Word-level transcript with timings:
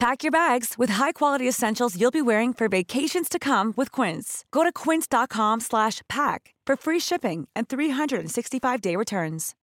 Pack 0.00 0.22
your 0.22 0.30
bags 0.30 0.76
with 0.78 0.90
high-quality 0.90 1.48
essentials 1.48 1.96
you'll 2.00 2.12
be 2.12 2.22
wearing 2.22 2.52
for 2.54 2.68
vacations 2.68 3.28
to 3.28 3.38
come 3.38 3.74
with 3.76 3.90
Quince. 3.90 4.44
Go 4.52 4.62
to 4.62 4.70
quince.com 4.72 5.58
slash 5.60 6.02
pack 6.08 6.54
for 6.66 6.76
free 6.76 7.00
shipping 7.00 7.48
and 7.56 7.66
365-day 7.68 8.96
returns. 8.96 9.54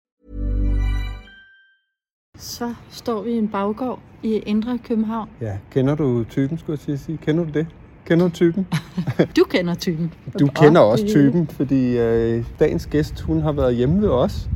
Så 2.39 2.75
står 2.91 3.23
vi 3.23 3.30
i 3.30 3.39
en 3.39 3.48
baggård 3.48 4.01
i 4.23 4.34
Indre 4.37 4.78
København. 4.78 5.28
Ja, 5.41 5.59
kender 5.70 5.95
du 5.95 6.25
typen, 6.25 6.59
skulle 6.59 6.80
jeg 6.89 6.98
sige? 6.98 7.19
Kender 7.19 7.45
du 7.45 7.51
det? 7.51 7.66
Kender 8.06 8.28
du 8.28 8.33
typen? 8.34 8.66
Du 9.37 9.45
kender 9.45 9.75
typen. 9.75 10.12
Du 10.39 10.47
kender 10.47 10.80
Og 10.80 10.89
også 10.89 11.06
typen, 11.06 11.47
fordi 11.47 11.98
øh, 11.98 12.45
dagens 12.59 12.87
gæst, 12.87 13.20
hun 13.20 13.41
har 13.42 13.53
været 13.53 13.77
hjemme 13.77 14.03
ved 14.03 14.09
os 14.09 14.48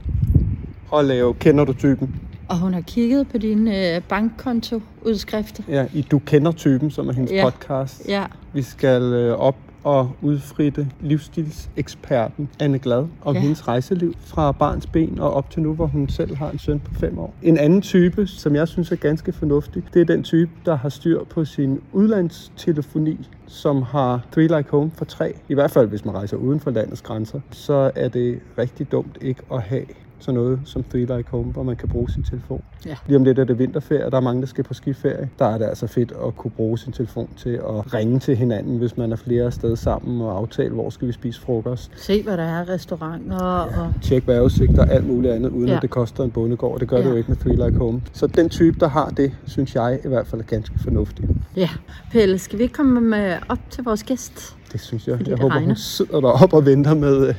og 0.91 1.05
lave 1.05 1.35
Kender 1.35 1.65
du 1.65 1.73
typen? 1.73 2.28
Og 2.49 2.59
hun 2.59 2.75
har 2.75 2.81
kigget 2.81 3.29
på 3.29 3.39
dine 3.39 3.95
øh, 3.97 4.03
bankkontoudskrifter. 4.03 5.63
Ja, 5.69 5.87
i 5.95 6.03
Du 6.03 6.19
kender 6.19 6.53
typen, 6.53 6.91
som 6.91 7.09
er 7.09 7.13
hendes 7.13 7.33
Ja. 7.33 7.51
podcast. 7.51 8.03
Ja, 8.09 8.25
Vi 8.53 8.63
skal 8.63 9.03
øh, 9.03 9.35
op 9.39 9.57
og 9.85 10.11
udfritte 10.23 10.89
livsstilseksperten 11.01 12.49
Anne 12.61 12.79
Glad 12.79 13.07
om 13.25 13.35
ja. 13.35 13.41
hendes 13.41 13.69
rejseliv 13.69 14.15
fra 14.21 14.53
barns 14.53 14.87
ben 14.87 15.19
og 15.21 15.33
op 15.35 15.51
til 15.51 15.63
nu, 15.63 15.75
hvor 15.75 15.87
hun 15.87 16.09
selv 16.09 16.37
har 16.37 16.51
en 16.51 16.59
søn 16.59 16.81
på 16.81 16.95
fem 16.95 17.19
år. 17.19 17.35
En 17.43 17.59
anden 17.59 17.83
type, 17.83 18.27
som 18.27 18.55
jeg 18.55 18.69
synes 18.69 18.93
er 18.93 18.97
ganske 18.97 19.33
fornuftig, 19.33 19.83
det 19.95 20.01
er 20.01 20.05
den 20.05 20.23
type, 20.23 20.51
der 20.67 20.77
har 20.77 20.89
styr 20.89 21.25
på 21.25 21.45
sin 21.45 21.81
udlandstelefoni, 21.93 23.29
som 23.47 23.83
har 23.83 24.27
Three 24.33 24.47
Like 24.47 24.71
Home 24.71 24.91
for 24.95 25.05
tre. 25.05 25.35
I 25.49 25.55
hvert 25.55 25.71
fald, 25.71 25.89
hvis 25.89 26.05
man 26.05 26.15
rejser 26.15 26.37
uden 26.37 26.61
for 26.61 26.71
landets 26.71 27.03
grænser, 27.03 27.41
så 27.51 27.91
er 27.95 28.09
det 28.09 28.39
rigtig 28.59 28.93
dumt 28.93 29.19
ikke 29.21 29.41
at 29.53 29.63
have 29.63 29.85
sådan 30.21 30.41
noget 30.41 30.61
som 30.65 30.83
Three 30.83 31.01
Like 31.17 31.25
Home, 31.31 31.53
hvor 31.53 31.63
man 31.63 31.77
kan 31.77 31.89
bruge 31.89 32.11
sin 32.11 32.23
telefon. 32.23 32.63
Ja. 32.87 32.97
Lige 33.07 33.17
om 33.17 33.25
lidt 33.25 33.39
er 33.39 33.45
det 33.45 33.59
vinterferie, 33.59 34.11
der 34.11 34.17
er 34.17 34.21
mange, 34.21 34.41
der 34.43 34.47
skal 34.47 34.65
på 34.65 34.75
skiferie. 34.75 35.29
Der 35.39 35.45
er 35.47 35.59
det 35.59 35.65
altså 35.65 35.87
fedt 35.87 36.13
at 36.27 36.37
kunne 36.37 36.51
bruge 36.51 36.79
sin 36.79 36.93
telefon 36.93 37.29
til 37.37 37.51
at 37.51 37.95
ringe 37.95 38.19
til 38.19 38.37
hinanden, 38.37 38.79
hvis 38.79 38.97
man 38.97 39.13
er 39.13 39.17
flere 39.17 39.51
steder 39.53 39.75
sammen 39.75 40.21
og 40.21 40.37
aftale, 40.39 40.71
hvor 40.75 40.91
skal 40.91 41.09
vi 41.09 41.13
spise 41.13 41.41
frokost. 41.41 41.91
se 41.97 42.23
hvad 42.23 42.37
der 42.37 42.43
er 42.43 42.69
restauranter 42.69 43.39
og... 43.41 43.93
Tjek 44.03 44.27
vejrudsigter 44.27 44.83
og 44.83 44.91
alt 44.93 45.07
muligt 45.09 45.33
andet, 45.33 45.51
uden 45.51 45.67
Ja. 45.67 45.71
ja. 45.73 45.77
at 45.77 45.83
det 45.83 45.91
koster 45.91 46.25
en 46.25 46.31
bondegård. 46.31 46.81
Det 46.81 46.89
gør 46.89 46.97
ja. 46.97 47.03
det 47.03 47.07
Ja. 47.09 47.13
jo 47.13 47.17
ikke 47.19 47.29
med 47.31 47.37
Three 47.37 47.67
Like 47.67 47.79
Home. 47.79 48.03
Så 48.13 48.27
den 48.27 48.49
type, 48.49 48.81
der 48.81 48.89
har 48.89 49.09
det, 49.09 49.33
synes 49.47 49.75
jeg 49.75 50.01
i 50.05 50.09
hvert 50.09 50.27
fald 50.27 50.41
er 50.41 50.45
ganske 50.47 50.79
fornuftig. 50.79 51.29
Ja, 51.57 51.69
Pelle, 52.11 52.39
skal 52.39 52.59
vi 52.59 52.63
ikke 52.63 52.75
komme 52.75 53.01
med 53.01 53.37
op 53.49 53.59
til 53.71 53.85
vores 53.85 54.03
gæst? 54.05 54.57
Det 54.73 54.81
synes 54.81 55.07
jeg. 55.07 55.17
Fordi 55.17 55.31
jeg 55.31 55.39
håber, 55.39 55.55
regner. 55.55 55.67
hun 55.67 55.77
sidder 55.77 56.21
deroppe 56.21 56.57
og 56.57 56.67
venter 56.67 56.95
med, 56.95 57.29
øh, 57.29 57.35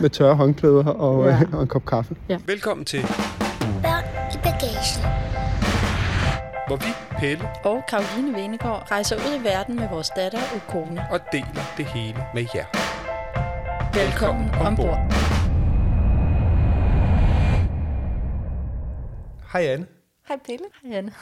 med 0.00 0.10
tørre 0.10 0.34
håndklæder 0.34 0.84
og, 0.86 1.24
Ja. 1.26 1.30
ja. 1.30 1.40
og 1.52 1.62
en 1.62 1.68
kop 1.68 1.86
kaffe. 1.86 2.16
Velkommen 2.46 2.84
til, 2.84 3.00
Børn 3.82 4.04
i 4.34 4.36
bagagen. 4.42 5.02
hvor 6.66 6.76
vi, 6.76 6.84
Pelle, 7.18 7.44
Og 7.64 7.82
Karoline 7.88 8.34
Venegård 8.38 8.86
rejser 8.90 9.16
ud 9.16 9.40
i 9.40 9.44
verden 9.44 9.76
med 9.76 9.88
vores 9.92 10.10
datter 10.10 10.38
og 10.54 10.60
kone. 10.72 11.00
og 11.10 11.20
deler 11.32 11.64
det 11.76 11.84
hele 11.84 12.18
med 12.34 12.44
jer. 12.54 12.64
Velkommen 14.04 14.50
ombord. 14.60 14.98
Hej 19.52 19.62
Anne. 19.66 19.86
Hej 20.28 20.38
Pelle. 20.46 20.66
Hej, 20.82 20.98
Anne. 20.98 21.12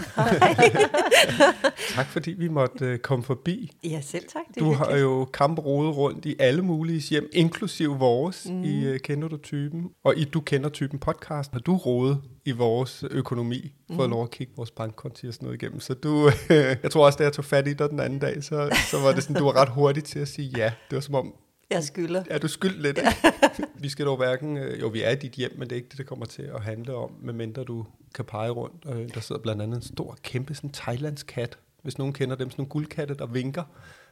Tak 1.95 2.07
fordi 2.07 2.31
vi 2.31 2.49
måtte 2.49 2.85
øh, 2.85 2.99
komme 2.99 3.25
forbi. 3.25 3.72
Ja, 3.84 4.00
selv 4.00 4.25
tak. 4.28 4.43
Det 4.49 4.61
Du 4.61 4.72
har 4.72 4.97
jo 4.97 5.25
kamprodet 5.25 5.97
rundt 5.97 6.27
i 6.27 6.37
alle 6.39 6.62
mulige 6.62 7.00
hjem, 7.00 7.28
inklusive 7.33 7.99
vores 7.99 8.47
mm. 8.50 8.65
i 8.65 8.91
uh, 8.91 8.97
Kender 8.97 9.28
du 9.28 9.37
typen. 9.37 9.91
Og 10.05 10.17
i 10.17 10.25
Du 10.25 10.41
kender 10.41 10.69
typen 10.69 10.99
podcast 10.99 11.53
har 11.53 11.59
du 11.59 11.77
rodet 11.77 12.22
i 12.44 12.53
vores 12.53 13.05
økonomi, 13.11 13.72
mm. 13.89 13.97
fået 13.97 14.11
lov 14.11 14.22
at 14.22 14.31
kigge 14.31 14.53
vores 14.56 14.71
bankkonti 14.71 15.27
og 15.27 15.34
sådan 15.34 15.47
noget 15.47 15.62
igennem. 15.62 15.81
Så 15.81 15.94
du, 15.94 16.31
jeg 16.83 16.91
tror 16.91 17.06
også, 17.06 17.17
da 17.17 17.25
jeg 17.25 17.33
tog 17.33 17.44
fat 17.44 17.69
i 17.69 17.73
dig 17.73 17.91
den 17.91 18.00
anden 18.00 18.19
dag, 18.19 18.44
så, 18.44 18.77
så 18.91 19.00
var 19.00 19.12
det 19.12 19.23
sådan, 19.23 19.37
du 19.37 19.44
var 19.44 19.56
ret 19.56 19.69
hurtig 19.69 20.05
til 20.05 20.19
at 20.19 20.28
sige 20.28 20.53
ja. 20.56 20.73
Det 20.91 20.97
var 20.97 21.00
som 21.00 21.15
om, 21.15 21.34
Jeg 21.71 21.84
skylder. 21.84 22.25
Ja, 22.31 22.38
du 22.38 22.49
skyld 22.49 22.81
lidt. 22.82 22.99
vi 23.82 23.88
skal 23.88 24.06
dog 24.06 24.16
hverken... 24.16 24.56
øh, 24.56 24.81
Jo, 24.81 24.88
vi 24.88 25.03
er 25.03 25.10
i 25.10 25.15
dit 25.16 25.32
hjem, 25.32 25.53
men 25.59 25.62
det 25.69 25.72
er 25.72 25.77
ikke 25.77 25.88
det, 25.88 25.99
det 25.99 26.06
kommer 26.06 26.27
til 26.27 26.43
at 26.43 26.62
handle 26.62 26.94
om, 26.94 27.10
medmindre 27.22 27.65
du 27.65 27.87
kan 28.15 28.25
pege 28.25 28.50
rundt. 28.50 28.84
Øh, 28.88 29.15
Der 29.15 29.21
sidder 29.21 29.41
blandt 29.43 29.62
andet 29.62 29.76
en 29.76 29.82
stor, 29.82 30.19
kæmpe 30.22 30.55
sådan 30.55 30.71
thailandsk 30.71 31.26
kat. 31.26 31.59
Hvis 31.82 31.99
nogen 31.99 32.12
kender 32.15 32.37
dem, 32.37 32.50
sådan 32.50 32.60
nogle 32.62 32.71
guldkatte, 32.71 33.15
der 33.15 33.26
vinker. 33.26 33.62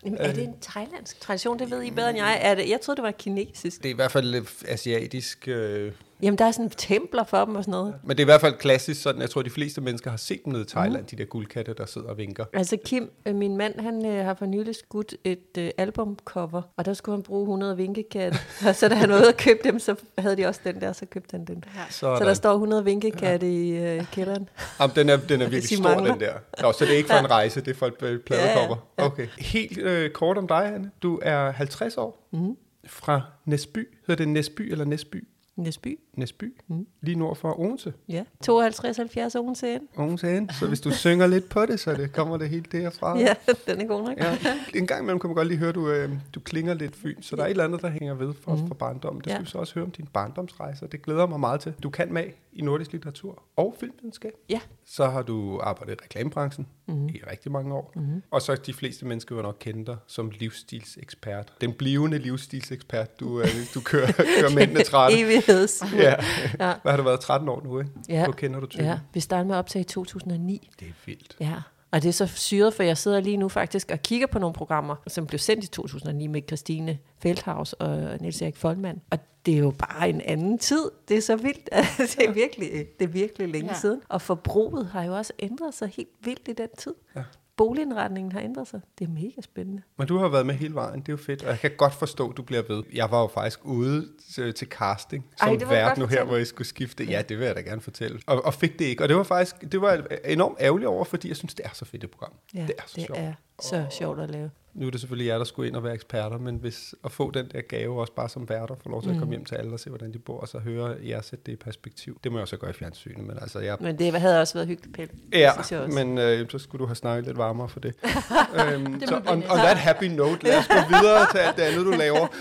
Jamen, 0.04 0.18
er 0.18 0.32
det 0.32 0.44
en 0.44 0.54
thailandsk 0.60 1.20
tradition? 1.20 1.58
Det 1.58 1.70
ved 1.70 1.82
I 1.82 1.90
bedre 1.90 2.10
end 2.10 2.18
jeg. 2.18 2.38
Er 2.42 2.54
det, 2.54 2.68
jeg 2.70 2.80
troede, 2.80 2.96
det 2.96 3.02
var 3.04 3.10
kinesisk. 3.10 3.82
Det 3.82 3.88
er 3.88 3.92
i 3.92 3.96
hvert 3.96 4.12
fald 4.12 4.26
lidt 4.26 4.64
asiatisk... 4.68 5.48
Øh, 5.48 5.92
Jamen, 6.22 6.38
der 6.38 6.44
er 6.44 6.50
sådan 6.50 6.70
templer 6.70 7.24
for 7.24 7.44
dem 7.44 7.54
og 7.54 7.64
sådan 7.64 7.72
noget. 7.72 7.94
men 8.02 8.10
det 8.10 8.22
er 8.22 8.24
i 8.24 8.30
hvert 8.32 8.40
fald 8.40 8.54
klassisk 8.54 9.02
sådan, 9.02 9.20
jeg 9.20 9.30
tror, 9.30 9.42
de 9.42 9.50
fleste 9.50 9.80
mennesker 9.80 10.10
har 10.10 10.16
set 10.16 10.44
dem 10.44 10.52
nede 10.52 10.62
i 10.62 10.66
Thailand, 10.66 11.02
mm. 11.02 11.06
de 11.06 11.16
der 11.16 11.24
guldkatte, 11.24 11.74
der 11.78 11.86
sidder 11.86 12.08
og 12.08 12.18
vinker. 12.18 12.44
Altså 12.52 12.76
Kim, 12.84 13.10
øh, 13.26 13.34
min 13.34 13.56
mand, 13.56 13.80
han 13.80 14.06
øh, 14.06 14.24
har 14.24 14.34
for 14.34 14.46
nylig 14.46 14.74
skudt 14.74 15.14
et 15.24 15.58
øh, 15.58 15.70
albumcover, 15.78 16.62
og 16.76 16.84
der 16.84 16.94
skulle 16.94 17.16
han 17.16 17.22
bruge 17.22 17.42
100 17.42 17.76
vinkekatte. 17.76 18.38
og 18.68 18.74
så 18.74 18.88
da 18.88 18.94
han 18.94 19.10
var 19.10 19.16
ude 19.16 19.28
og 19.28 19.36
købe 19.36 19.58
dem, 19.64 19.78
så 19.78 19.96
havde 20.18 20.36
de 20.36 20.46
også 20.46 20.60
den 20.64 20.80
der, 20.80 20.92
så 20.92 21.06
købte 21.06 21.36
han 21.36 21.44
den. 21.44 21.64
Så, 21.90 22.16
Så 22.18 22.24
der 22.24 22.34
står 22.34 22.52
100 22.52 22.84
vinkekatte 22.84 23.46
ja. 23.46 23.52
i 23.52 23.96
øh, 23.96 24.06
kælderen. 24.12 24.48
Jamen, 24.80 24.96
den 24.96 25.08
er, 25.08 25.16
den 25.16 25.42
er 25.42 25.48
virkelig 25.56 25.78
stor, 25.78 25.94
den 25.94 26.20
der. 26.20 26.32
Nå, 26.62 26.72
så 26.72 26.84
det 26.84 26.92
er 26.92 26.96
ikke 26.96 27.08
for 27.08 27.18
en 27.18 27.30
rejse, 27.30 27.60
det 27.60 27.68
er 27.70 27.74
for 27.74 27.86
et 27.86 28.02
øh, 28.02 28.20
pladekopper. 28.20 28.76
Ja, 28.98 29.02
ja. 29.02 29.08
Okay. 29.08 29.26
Helt 29.38 29.78
øh, 29.78 30.10
kort 30.10 30.38
om 30.38 30.48
dig, 30.48 30.74
Anne. 30.74 30.90
Du 31.02 31.20
er 31.22 31.50
50 31.50 31.96
år. 31.96 32.28
Mm. 32.32 32.56
Fra 32.86 33.20
Næsby. 33.44 33.88
Hedder 34.06 34.24
det 34.24 34.32
Næsby 34.32 34.72
eller 34.72 34.84
Næsby? 34.84 35.28
Næsby. 35.56 35.98
Næsby. 36.16 36.54
Mm. 36.68 36.86
Lige 37.00 37.18
nord 37.18 37.36
for 37.36 37.60
Odense. 37.60 37.92
Ja. 38.08 38.22
52-70 38.50 39.38
Odense 39.38 39.72
ind. 39.74 39.82
Odense 39.96 40.36
ind. 40.36 40.50
Så 40.50 40.66
hvis 40.66 40.80
du 40.80 40.90
synger 40.90 41.26
lidt 41.26 41.48
på 41.48 41.66
det, 41.66 41.80
så 41.80 41.94
det 41.94 42.12
kommer 42.12 42.36
det 42.36 42.48
helt 42.48 42.72
derfra. 42.72 43.18
Ja, 43.18 43.34
den 43.66 43.80
er 43.80 43.84
god 43.86 44.02
nok. 44.02 44.18
Ja. 44.18 44.38
En 44.74 44.86
gang 44.86 45.02
imellem 45.02 45.20
kan 45.20 45.28
man 45.28 45.34
godt 45.34 45.48
lige 45.48 45.58
høre, 45.58 45.68
at 45.68 45.74
du, 45.74 45.90
øh, 45.90 46.10
du 46.34 46.40
klinger 46.40 46.74
lidt 46.74 46.96
fyn, 46.96 47.22
så 47.22 47.36
der 47.36 47.42
er 47.42 47.46
et 47.46 47.50
eller 47.50 47.64
andet, 47.64 47.82
der 47.82 47.88
hænger 47.90 48.14
ved 48.14 48.34
for, 48.44 48.54
mm. 48.56 48.66
for 48.68 48.74
barndommen. 48.74 49.20
Det 49.20 49.30
Ja. 49.30 49.34
skal 49.34 49.44
vi 49.44 49.50
så 49.50 49.58
også 49.58 49.74
høre 49.74 49.84
om 49.84 49.90
din 49.90 50.06
barndomsrejse, 50.12 50.86
det 50.92 51.02
glæder 51.02 51.26
mig 51.26 51.40
meget 51.40 51.60
til. 51.60 51.72
Du 51.82 51.90
kan 51.90 52.12
mag 52.12 52.34
i 52.52 52.62
nordisk 52.62 52.92
litteratur 52.92 53.42
og 53.56 53.76
filmvidenskab. 53.80 54.32
Ja. 54.48 54.60
Så 54.86 55.06
har 55.06 55.22
du 55.22 55.60
arbejdet 55.62 55.94
i 55.94 56.04
reklamebranchen 56.04 56.66
mm. 56.86 57.08
i 57.08 57.20
rigtig 57.30 57.52
mange 57.52 57.74
år. 57.74 57.92
Mm. 57.96 58.22
Og 58.30 58.42
så 58.42 58.54
de 58.54 58.74
fleste 58.74 59.06
mennesker 59.06 59.34
vil 59.34 59.42
nok 59.42 59.56
kende 59.60 59.86
dig 59.86 59.96
som 60.06 60.30
livsstilsekspert. 60.40 61.52
Den 61.60 61.72
blivende 61.72 62.18
livsstilsekspert, 62.18 63.20
du, 63.20 63.40
øh, 63.40 63.46
du 63.74 63.80
kører, 63.80 64.12
kører 64.12 64.54
mændene 64.58 64.82
trætte. 64.82 65.20
Evigheds. 65.20 65.82
Ja. 66.04 66.14
Ja. 66.66 66.74
Hvad 66.82 66.92
har 66.92 66.96
du 66.96 67.02
været 67.02 67.20
13 67.20 67.48
år 67.48 67.62
nu, 67.64 67.78
ikke? 67.78 67.90
Ja. 68.08 68.22
På 68.26 68.32
kender 68.32 68.60
du 68.60 68.66
typen? 68.66 68.86
Ja, 68.86 68.98
vi 69.14 69.20
startede 69.20 69.48
med 69.48 69.54
at 69.54 69.58
optage 69.58 69.80
i 69.80 69.84
2009. 69.84 70.70
Det 70.80 70.88
er 70.88 70.92
vildt. 71.06 71.36
Ja, 71.40 71.54
og 71.90 72.02
det 72.02 72.08
er 72.08 72.12
så 72.12 72.26
syret, 72.26 72.74
for 72.74 72.82
jeg 72.82 72.98
sidder 72.98 73.20
lige 73.20 73.36
nu 73.36 73.48
faktisk 73.48 73.90
og 73.90 74.02
kigger 74.02 74.26
på 74.26 74.38
nogle 74.38 74.54
programmer, 74.54 74.96
som 75.06 75.26
blev 75.26 75.38
sendt 75.38 75.64
i 75.64 75.66
2009 75.66 76.26
med 76.26 76.42
Christine 76.46 76.98
Feldhaus 77.18 77.72
og 77.72 78.18
Niels 78.20 78.42
Erik 78.42 78.56
Folman. 78.56 79.00
Og 79.10 79.18
det 79.46 79.54
er 79.54 79.58
jo 79.58 79.70
bare 79.70 80.08
en 80.08 80.20
anden 80.20 80.58
tid. 80.58 80.90
Det 81.08 81.16
er 81.16 81.20
så 81.20 81.36
vildt. 81.36 81.68
Altså, 81.72 82.16
det, 82.18 82.28
er 82.28 82.32
virkelig, 82.32 82.70
det 82.98 83.04
er 83.04 83.08
virkelig 83.08 83.48
længe 83.48 83.70
ja. 83.72 83.78
siden. 83.78 84.00
Og 84.08 84.22
forbruget 84.22 84.86
har 84.86 85.02
jo 85.02 85.16
også 85.16 85.32
ændret 85.38 85.74
sig 85.74 85.88
helt 85.96 86.08
vildt 86.20 86.48
i 86.48 86.52
den 86.52 86.68
tid. 86.78 86.94
Ja. 87.16 87.22
Boligindretningen 87.56 88.32
har 88.32 88.40
ændret 88.40 88.68
sig. 88.68 88.80
Det 88.98 89.04
er 89.04 89.10
mega 89.10 89.40
spændende. 89.40 89.82
Men 89.98 90.06
du 90.06 90.18
har 90.18 90.28
været 90.28 90.46
med 90.46 90.54
hele 90.54 90.74
vejen, 90.74 91.00
det 91.00 91.08
er 91.08 91.12
jo 91.12 91.16
fedt, 91.16 91.42
og 91.42 91.48
jeg 91.48 91.58
kan 91.60 91.70
godt 91.76 91.94
forstå, 91.94 92.30
at 92.30 92.36
du 92.36 92.42
bliver 92.42 92.62
ved. 92.68 92.82
Jeg 92.92 93.10
var 93.10 93.20
jo 93.20 93.26
faktisk 93.26 93.60
ude 93.64 94.08
til, 94.34 94.54
til 94.54 94.68
casting 94.68 95.26
som 95.38 95.48
Ej, 95.48 95.68
vært 95.68 95.98
nu 95.98 96.06
her, 96.06 96.24
hvor 96.24 96.36
jeg 96.36 96.46
skulle 96.46 96.68
skifte. 96.68 97.04
Ja, 97.04 97.22
det 97.22 97.38
vil 97.38 97.46
jeg 97.46 97.56
da 97.56 97.60
gerne 97.60 97.80
fortælle. 97.80 98.20
Og, 98.26 98.44
og 98.44 98.54
fik 98.54 98.78
det 98.78 98.84
ikke, 98.84 99.02
og 99.02 99.08
det 99.08 99.16
var 99.16 99.22
faktisk 99.22 99.56
det 99.72 99.80
var 99.80 100.06
enormt 100.24 100.56
ærgerligt 100.60 100.88
over, 100.88 101.04
fordi 101.04 101.28
jeg 101.28 101.36
synes, 101.36 101.54
det 101.54 101.66
er 101.66 101.70
så 101.72 101.84
fedt 101.84 102.04
et 102.04 102.10
program. 102.10 102.32
Ja, 102.54 102.60
det 102.60 102.74
er 102.78 102.82
så 102.86 102.92
det 102.96 103.06
sjovt. 103.06 103.20
er 103.20 103.32
så 103.60 103.84
sjovt 103.90 104.20
at 104.20 104.30
lave. 104.30 104.50
Nu 104.74 104.86
er 104.86 104.90
det 104.90 105.00
selvfølgelig 105.00 105.26
jer, 105.28 105.38
der 105.38 105.44
skulle 105.44 105.68
ind 105.68 105.76
og 105.76 105.84
være 105.84 105.94
eksperter, 105.94 106.38
men 106.38 106.56
hvis 106.56 106.94
at 107.04 107.12
få 107.12 107.30
den 107.30 107.48
der 107.52 107.60
gave 107.60 108.00
også 108.00 108.12
bare 108.12 108.28
som 108.28 108.48
værter, 108.48 108.74
få 108.82 108.88
lov 108.88 109.02
til 109.02 109.08
at 109.08 109.14
Mm. 109.14 109.18
komme 109.20 109.32
hjem 109.34 109.44
til 109.44 109.54
alle 109.54 109.72
og 109.72 109.80
se, 109.80 109.88
hvordan 109.90 110.12
de 110.12 110.18
bor, 110.18 110.40
og 110.40 110.48
så 110.48 110.58
høre 110.58 110.96
jer 111.04 111.20
sætte 111.20 111.42
det 111.46 111.52
i 111.52 111.56
perspektiv. 111.56 112.20
Det 112.24 112.32
må 112.32 112.38
jeg 112.38 112.42
også 112.42 112.56
gøre 112.56 112.70
i 112.70 112.72
fjernsynet, 112.72 113.26
men 113.26 113.38
altså, 113.40 113.58
jeg, 113.58 113.76
Men 113.80 113.98
det 113.98 114.12
havde 114.20 114.40
også 114.40 114.54
været 114.54 114.66
hyggeligt, 114.68 114.96
Pelle. 114.96 115.14
Ja, 115.32 115.52
men 115.88 116.18
øh, 116.18 116.50
så 116.50 116.58
skulle 116.58 116.80
du 116.80 116.86
have 116.86 116.94
snakket 116.94 117.26
lidt 117.26 117.38
varmere 117.38 117.68
for 117.68 117.80
det. 117.80 117.94
øhm, 118.72 118.98
Det 119.00 119.08
så 119.08 119.16
on, 119.16 119.36
on 119.36 119.42
that 119.58 119.76
happy 119.76 120.04
note, 120.04 120.44
lad 120.44 120.58
os 120.58 120.68
gå 120.68 120.74
videre 120.88 121.30
til 121.32 121.38
alt 121.38 121.56
det 121.56 121.62
andet, 121.62 121.86
du 121.86 121.90
laver. 121.90 122.26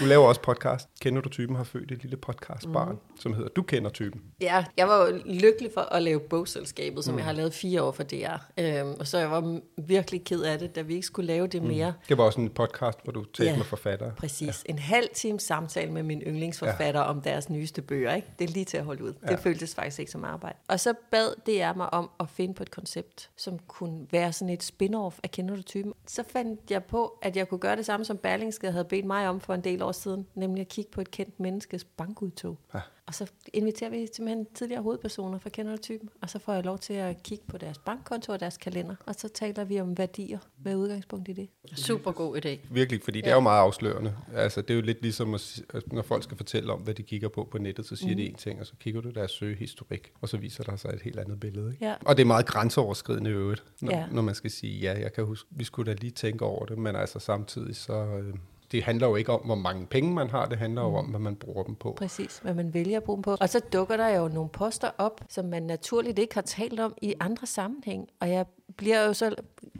Du 0.00 0.04
laver 0.04 0.26
også 0.28 0.40
podcast. 0.40 0.88
Kender 1.00 1.22
du 1.22 1.28
typen 1.28 1.56
har 1.56 1.64
født 1.64 1.92
et 1.92 2.02
lille 2.02 2.16
podcastbarn, 2.16 2.92
mm. 2.92 3.20
som 3.20 3.34
hedder 3.34 3.48
Du 3.48 3.62
kender 3.62 3.90
typen. 3.90 4.20
Ja, 4.40 4.64
jeg 4.76 4.88
var 4.88 5.06
jo 5.06 5.20
lykkelig 5.26 5.70
for 5.74 5.80
at 5.80 6.02
lave 6.02 6.20
bogselskabet, 6.20 7.04
som 7.04 7.12
mm. 7.14 7.18
jeg 7.18 7.24
har 7.26 7.32
lavet 7.32 7.54
fire 7.54 7.82
år 7.82 7.92
for 7.92 8.02
DR. 8.02 8.36
Øhm, 8.58 8.94
og 9.00 9.06
så 9.06 9.18
jeg 9.18 9.30
var 9.30 9.60
virkelig 9.86 10.24
ked 10.24 10.42
af 10.42 10.47
det, 10.56 10.74
da 10.74 10.82
vi 10.82 10.94
ikke 10.94 11.06
skulle 11.06 11.26
lave 11.26 11.46
det 11.46 11.62
mere. 11.62 11.90
Mm. 11.90 11.96
Det 12.08 12.18
var 12.18 12.24
også 12.24 12.40
en 12.40 12.50
podcast, 12.50 12.98
hvor 13.04 13.12
du 13.12 13.24
talte 13.24 13.50
Ja. 13.52 13.56
med 13.56 13.64
forfattere. 13.64 14.12
Præcis. 14.16 14.64
Ja. 14.68 14.72
En 14.72 14.78
halv 14.78 15.08
time 15.14 15.40
samtale 15.40 15.92
med 15.92 16.02
min 16.02 16.20
yndlingsforfatter 16.22 17.00
ja. 17.00 17.06
om 17.06 17.20
deres 17.22 17.50
nyeste 17.50 17.82
bøger. 17.82 18.14
Ikke? 18.14 18.28
Det 18.38 18.48
er 18.48 18.52
lige 18.52 18.64
til 18.64 18.76
at 18.76 18.84
holde 18.84 19.04
ud. 19.04 19.12
Ja. 19.22 19.28
Det 19.32 19.38
føltes 19.38 19.74
faktisk 19.74 19.98
ikke 19.98 20.12
som 20.12 20.24
arbejde. 20.24 20.58
Og 20.68 20.80
så 20.80 20.94
bad 21.10 21.34
DR 21.46 21.76
mig 21.76 21.92
om 21.94 22.10
at 22.20 22.28
finde 22.30 22.54
på 22.54 22.62
et 22.62 22.70
koncept, 22.70 23.30
som 23.36 23.58
kunne 23.58 24.06
være 24.10 24.32
sådan 24.32 24.54
et 24.54 24.62
spin-off 24.72 25.18
af 25.22 25.30
Kender 25.30 25.56
du 25.56 25.62
typen. 25.62 25.92
Så 26.06 26.22
fandt 26.28 26.60
jeg 26.70 26.84
på, 26.84 27.18
at 27.22 27.36
jeg 27.36 27.48
kunne 27.48 27.60
gøre 27.60 27.76
det 27.76 27.86
samme, 27.86 28.04
som 28.04 28.16
Berlingske 28.16 28.70
havde 28.70 28.84
bedt 28.84 29.04
mig 29.06 29.28
om 29.28 29.40
for 29.40 29.54
en 29.54 29.64
del 29.64 29.82
år 29.82 29.92
siden, 29.92 30.26
nemlig 30.34 30.60
at 30.60 30.68
kigge 30.68 30.90
på 30.90 31.00
et 31.00 31.10
kendt 31.10 31.40
menneskes 31.40 31.84
bankudtog. 31.84 32.58
Ja. 32.74 32.80
Og 33.08 33.14
så 33.14 33.30
inviterer 33.52 33.90
vi 33.90 34.08
simpelthen 34.12 34.46
tidligere 34.54 34.82
hovedpersoner 34.82 35.38
fra 35.38 35.50
Kender 35.50 35.76
du 35.76 35.82
typen, 35.82 36.08
og 36.22 36.30
så 36.30 36.38
får 36.38 36.52
jeg 36.52 36.64
lov 36.64 36.78
til 36.78 36.94
at 36.94 37.22
kigge 37.22 37.44
på 37.48 37.58
deres 37.58 37.78
bankkonto 37.78 38.32
og 38.32 38.40
deres 38.40 38.56
kalender, 38.56 38.94
og 39.06 39.14
så 39.14 39.28
taler 39.28 39.64
vi 39.64 39.80
om 39.80 39.98
værdier 39.98 40.38
med 40.64 40.76
udgangspunkt 40.76 41.28
i 41.28 41.32
det. 41.32 41.48
Super 41.76 42.12
god 42.12 42.44
idé. 42.44 42.58
Virkelig, 42.70 43.02
fordi 43.04 43.20
det 43.20 43.30
er 43.30 43.34
jo 43.34 43.40
meget 43.40 43.60
afslørende. 43.60 44.16
Altså, 44.34 44.62
det 44.62 44.70
er 44.70 44.74
jo 44.74 44.80
lidt 44.80 45.02
ligesom, 45.02 45.34
at, 45.34 45.62
når 45.86 46.02
folk 46.02 46.22
skal 46.24 46.36
fortælle 46.36 46.72
om, 46.72 46.80
hvad 46.80 46.94
de 46.94 47.02
kigger 47.02 47.28
på 47.28 47.48
på 47.50 47.58
nettet, 47.58 47.86
så 47.86 47.96
siger 47.96 48.10
mm. 48.10 48.16
de 48.16 48.26
en 48.28 48.34
ting, 48.34 48.60
og 48.60 48.66
så 48.66 48.72
kigger 48.80 49.00
du 49.00 49.10
deres 49.10 49.30
søgehistorik, 49.30 50.12
og 50.20 50.28
så 50.28 50.36
viser 50.36 50.64
der 50.64 50.76
sig 50.76 50.88
et 50.94 51.02
helt 51.02 51.18
andet 51.18 51.40
billede. 51.40 51.72
Ikke? 51.72 51.84
Ja. 51.84 51.94
Og 52.04 52.16
det 52.16 52.22
er 52.22 52.26
meget 52.26 52.46
grænseoverskridende 52.46 53.30
i 53.30 53.34
øvrigt, 53.34 53.64
når, 53.80 53.92
Ja. 53.92 53.98
ja. 53.98 54.06
når 54.12 54.22
man 54.22 54.34
skal 54.34 54.50
sige, 54.50 54.80
ja, 54.80 55.00
jeg 55.00 55.12
kan 55.12 55.24
huske, 55.24 55.48
vi 55.50 55.64
skulle 55.64 55.92
da 55.92 55.96
lige 56.00 56.10
tænke 56.10 56.44
over 56.44 56.66
det, 56.66 56.78
men 56.78 56.96
altså 56.96 57.18
samtidig 57.18 57.76
så... 57.76 57.92
Øh, 57.92 58.34
det 58.72 58.82
handler 58.82 59.06
jo 59.06 59.16
ikke 59.16 59.32
om, 59.32 59.40
hvor 59.40 59.54
mange 59.54 59.86
penge 59.86 60.12
man 60.14 60.30
har, 60.30 60.46
det 60.46 60.58
handler 60.58 60.82
jo 60.82 60.94
om, 60.94 61.06
hvad 61.06 61.20
man 61.20 61.36
bruger 61.36 61.62
dem 61.62 61.74
på. 61.74 61.92
Præcis, 61.92 62.38
hvad 62.38 62.54
man 62.54 62.74
vælger 62.74 62.96
at 62.96 63.04
bruge 63.04 63.16
dem 63.16 63.22
på. 63.22 63.36
Og 63.40 63.48
så 63.48 63.60
dukker 63.72 63.96
der 63.96 64.08
jo 64.08 64.28
nogle 64.28 64.50
poster 64.50 64.90
op, 64.98 65.20
som 65.28 65.44
man 65.44 65.62
naturligt 65.62 66.18
ikke 66.18 66.34
har 66.34 66.42
talt 66.42 66.80
om 66.80 66.94
i 67.02 67.14
andre 67.20 67.46
sammenhæng. 67.46 68.08
Og 68.20 68.30
jeg 68.30 68.46
bliver 68.76 69.04
jo 69.04 69.12
så, 69.12 69.34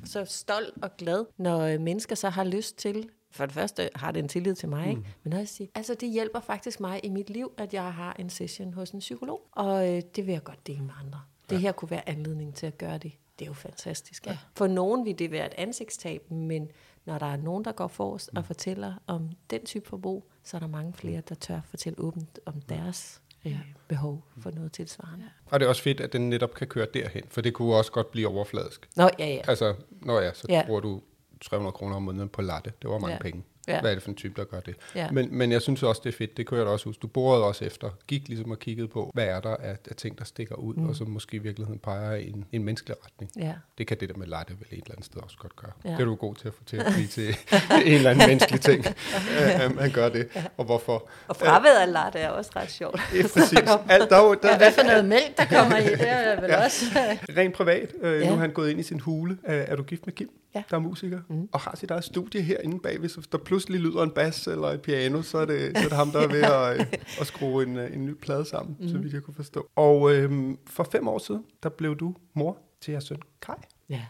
så 0.05 0.25
stolt 0.25 0.75
og 0.83 0.97
glad, 0.97 1.25
når 1.39 1.61
øh, 1.61 1.81
mennesker 1.81 2.15
så 2.15 2.29
har 2.29 2.45
lyst 2.45 2.79
til 2.79 3.09
for 3.31 3.47
det 3.47 3.55
første 3.55 3.89
har 3.95 4.11
det 4.11 4.21
en 4.21 4.29
tillid 4.29 4.55
til 4.55 4.69
mig, 4.69 4.89
ikke? 4.89 5.03
men 5.23 5.33
også 5.33 5.55
sige, 5.55 5.71
altså 5.75 5.95
det 5.95 6.11
hjælper 6.11 6.41
faktisk 6.41 6.81
mig 6.81 7.01
i 7.05 7.09
mit 7.09 7.31
liv, 7.31 7.53
at 7.57 7.75
jeg 7.75 7.93
har 7.93 8.17
en 8.19 8.31
session 8.31 8.75
hos 8.75 8.91
en 8.91 8.99
psykolog, 8.99 9.41
og 9.53 9.89
øh, 9.89 10.03
det 10.17 10.27
vil 10.27 10.33
jeg 10.33 10.45
godt 10.45 10.67
dele 10.67 10.81
med 10.81 10.93
andre. 11.05 11.21
Det 11.51 11.61
her 11.61 11.73
kunne 11.73 11.91
være 11.91 12.09
anledning 12.09 12.55
til 12.55 12.67
at 12.67 12.79
gøre 12.79 12.99
det. 12.99 13.13
Det 13.39 13.45
er 13.45 13.47
jo 13.47 13.55
fantastisk. 13.55 14.27
Ja. 14.27 14.39
For 14.55 14.67
nogen 14.67 15.05
vil 15.05 15.19
det 15.19 15.31
være 15.31 15.47
et 15.47 15.55
ansigtstab, 15.59 16.31
men 16.31 16.69
når 17.09 17.19
der 17.19 17.27
er 17.27 17.37
nogen, 17.37 17.65
der 17.65 17.73
går 17.73 17.89
forrest 17.89 18.31
og 18.37 18.45
fortæller 18.45 18.95
om 19.07 19.31
den 19.51 19.65
type 19.65 19.89
forbrug, 19.89 20.31
så 20.45 20.57
er 20.57 20.61
der 20.61 20.67
mange 20.67 20.93
flere, 20.93 21.23
der 21.29 21.35
tør 21.35 21.61
fortælle 21.65 21.99
åbent 21.99 22.39
om 22.47 22.61
deres 22.69 23.21
øh, 23.47 23.59
behov 23.89 24.25
for 24.41 24.51
noget 24.51 24.73
tilsvarende. 24.73 25.25
Og 25.47 25.61
det 25.61 25.67
er 25.67 25.71
også 25.71 25.83
fedt, 25.83 26.01
at 26.01 26.13
den 26.13 26.31
netop 26.31 26.55
kan 26.55 26.67
køre 26.67 26.87
derhen, 26.95 27.23
for 27.29 27.41
det 27.41 27.55
kunne 27.55 27.75
også 27.77 27.93
godt 27.93 28.11
blive 28.11 28.29
overfladisk. 28.29 28.89
Nå, 28.97 29.11
ja, 29.19 29.27
ja. 29.27 29.41
Altså, 29.49 29.75
når 29.91 30.21
ja, 30.21 30.33
så 30.33 30.47
Ja. 30.49 30.55
ja. 30.55 30.67
bruger 30.67 30.81
du 30.81 31.01
300 31.41 31.73
kroner 31.73 31.97
om 31.97 32.03
måneden 32.03 32.29
på 32.29 32.43
latte. 32.43 32.73
Det 32.83 32.91
var 32.91 32.99
mange 32.99 33.09
Ja. 33.09 33.15
ja. 33.15 33.23
penge. 33.23 33.43
Ja. 33.69 33.81
Hvad 33.81 33.91
er 33.91 33.95
det 33.95 34.03
for 34.03 34.11
en 34.11 34.17
type, 34.17 34.35
der 34.41 34.45
gør 34.45 34.61
det? 34.61 34.75
Ja. 34.95 35.11
Men, 35.11 35.29
men 35.39 35.53
jeg 35.53 35.63
synes 35.63 35.83
også, 35.83 36.01
det 36.05 36.13
er 36.15 36.17
fedt. 36.17 36.37
Det 36.37 36.47
kunne 36.47 36.59
jeg 36.59 36.67
da 36.67 36.71
også 36.71 36.85
huske. 36.85 37.01
Du 37.01 37.07
borede 37.07 37.45
også 37.45 37.65
efter. 37.65 37.91
Gik 38.07 38.29
ligesom 38.29 38.51
og 38.51 38.59
kiggede 38.59 38.89
på, 38.89 39.11
hvad 39.15 39.25
er 39.27 39.41
der 39.41 39.57
af, 39.57 39.77
af 39.91 39.97
ting, 39.97 40.19
der 40.19 40.25
stikker 40.25 40.55
ud, 40.55 40.75
mm. 40.75 40.89
og 40.89 40.97
så 40.97 41.05
måske 41.05 41.35
i 41.35 41.39
virkeligheden 41.39 41.79
peger 41.81 42.15
i 42.15 42.29
en, 42.31 42.45
en 42.53 42.65
menneskelig 42.65 42.97
retning. 43.05 43.31
Ja. 43.37 43.53
Det 43.79 43.87
kan 43.87 43.97
det 44.01 44.09
der 44.09 44.15
med 44.17 44.27
latte 44.27 44.53
vel 44.59 44.67
et 44.71 44.77
eller 44.83 44.91
andet 44.93 45.05
sted 45.07 45.23
også 45.23 45.37
godt 45.39 45.57
gøre. 45.57 45.71
Ja. 45.85 45.89
Ja. 45.91 45.95
Det 45.97 46.01
er 46.03 46.07
du 46.07 46.15
god 46.15 46.35
til 46.35 46.49
at 46.49 46.55
få 46.55 46.65
til 46.65 46.77
at 46.77 46.87
blive 46.95 47.07
til 47.07 47.29
en 47.29 47.93
eller 47.93 48.11
anden 48.11 48.27
menneskelig 48.29 48.61
ting. 48.61 48.85
At 49.39 49.75
man 49.75 49.91
gør 49.91 50.09
det. 50.09 50.29
Og 50.57 50.65
hvorfor? 50.65 51.09
Og 51.29 51.37
fraværet 51.37 51.81
af 51.81 51.93
latte 51.93 52.19
er 52.19 52.29
også 52.31 52.51
ret 52.57 52.71
sjovt. 52.71 52.95
Er 52.95 53.23
præcis. 53.35 53.59
Alt, 53.89 54.11
der, 54.11 54.17
er 54.17 54.35
der, 54.43 54.57
Hvad 54.57 54.73
for 54.73 54.83
noget 54.83 55.05
mælk, 55.05 55.37
der 55.37 55.45
kommer 55.45 55.77
i, 55.79 55.85
det 55.85 56.09
er 56.11 56.35
vel 56.41 56.51
Ja. 56.51 56.65
også... 56.65 56.85
Rent 57.37 57.55
privat. 57.55 57.93
Øh, 58.03 58.13
Ja. 58.13 58.19
ja. 58.19 58.29
Nu 58.29 58.35
er 58.35 58.39
han 58.39 58.51
gået 58.51 58.71
ind 58.71 58.81
i 58.81 58.83
sin 58.83 59.01
hule. 59.01 59.39
Er, 59.45 59.55
er 59.55 59.77
du 59.77 59.83
gift 59.83 60.07
med 60.07 60.15
Kim, 60.15 60.29
Ja. 60.59 60.63
der 60.71 60.77
er 60.77 60.81
musiker, 60.81 61.21
mm. 61.29 61.49
og 61.53 61.61
har 61.61 61.77
sit 61.77 61.91
eget 61.91 62.05
studie 62.05 62.43
herinde 62.43 62.79
bagved. 62.79 63.09
Så 63.09 63.17
hvis 63.17 63.27
der 63.29 63.39
pludselig 63.39 63.81
lyder 63.81 64.03
en 64.03 64.11
bas 64.11 64.47
eller 64.47 64.69
et 64.69 64.83
piano, 64.83 65.23
så 65.23 65.39
er 65.39 65.45
det, 65.45 65.73
så 65.79 65.85
er 65.85 65.89
det 65.89 65.93
ham, 65.93 66.11
der 66.11 66.21
er 66.21 66.29
ved 66.29 66.43
at, 66.43 66.81
øh, 66.81 66.87
at 67.21 67.27
skrue 67.27 67.63
en, 67.63 67.77
øh, 67.77 67.95
en 67.95 68.07
ny 68.07 68.15
plade 68.15 68.45
sammen, 68.45 68.77
mm. 68.81 68.89
så 68.89 68.99
vidt 68.99 69.13
jeg 69.15 69.23
kunne 69.23 69.35
forstå. 69.35 69.69
Og 69.77 70.15
øh, 70.15 70.55
for 70.67 70.85
fem 70.93 71.09
år 71.09 71.19
siden, 71.19 71.45
der 71.63 71.69
blev 71.69 71.97
du 71.97 72.15
mor 72.35 72.59
til 72.81 72.93
jeres 72.93 73.05
søn 73.05 73.19
Kai. 73.43 73.55
Ja, 73.89 74.03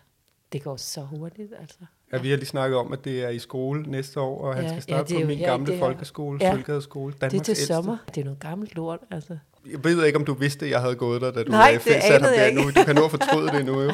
det 0.52 0.62
går 0.62 0.76
så 0.76 1.00
hurtigt, 1.00 1.52
altså. 1.60 1.78
Ja, 2.12 2.18
vi 2.18 2.30
har 2.30 2.36
lige 2.36 2.46
snakket 2.46 2.78
om, 2.78 2.92
at 2.92 3.04
det 3.04 3.24
er 3.24 3.28
i 3.28 3.38
skole 3.38 3.82
næste 3.82 4.20
år, 4.20 4.40
og 4.44 4.54
han 4.54 4.64
Ja, 4.64 4.68
skal 4.80 4.92
ja, 4.94 4.98
starte 4.98 5.16
er 5.16 5.20
på 5.20 5.26
min 5.26 5.38
gamle 5.38 5.72
her- 5.72 5.78
folkeskole, 5.78 6.38
Ja. 6.42 6.52
Folkeskole, 6.52 7.12
Danmarks 7.20 7.32
Det 7.32 7.38
er 7.40 7.44
til 7.44 7.50
ældste. 7.52 7.66
sommer. 7.66 7.96
Det 8.14 8.20
er 8.20 8.24
noget 8.24 8.40
gammelt 8.40 8.74
lort, 8.74 8.98
altså. 9.10 9.38
Jeg 9.70 9.85
ved 9.85 10.05
ikke, 10.06 10.19
om 10.19 10.25
du 10.25 10.35
vidste, 10.35 10.65
at 10.65 10.70
jeg 10.70 10.81
havde 10.81 10.94
gået 10.94 11.20
der, 11.20 11.31
da 11.31 11.43
du 11.43 11.50
Nej, 11.50 11.70
øh, 11.75 11.85
det 11.85 12.03
ham 12.03 12.12
jeg 12.12 12.55
der 12.55 12.62
nu. 12.62 12.70
Du 12.70 12.85
kan 12.85 12.94
nå 12.94 13.05
at 13.05 13.11
fortryde 13.11 13.49
det 13.49 13.67
nu, 13.67 13.81
jo. 13.82 13.88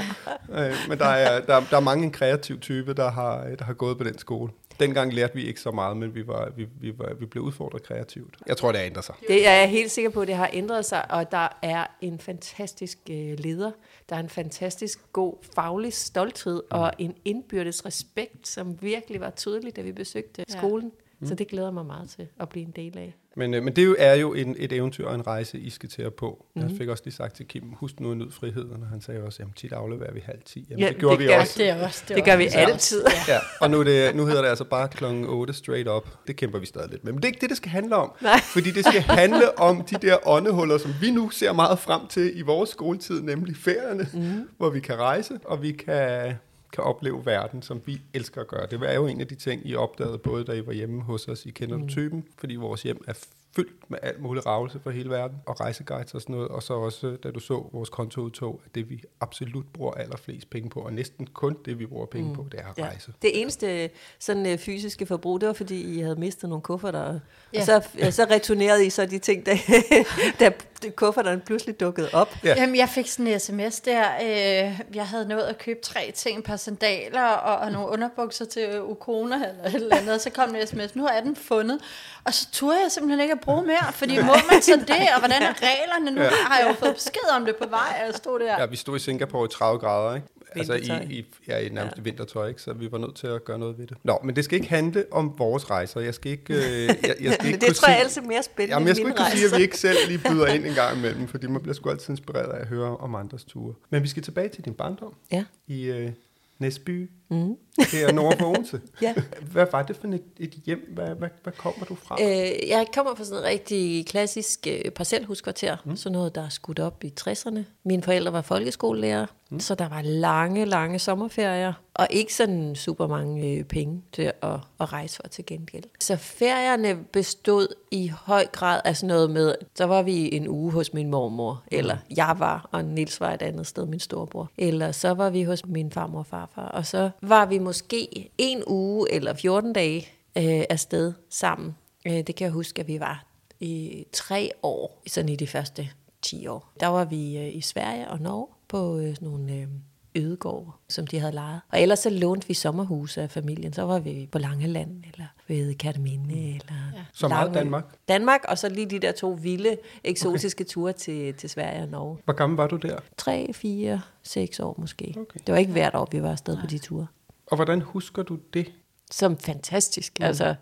Øh, 0.53 0.73
Men 0.88 0.99
der 0.99 1.05
er, 1.06 1.41
der, 1.41 1.61
der 1.71 1.76
er 1.76 1.81
mange 1.81 2.05
en 2.05 2.11
kreativ 2.12 2.61
type, 2.61 2.94
der 2.94 3.11
har, 3.11 3.44
der 3.59 3.65
har 3.65 3.73
gået 3.73 3.99
på 3.99 4.05
den 4.05 4.19
skole. 4.19 4.53
Dengang 4.81 5.12
lærte 5.15 5.35
vi 5.35 5.44
ikke 5.47 5.61
så 5.61 5.71
meget, 5.71 5.97
men 5.97 6.15
vi, 6.15 6.26
var, 6.26 6.53
vi, 6.56 6.67
vi, 6.81 6.93
var, 6.99 7.15
vi 7.21 7.26
blev 7.26 7.43
udfordret 7.43 7.82
kreativt. 7.82 8.37
Jeg 8.47 8.56
tror, 8.56 8.73
det 8.73 8.79
har 8.81 8.87
ændret 8.87 9.05
sig. 9.05 9.15
Det 9.29 9.47
er 9.49 9.53
jeg 9.53 9.69
helt 9.69 9.91
sikker 9.91 10.11
på, 10.11 10.21
at 10.21 10.29
det 10.29 10.37
har 10.37 10.50
ændret 10.53 10.85
sig, 10.85 11.11
og 11.11 11.32
der 11.32 11.59
er 11.62 11.87
en 12.00 12.19
fantastisk 12.19 12.99
øh, 13.11 13.38
leder. 13.38 13.71
Der 14.09 14.17
er 14.17 14.21
en 14.21 14.29
fantastisk 14.29 14.99
god 15.12 15.35
faglig 15.55 15.93
stolthed 15.93 16.62
og 16.71 16.93
en 16.99 17.15
indbyrdes 17.25 17.87
respekt, 17.87 18.49
som 18.49 18.79
virkelig 18.82 19.21
var 19.21 19.31
tydelig, 19.31 19.76
da 19.76 19.81
vi 19.81 19.93
besøgte 19.93 20.44
Ja. 20.49 20.59
skolen. 20.59 20.91
Så 21.25 21.35
det 21.35 21.49
glæder 21.49 21.71
mig 21.71 21.87
meget 21.87 22.09
til 22.11 22.29
at 22.41 22.49
blive 22.49 22.67
en 22.67 22.73
del 22.76 22.99
af. 22.99 23.15
Men, 23.36 23.54
øh, 23.54 23.62
men 23.62 23.76
det 23.76 23.82
er 23.82 23.86
jo- 23.86 23.96
er 23.98 24.14
jo 24.14 24.34
en, 24.34 24.56
et 24.58 24.72
eventyr 24.72 25.06
og 25.06 25.14
en 25.14 25.26
rejse, 25.26 25.58
I 25.58 25.70
skal 25.70 25.88
til 25.88 26.02
at 26.02 26.14
på. 26.14 26.46
Mhm. 26.56 26.69
Jeg 26.69 26.76
fik 26.78 26.88
også 26.88 27.02
lige 27.06 27.14
sagt 27.14 27.36
til 27.36 27.46
Kim, 27.46 27.62
husk 27.76 28.00
nu 28.00 28.10
at 28.10 28.16
nyde 28.16 28.31
friheden, 28.32 28.82
og 28.82 28.88
han 28.88 29.00
sagde 29.00 29.22
også, 29.22 29.36
jamen 29.42 29.52
tit 29.56 29.72
afleverer 29.72 30.12
vi 30.12 30.20
halv 30.25 30.38
10. 30.44 30.66
Jamen, 30.70 30.82
Ja, 30.84 30.88
det 30.88 30.96
gjorde 30.98 31.16
det 31.16 31.25
vi 31.25 31.28
gør- 31.32 31.40
også. 31.40 31.54
Det 31.58 31.69
er 31.69 31.84
også... 31.84 32.04
Det 32.08 32.25
gør 32.25 32.36
vi 32.36 32.46
også- 32.46 32.58
altid. 32.58 33.02
Ja, 33.28 33.38
og 33.60 33.70
nu, 33.70 33.82
det, 33.84 34.16
nu 34.16 34.26
hedder 34.26 34.42
det 34.42 34.48
altså 34.48 34.64
bare 34.64 34.88
klokken 34.88 35.25
8 35.26 35.52
straight 35.52 35.88
up. 35.88 36.08
Det 36.26 36.36
kæmper 36.36 36.58
vi 36.58 36.66
stadig 36.66 36.90
lidt 36.90 37.04
med. 37.04 37.12
Men 37.12 37.16
det 37.22 37.25
er 37.25 37.28
ikke 37.28 37.40
det, 37.40 37.48
det 37.48 37.56
skal 37.56 37.70
handle 37.70 37.96
om. 37.96 38.12
Nej. 38.22 38.40
Fordi 38.40 38.70
det 38.70 38.84
skal 38.86 39.00
handle 39.00 39.58
om 39.58 39.84
de 39.84 39.96
der 40.06 40.16
åndehuller, 40.28 40.78
som 40.78 40.90
vi 41.00 41.10
nu 41.10 41.30
ser 41.30 41.52
meget 41.52 41.78
frem 41.78 42.06
til 42.06 42.38
i 42.38 42.42
vores 42.42 42.70
skoletid, 42.70 43.20
nemlig 43.22 43.56
ferierne, 43.56 44.08
mm. 44.14 44.48
hvor 44.58 44.70
vi 44.70 44.80
kan 44.80 44.94
rejse, 44.98 45.38
og 45.44 45.62
vi 45.62 45.72
kan, 45.72 46.32
kan 46.75 46.85
opleve 46.85 47.26
verden, 47.26 47.62
som 47.62 47.82
vi 47.87 48.00
elsker 48.15 48.41
at 48.41 48.47
gøre. 48.47 48.67
Det 48.67 48.82
er 48.82 48.94
jo 48.94 49.06
en 49.06 49.21
af 49.21 49.26
de 49.26 49.35
ting, 49.35 49.62
I 49.65 49.75
opdagede, 49.75 50.19
både 50.19 50.44
da 50.44 50.53
I 50.53 50.67
var 50.67 50.73
hjemme 50.73 51.03
hos 51.03 51.29
os 51.29 51.47
i 51.47 51.50
Kender 51.50 51.76
du 51.76 51.88
typen, 51.88 52.25
fordi 52.38 52.55
vores 52.55 52.82
hjem 52.82 53.05
er 53.09 53.12
fyldt 53.56 53.90
med 53.90 53.98
alt 54.02 54.22
muligt 54.22 54.46
ravelse 54.46 54.80
fra 54.84 54.90
hele 54.90 55.10
verden, 55.10 55.36
og 55.46 55.60
rejseguides 55.60 56.14
og 56.14 56.20
sådan 56.20 56.34
noget, 56.34 56.48
og 56.50 56.62
så 56.62 56.74
også, 56.74 57.16
da 57.22 57.30
du 57.30 57.40
så 57.40 57.68
vores 57.72 57.88
kontoudtog, 57.88 58.60
at 58.66 58.74
det 58.74 58.90
vi 58.90 59.02
absolut 59.20 59.64
bruger 59.72 59.92
allerflest 59.92 60.50
penge 60.50 60.70
på, 60.70 60.80
og 60.80 60.92
næsten 60.92 61.26
kun 61.26 61.56
det, 61.64 61.78
vi 61.78 61.86
bruger 61.86 62.06
penge 62.06 62.28
mm. 62.28 62.34
på, 62.34 62.46
det 62.52 62.60
er 62.60 62.68
at 62.70 62.78
Ja. 62.78 62.84
rejse. 62.84 63.12
Det 63.22 63.40
eneste 63.40 63.90
sådan, 64.18 64.46
øh, 64.46 64.58
fysiske 64.58 65.06
forbrug, 65.06 65.40
det 65.40 65.46
var 65.46 65.52
fordi, 65.52 65.96
I 65.98 66.00
havde 66.00 66.16
mistet 66.16 66.48
nogle 66.48 66.62
kufferter. 66.62 67.00
Og 67.02 67.20
Ja. 67.52 67.64
så, 67.64 67.82
øh, 67.98 68.12
så 68.12 68.24
returnerede 68.30 68.86
I 68.86 68.90
så 68.90 69.06
de 69.06 69.18
ting, 69.18 69.46
da, 69.46 69.58
da 70.40 70.52
kufferterne 70.96 71.40
pludselig 71.40 71.80
dukkede 71.80 72.08
op. 72.12 72.28
Ja. 72.44 72.54
Jamen, 72.56 72.76
jeg 72.76 72.88
fik 72.88 73.06
sådan 73.08 73.26
en 73.26 73.40
sms 73.40 73.80
der. 73.80 74.04
Øh, 74.23 74.80
jeg 74.94 75.06
havde 75.06 75.28
nået 75.28 75.42
at 75.42 75.58
købe 75.58 75.80
tre 75.82 76.12
ting, 76.14 76.38
et 76.38 76.44
par 76.44 76.56
sandaler 76.56 77.23
og, 77.23 77.56
og 77.56 77.73
nogle 77.73 77.88
underbukser 77.88 78.44
til 78.44 78.82
ukona 78.82 79.34
eller 79.34 79.64
et 79.66 79.75
eller 79.75 79.96
andet. 79.96 80.14
Og 80.14 80.20
så 80.20 80.30
kom 80.30 80.54
en 80.54 80.66
sms, 80.66 80.96
nu 80.96 81.06
er 81.06 81.20
den 81.20 81.37
fundet. 81.37 81.80
Og 82.25 82.34
så 82.34 82.49
turde 82.52 82.76
jeg 82.82 82.92
simpelthen 82.92 83.20
ikke 83.20 83.32
at 83.32 83.40
bruge 83.44 83.62
mere, 83.66 83.92
fordi 83.92 84.16
må 84.22 84.32
man 84.52 84.62
så 84.62 84.72
det, 84.88 84.96
og 85.14 85.18
hvordan 85.18 85.42
er 85.42 85.52
reglerne? 85.62 86.10
Nu 86.16 86.20
Ja. 86.22 86.28
har 86.30 86.58
jeg 86.58 86.68
jo 86.68 86.74
fået 86.74 86.94
besked 86.94 87.28
om 87.36 87.44
det 87.44 87.56
på 87.56 87.68
vej, 87.68 87.96
og 88.00 88.06
jeg 88.06 88.14
stod 88.14 88.40
der. 88.40 88.60
Ja, 88.60 88.66
vi 88.66 88.76
stod 88.76 88.96
i 88.96 88.98
Singapore 89.00 89.44
i 89.44 89.48
30 89.48 89.78
grader, 89.78 90.14
ikke? 90.14 90.26
Altså 90.56 90.72
Vintertøj. 90.72 91.00
i, 91.10 91.14
i, 91.14 91.24
ja, 91.48 91.58
i 91.58 91.68
nærmest 91.68 91.96
ja. 91.96 92.02
vintertøj, 92.02 92.48
ikke? 92.48 92.62
Så 92.62 92.72
vi 92.72 92.92
var 92.92 92.98
nødt 92.98 93.16
til 93.16 93.26
at 93.26 93.44
gøre 93.44 93.58
noget 93.58 93.78
ved 93.78 93.86
det. 93.86 93.96
Nå, 94.02 94.18
men 94.24 94.36
det 94.36 94.44
skal 94.44 94.56
ikke 94.56 94.68
handle 94.68 95.04
om 95.10 95.34
vores 95.38 95.70
rejser. 95.70 96.00
Jeg 96.00 96.14
skal 96.14 96.30
ikke... 96.32 96.54
Øh, 96.54 96.86
jeg, 96.88 96.96
jeg 97.20 97.32
skal 97.32 97.46
ikke 97.46 97.58
det 97.60 97.66
kunne 97.68 97.74
tror 97.74 97.88
jeg 97.88 98.00
altid 98.00 98.22
er 98.22 98.26
mere 98.26 98.42
spændende 98.42 98.74
Jamen, 98.74 98.88
jeg 98.88 98.96
skulle 98.96 99.08
ikke 99.10 99.16
kunne 99.18 99.30
sige, 99.30 99.44
at 99.52 99.56
vi 99.58 99.62
ikke 99.62 99.78
selv 99.78 99.96
lige 100.08 100.18
byder 100.28 100.46
ind 100.46 100.66
en 100.70 100.74
gang 100.74 100.98
imellem, 100.98 101.28
fordi 101.28 101.46
man 101.46 101.62
bliver 101.62 101.74
sgu 101.74 101.90
altid 101.90 102.10
inspireret 102.10 102.52
af 102.52 102.60
at 102.60 102.66
høre 102.66 102.96
om 102.96 103.14
andres 103.14 103.44
ture. 103.44 103.74
Men 103.90 104.02
vi 104.02 104.08
skal 104.08 104.22
tilbage 104.22 104.48
til 104.48 104.64
din 104.64 104.74
barndom 104.74 105.14
Ja. 105.32 105.44
i 105.66 105.84
øh, 105.84 106.10
Næsby. 106.58 107.11
Mm. 107.28 107.56
Det 107.76 108.02
er 108.02 108.12
nord 108.12 108.38
for 108.38 108.46
Odense. 108.46 108.80
Ja. 109.02 109.14
Hvad 109.52 109.66
var 109.73 109.82
det 109.82 109.96
for 109.96 110.08
et, 110.08 110.23
et 110.37 110.50
hjem? 110.66 110.90
Hvad, 110.94 111.14
hvad, 111.14 111.28
hvad 111.42 111.52
kommer 111.52 111.87
du 111.87 111.94
fra? 111.94 112.16
Øh, 112.23 112.68
jeg 112.68 112.87
kommer 112.94 113.14
fra 113.14 113.25
sådan 113.25 113.38
et 113.38 113.44
rigtig 113.44 114.06
klassisk 114.06 114.66
øh, 114.70 114.90
parcelhuskvarter, 114.90 115.76
mm. 115.84 115.96
sådan 115.96 116.12
noget, 116.12 116.34
der 116.34 116.44
er 116.44 116.49
skudt 116.49 116.78
op 116.78 117.04
i 117.04 117.12
60'erne. 117.20 117.61
Mine 117.84 118.02
forældre 118.02 118.32
var 118.32 118.42
folkeskolelærer, 118.42 119.26
mm. 119.50 119.61
så 119.61 119.75
der 119.75 119.88
var 119.88 120.02
lange, 120.02 120.64
lange 120.64 120.99
sommerferier, 120.99 121.73
og 121.94 122.06
ikke 122.10 122.34
sådan 122.34 122.76
super 122.76 123.06
mange 123.06 123.50
øh, 123.50 123.64
penge 123.64 124.02
til 124.12 124.22
at, 124.22 124.58
at 124.80 124.92
rejse 124.92 125.16
for 125.16 125.28
til 125.28 125.46
gengæld. 125.46 125.84
Så 126.00 126.16
ferierne 126.16 127.04
bestod 127.12 127.66
i 127.90 128.08
høj 128.08 128.46
grad 128.46 128.80
af 128.84 128.96
sådan 128.96 129.08
noget 129.08 129.30
med, 129.30 129.54
så 129.74 129.84
var 129.84 130.02
vi 130.02 130.34
en 130.34 130.48
uge 130.48 130.72
hos 130.72 130.92
min 130.92 131.10
mormor, 131.10 131.52
mm. 131.52 131.78
eller 131.78 131.96
jeg 132.16 132.34
var, 132.38 132.68
og 132.72 132.84
Nils 132.84 133.20
var 133.20 133.32
et 133.32 133.42
andet 133.42 133.66
sted, 133.66 133.86
min 133.86 134.00
storebror. 134.00 134.50
Eller 134.58 134.92
så 134.92 135.10
var 135.10 135.30
vi 135.30 135.42
hos 135.42 135.66
min 135.66 135.90
farmor 135.90 136.18
og 136.18 136.26
farfar, 136.26 136.68
og 136.68 136.86
så 136.86 137.10
var 137.22 137.46
vi 137.46 137.58
måske 137.58 138.30
en 138.38 138.62
uge 138.66 139.12
eller 139.12 139.34
14 139.34 139.72
dage 139.72 140.08
øh, 140.36 140.64
afsted 140.70 141.12
sammen. 141.30 141.76
Øh, 142.06 142.12
det 142.12 142.34
kan 142.34 142.44
jeg 142.44 142.52
huske, 142.52 142.80
at 142.80 142.88
vi 142.88 143.00
var 143.00 143.24
i 143.60 144.06
tre 144.12 144.50
år, 144.62 145.02
sådan 145.06 145.28
i 145.28 145.36
de 145.36 145.46
første 145.46 145.88
10 146.22 146.46
år. 146.46 146.72
Der 146.80 146.86
var 146.86 147.04
vi 147.04 147.38
øh, 147.38 147.56
i 147.56 147.60
Sverige 147.60 148.08
og 148.08 148.20
Norge 148.20 148.46
på 148.68 148.98
øh, 148.98 149.14
sådan 149.14 149.28
nogle 149.28 149.52
øh, 149.52 149.66
ødegård, 150.14 150.75
som 150.88 151.06
de 151.06 151.18
havde 151.18 151.33
lejet. 151.33 151.61
Og 151.73 151.80
ellers 151.80 151.99
så 151.99 152.11
lånte 152.11 152.49
vi 152.49 152.54
sommerhuse 152.54 153.23
af 153.23 153.30
familien. 153.30 153.73
Så 153.73 153.83
var 153.83 153.99
vi 153.99 154.28
på 154.33 154.38
Langeland, 154.38 155.04
eller 155.12 155.26
ved 155.49 155.75
Kærteminde, 155.75 156.54
eller 156.54 156.73
Mm. 156.94 157.00
Så 157.12 157.28
meget 157.28 157.47
Langø. 157.47 157.59
Danmark? 157.59 157.85
Danmark, 158.09 158.40
og 158.49 158.59
så 158.59 158.68
lige 158.68 158.87
de 158.87 158.99
der 158.99 159.12
to 159.12 159.38
vilde, 159.42 159.76
eksotiske 160.04 160.62
okay. 160.62 160.71
ture 160.71 160.92
til, 160.92 161.35
til 161.35 161.50
Sverige 161.50 161.83
og 161.83 161.88
Norge. 161.88 162.18
Hvor 162.25 162.33
gammel 162.35 162.56
var 162.56 162.66
du 162.66 162.76
der? 162.76 162.99
3, 163.16 163.50
4, 163.52 164.00
6 164.23 164.61
år 164.61 164.75
måske. 164.78 165.14
Okay. 165.16 165.40
Det 165.47 165.52
var 165.52 165.59
ikke 165.59 165.73
hvert 165.73 165.94
år, 165.94 166.09
vi 166.12 166.23
var 166.23 166.30
afsted 166.30 166.56
på 166.61 166.66
de 166.66 166.78
ture. 166.78 167.06
Og 167.47 167.56
hvordan 167.56 167.80
husker 167.80 168.23
du 168.23 168.38
det? 168.54 168.73
Som 169.11 169.38
fantastisk. 169.38 170.18
Mm. 170.21 170.25
Altså, 170.25 170.54